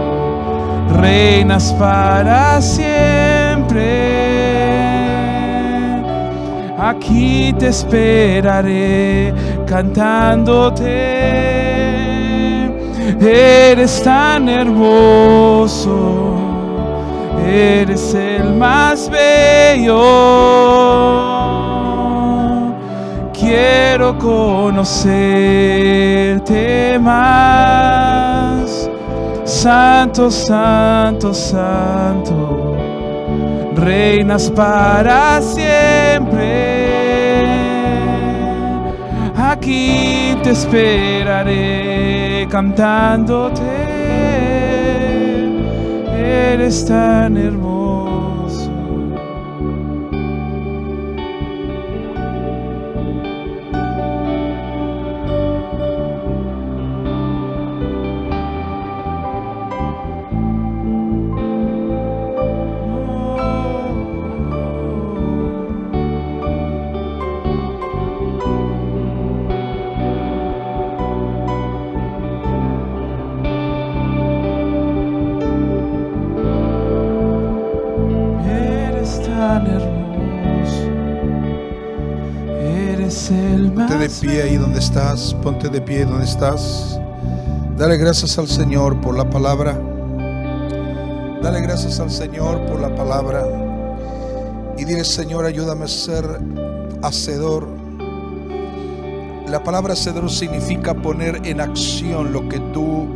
reinas 0.98 1.74
para 1.74 2.62
siempre. 2.62 4.22
Aquí 6.80 7.54
te 7.60 7.68
esperaré 7.68 9.34
cantándote. 9.72 10.84
Eres 13.22 14.04
tan 14.04 14.50
hermoso, 14.50 16.36
eres 17.48 18.14
el 18.14 18.54
más 18.56 19.10
bello. 19.10 20.02
Quiero 23.32 24.18
conocerte 24.18 25.00
más. 27.00 28.90
Santo, 29.46 30.30
santo, 30.30 31.34
santo, 31.34 32.76
reinas 33.76 34.52
para 34.52 35.42
siempre. 35.42 36.71
Aquí 39.62 40.36
te 40.42 40.50
esperaré 40.50 42.48
cantándote. 42.50 43.62
Eres 46.18 46.84
tan 46.84 47.38
hermoso. 47.38 47.71
Pie 84.22 84.44
ahí 84.44 84.56
donde 84.56 84.78
estás, 84.78 85.34
ponte 85.42 85.68
de 85.68 85.82
pie 85.82 86.06
donde 86.06 86.26
estás. 86.26 87.00
Dale 87.76 87.98
gracias 87.98 88.38
al 88.38 88.48
Señor 88.48 89.02
por 89.02 89.18
la 89.18 89.28
palabra. 89.28 89.74
Dale 91.42 91.60
gracias 91.62 92.00
al 92.00 92.12
Señor 92.12 92.64
por 92.68 92.80
la 92.80 92.94
palabra. 92.94 93.44
Y 94.78 94.86
dile, 94.86 95.04
Señor, 95.06 95.46
ayúdame 95.46 95.86
a 95.86 95.88
ser 95.88 96.24
hacedor. 97.02 97.68
La 99.48 99.64
palabra 99.64 99.94
hacedor 99.94 100.30
significa 100.30 100.94
poner 100.94 101.42
en 101.44 101.60
acción 101.60 102.32
lo 102.32 102.48
que 102.48 102.60
tú 102.60 103.08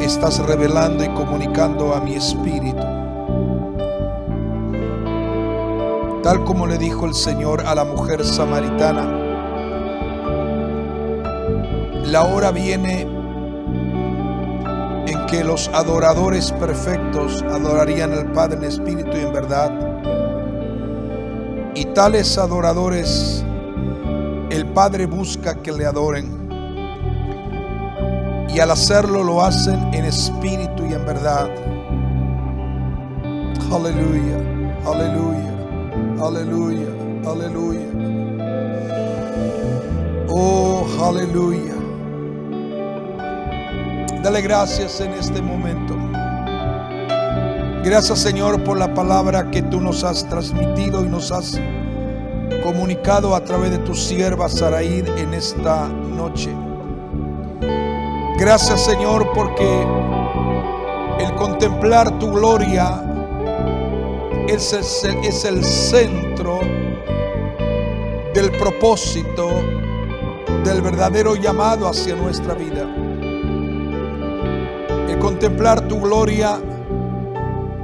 estás 0.00 0.38
revelando 0.38 1.02
y 1.02 1.08
comunicando 1.08 1.94
a 1.94 2.00
mi 2.00 2.14
espíritu. 2.14 2.86
Tal 6.22 6.44
como 6.44 6.68
le 6.68 6.78
dijo 6.78 7.06
el 7.06 7.14
Señor 7.14 7.62
a 7.66 7.74
la 7.74 7.84
mujer 7.84 8.24
samaritana, 8.24 9.19
la 12.10 12.24
hora 12.24 12.50
viene 12.50 13.02
en 15.06 15.26
que 15.26 15.44
los 15.44 15.68
adoradores 15.68 16.50
perfectos 16.50 17.42
adorarían 17.42 18.12
al 18.12 18.32
Padre 18.32 18.56
en 18.58 18.64
espíritu 18.64 19.10
y 19.16 19.20
en 19.20 19.32
verdad. 19.32 19.70
Y 21.76 21.84
tales 21.86 22.36
adoradores 22.36 23.44
el 24.50 24.66
Padre 24.66 25.06
busca 25.06 25.62
que 25.62 25.70
le 25.70 25.86
adoren. 25.86 26.48
Y 28.52 28.58
al 28.58 28.72
hacerlo 28.72 29.22
lo 29.22 29.44
hacen 29.44 29.94
en 29.94 30.04
espíritu 30.04 30.84
y 30.86 30.94
en 30.94 31.06
verdad. 31.06 31.48
Aleluya, 33.72 34.36
aleluya, 34.84 35.52
aleluya, 36.20 36.88
aleluya. 37.24 37.86
Oh, 40.28 40.84
aleluya. 41.00 41.79
Dale 44.22 44.42
gracias 44.42 45.00
en 45.00 45.14
este 45.14 45.40
momento. 45.40 45.96
Gracias 47.82 48.18
Señor 48.18 48.62
por 48.62 48.76
la 48.76 48.92
palabra 48.92 49.50
que 49.50 49.62
tú 49.62 49.80
nos 49.80 50.04
has 50.04 50.28
transmitido 50.28 51.02
y 51.02 51.08
nos 51.08 51.32
has 51.32 51.58
comunicado 52.62 53.34
a 53.34 53.42
través 53.42 53.70
de 53.70 53.78
tu 53.78 53.94
sierva 53.94 54.50
Saraí 54.50 55.02
en 55.16 55.32
esta 55.32 55.88
noche. 55.88 56.50
Gracias 58.38 58.82
Señor 58.82 59.32
porque 59.34 59.86
el 61.18 61.34
contemplar 61.36 62.18
tu 62.18 62.30
gloria 62.30 63.02
es 64.48 64.74
el, 64.74 65.16
es 65.24 65.44
el 65.46 65.64
centro 65.64 66.60
del 68.34 68.50
propósito 68.58 69.48
del 70.62 70.82
verdadero 70.82 71.36
llamado 71.36 71.88
hacia 71.88 72.14
nuestra 72.14 72.52
vida. 72.52 73.09
Contemplar 75.20 75.86
tu 75.88 76.00
gloria, 76.00 76.60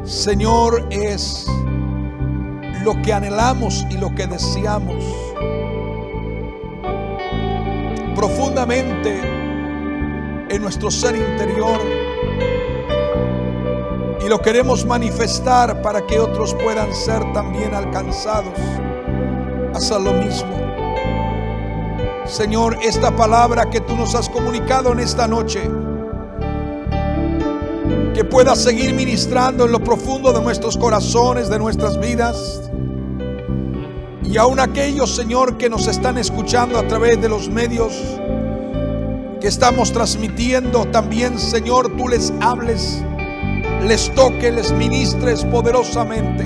Señor, 0.04 0.86
es 0.90 1.46
lo 2.82 3.00
que 3.02 3.12
anhelamos 3.12 3.84
y 3.90 3.98
lo 3.98 4.14
que 4.14 4.26
deseamos 4.26 5.04
profundamente 8.14 9.20
en 10.48 10.62
nuestro 10.62 10.90
ser 10.90 11.16
interior 11.16 11.78
y 14.24 14.28
lo 14.28 14.40
queremos 14.40 14.86
manifestar 14.86 15.82
para 15.82 16.06
que 16.06 16.18
otros 16.18 16.54
puedan 16.54 16.94
ser 16.94 17.32
también 17.32 17.74
alcanzados 17.74 18.58
hacer 19.74 20.00
lo 20.00 20.14
mismo. 20.14 20.56
Señor, 22.24 22.78
esta 22.82 23.14
palabra 23.14 23.70
que 23.70 23.80
tú 23.80 23.94
nos 23.94 24.14
has 24.14 24.28
comunicado 24.28 24.92
en 24.92 25.00
esta 25.00 25.28
noche, 25.28 25.70
que 28.16 28.24
pueda 28.24 28.56
seguir 28.56 28.94
ministrando 28.94 29.66
en 29.66 29.72
lo 29.72 29.84
profundo 29.84 30.32
de 30.32 30.40
nuestros 30.40 30.78
corazones, 30.78 31.50
de 31.50 31.58
nuestras 31.58 32.00
vidas. 32.00 32.62
Y 34.24 34.38
aún 34.38 34.58
aquellos, 34.58 35.14
Señor, 35.14 35.58
que 35.58 35.68
nos 35.68 35.86
están 35.86 36.16
escuchando 36.16 36.78
a 36.78 36.88
través 36.88 37.20
de 37.20 37.28
los 37.28 37.50
medios 37.50 37.92
que 39.38 39.48
estamos 39.48 39.92
transmitiendo, 39.92 40.86
también, 40.86 41.38
Señor, 41.38 41.94
tú 41.98 42.08
les 42.08 42.32
hables, 42.40 43.04
les 43.86 44.10
toques, 44.14 44.54
les 44.54 44.72
ministres 44.72 45.44
poderosamente. 45.44 46.44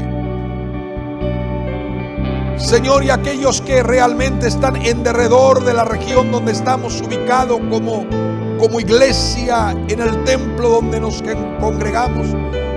Señor, 2.59 3.05
y 3.05 3.11
aquellos 3.11 3.61
que 3.61 3.85
realmente 3.85 4.49
están 4.49 4.75
en 4.75 5.05
derredor 5.05 5.65
de 5.65 5.73
la 5.73 5.85
región 5.85 6.33
donde 6.33 6.51
estamos 6.51 7.01
ubicados 7.01 7.61
como 7.71 8.07
como 8.61 8.79
iglesia 8.79 9.75
en 9.89 10.01
el 10.01 10.23
templo 10.25 10.69
donde 10.69 11.01
nos 11.01 11.23
congregamos 11.61 12.27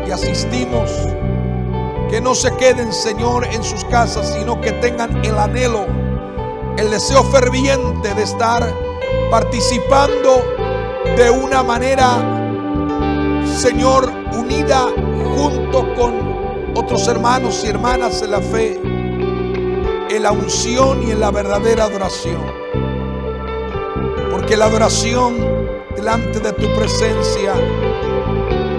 y 0.08 0.12
asistimos. 0.12 0.90
Que 2.10 2.22
no 2.22 2.34
se 2.34 2.56
queden, 2.56 2.94
Señor, 2.94 3.46
en 3.46 3.64
sus 3.64 3.84
casas, 3.86 4.34
sino 4.38 4.62
que 4.62 4.72
tengan 4.74 5.24
el 5.26 5.38
anhelo, 5.38 5.86
el 6.78 6.90
deseo 6.90 7.24
ferviente 7.26 8.14
de 8.14 8.24
estar 8.24 8.64
participando 9.30 10.42
de 11.18 11.30
una 11.30 11.64
manera, 11.64 12.18
Señor, 13.46 14.10
unida 14.32 14.88
junto 15.36 15.94
con 15.96 16.72
otros 16.76 17.08
hermanos 17.08 17.62
y 17.66 17.68
hermanas 17.68 18.22
en 18.22 18.32
la 18.32 18.42
fe, 18.42 18.80
en 20.10 20.24
la 20.24 20.32
unción 20.32 21.06
y 21.06 21.12
en 21.12 21.20
la 21.20 21.32
verdadera 21.32 21.86
adoración. 21.86 22.42
Porque 24.32 24.56
la 24.56 24.66
adoración 24.66 25.53
delante 25.96 26.40
de 26.40 26.54
tu 26.54 26.68
presencia 26.76 27.54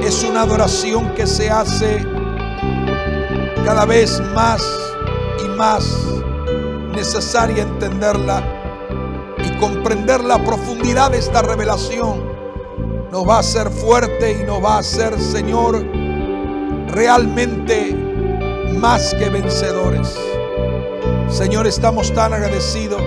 es 0.03 0.23
una 0.25 0.43
adoración 0.43 1.15
que 1.15 1.27
se 1.27 1.51
hace 1.51 2.05
cada 3.65 3.85
vez 3.87 4.21
más 4.35 4.63
y 5.45 5.49
más 5.57 5.85
necesaria 6.95 7.63
entenderla 7.63 8.43
y 9.45 9.59
comprender 9.59 10.23
la 10.23 10.43
profundidad 10.45 11.11
de 11.11 11.19
esta 11.19 11.43
revelación 11.43 12.35
nos 13.11 13.29
va 13.29 13.37
a 13.37 13.41
hacer 13.41 13.71
fuerte 13.71 14.41
y 14.43 14.45
nos 14.45 14.63
va 14.63 14.75
a 14.75 14.79
hacer, 14.79 15.21
Señor, 15.21 15.87
realmente 16.89 17.95
más 18.77 19.15
que 19.15 19.31
vencedores. 19.31 20.19
Señor, 21.29 21.67
estamos 21.69 22.13
tan 22.13 22.33
agradecidos 22.33 23.01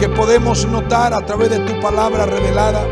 porque 0.00 0.16
podemos 0.16 0.64
notar 0.64 1.12
a 1.12 1.20
través 1.20 1.50
de 1.50 1.58
tu 1.58 1.78
palabra 1.78 2.24
revelada 2.24 2.86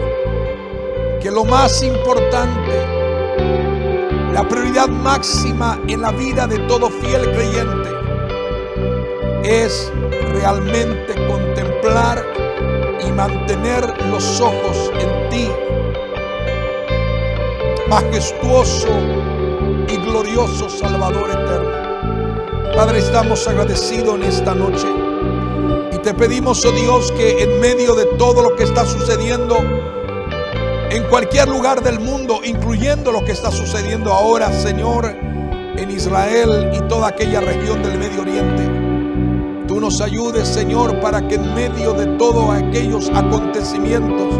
que 1.22 1.30
lo 1.30 1.42
más 1.46 1.82
importante 1.82 2.86
la 4.34 4.46
prioridad 4.46 4.88
máxima 4.88 5.80
en 5.88 6.02
la 6.02 6.12
vida 6.12 6.46
de 6.46 6.58
todo 6.66 6.90
fiel 6.90 7.22
creyente 7.32 7.88
es 9.42 9.90
realmente 10.34 11.14
contemplar 11.26 12.22
y 13.00 13.10
mantener 13.12 13.86
los 14.08 14.38
ojos 14.42 14.92
en 15.00 15.30
ti, 15.30 15.48
majestuoso 17.88 18.88
y 19.88 19.96
glorioso 19.96 20.68
Salvador 20.68 21.30
eterno. 21.30 22.74
Padre, 22.76 22.98
estamos 22.98 23.48
agradecidos 23.48 24.16
en 24.16 24.24
esta 24.24 24.54
noche 24.54 25.07
te 26.08 26.14
pedimos, 26.14 26.64
oh 26.64 26.72
Dios, 26.72 27.12
que 27.12 27.42
en 27.42 27.60
medio 27.60 27.94
de 27.94 28.06
todo 28.16 28.40
lo 28.40 28.56
que 28.56 28.64
está 28.64 28.86
sucediendo, 28.86 29.58
en 30.88 31.04
cualquier 31.10 31.48
lugar 31.48 31.82
del 31.82 32.00
mundo, 32.00 32.40
incluyendo 32.42 33.12
lo 33.12 33.22
que 33.26 33.32
está 33.32 33.50
sucediendo 33.50 34.14
ahora, 34.14 34.50
Señor, 34.50 35.04
en 35.04 35.90
Israel 35.90 36.70
y 36.72 36.80
toda 36.88 37.08
aquella 37.08 37.42
región 37.42 37.82
del 37.82 37.98
Medio 37.98 38.22
Oriente. 38.22 39.66
Tú 39.66 39.80
nos 39.80 40.00
ayudes, 40.00 40.48
Señor, 40.48 40.98
para 41.00 41.28
que 41.28 41.34
en 41.34 41.54
medio 41.54 41.92
de 41.92 42.06
todos 42.16 42.56
aquellos 42.56 43.10
acontecimientos 43.10 44.34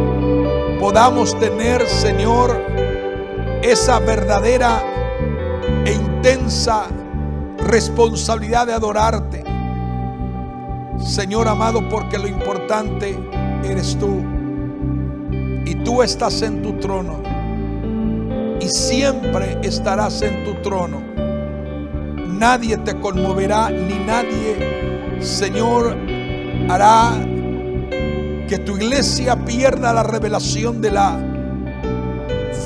podamos 0.81 1.39
tener, 1.39 1.87
Señor, 1.87 2.63
esa 3.61 3.99
verdadera 3.99 4.83
e 5.85 5.93
intensa 5.93 6.87
responsabilidad 7.59 8.67
de 8.67 8.73
adorarte. 8.73 9.48
Señor 11.09 11.49
amado, 11.49 11.89
porque 11.89 12.19
lo 12.19 12.29
importante 12.29 13.19
eres 13.65 13.97
tú 13.99 14.23
y 15.65 15.75
tú 15.77 16.03
estás 16.03 16.43
en 16.43 16.61
tu 16.63 16.75
trono 16.75 17.23
y 18.61 18.69
siempre 18.69 19.59
estarás 19.63 20.21
en 20.21 20.45
tu 20.45 20.53
trono. 20.61 21.01
Nadie 22.27 22.77
te 22.77 23.01
conmoverá 23.01 23.71
ni 23.71 23.95
nadie, 24.05 25.19
Señor, 25.21 25.97
hará 26.69 27.13
que 28.47 28.59
tu 28.59 28.77
iglesia 28.77 29.35
pierda 29.47 29.95
la 29.95 30.03
revelación 30.03 30.83
de 30.83 30.91
la 30.91 31.19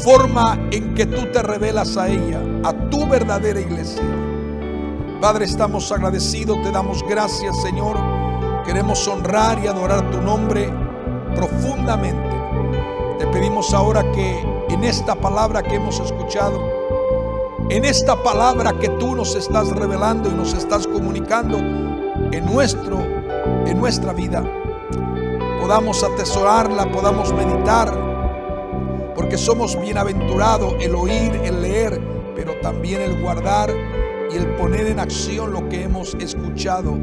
forma 0.03 0.59
en 0.73 0.95
que 0.95 1.07
tú 1.07 1.27
te 1.33 1.43
revelas 1.43 1.97
a 1.97 2.09
ella, 2.09 2.41
a 2.65 2.73
tu 2.91 3.07
verdadera 3.07 3.61
iglesia. 3.61 4.03
Padre, 5.21 5.45
estamos 5.45 5.93
agradecidos, 5.93 6.61
te 6.63 6.73
damos 6.73 7.05
gracias, 7.09 7.63
Señor. 7.63 8.12
Queremos 8.65 9.09
honrar 9.09 9.59
y 9.63 9.67
adorar 9.67 10.09
tu 10.11 10.21
nombre 10.21 10.73
profundamente. 11.35 12.31
Te 13.19 13.27
pedimos 13.27 13.75
ahora 13.75 14.11
que 14.13 14.41
en 14.69 14.85
esta 14.85 15.17
palabra 15.17 15.63
que 15.63 15.75
hemos 15.75 15.99
escuchado, 15.99 16.61
en 17.71 17.85
esta 17.85 18.23
palabra 18.23 18.73
que 18.79 18.89
tú 18.89 19.17
nos 19.17 19.35
estás 19.35 19.69
revelando 19.71 20.31
y 20.31 20.35
nos 20.35 20.55
estás 20.55 20.87
comunicando 20.87 21.59
en 21.59 22.47
nuestro 22.47 22.99
en 23.67 23.81
nuestra 23.81 24.13
vida, 24.13 24.45
podamos 25.61 26.05
atesorarla, 26.05 26.91
podamos 26.93 27.33
meditar, 27.33 27.93
porque 29.17 29.39
somos 29.39 29.81
bienaventurados 29.81 30.75
el 30.81 30.95
oír, 30.95 31.35
el 31.45 31.63
leer, 31.63 32.01
pero 32.37 32.55
también 32.61 33.01
el 33.01 33.21
guardar 33.21 33.71
y 34.33 34.37
el 34.37 34.47
poner 34.55 34.87
en 34.87 35.01
acción 35.01 35.53
lo 35.53 35.69
que 35.69 35.83
hemos 35.83 36.15
escuchado. 36.15 36.97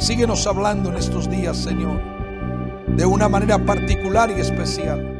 Síguenos 0.00 0.46
hablando 0.46 0.88
en 0.88 0.96
estos 0.96 1.28
días, 1.28 1.58
Señor, 1.58 2.00
de 2.96 3.04
una 3.04 3.28
manera 3.28 3.58
particular 3.58 4.30
y 4.30 4.40
especial. 4.40 5.19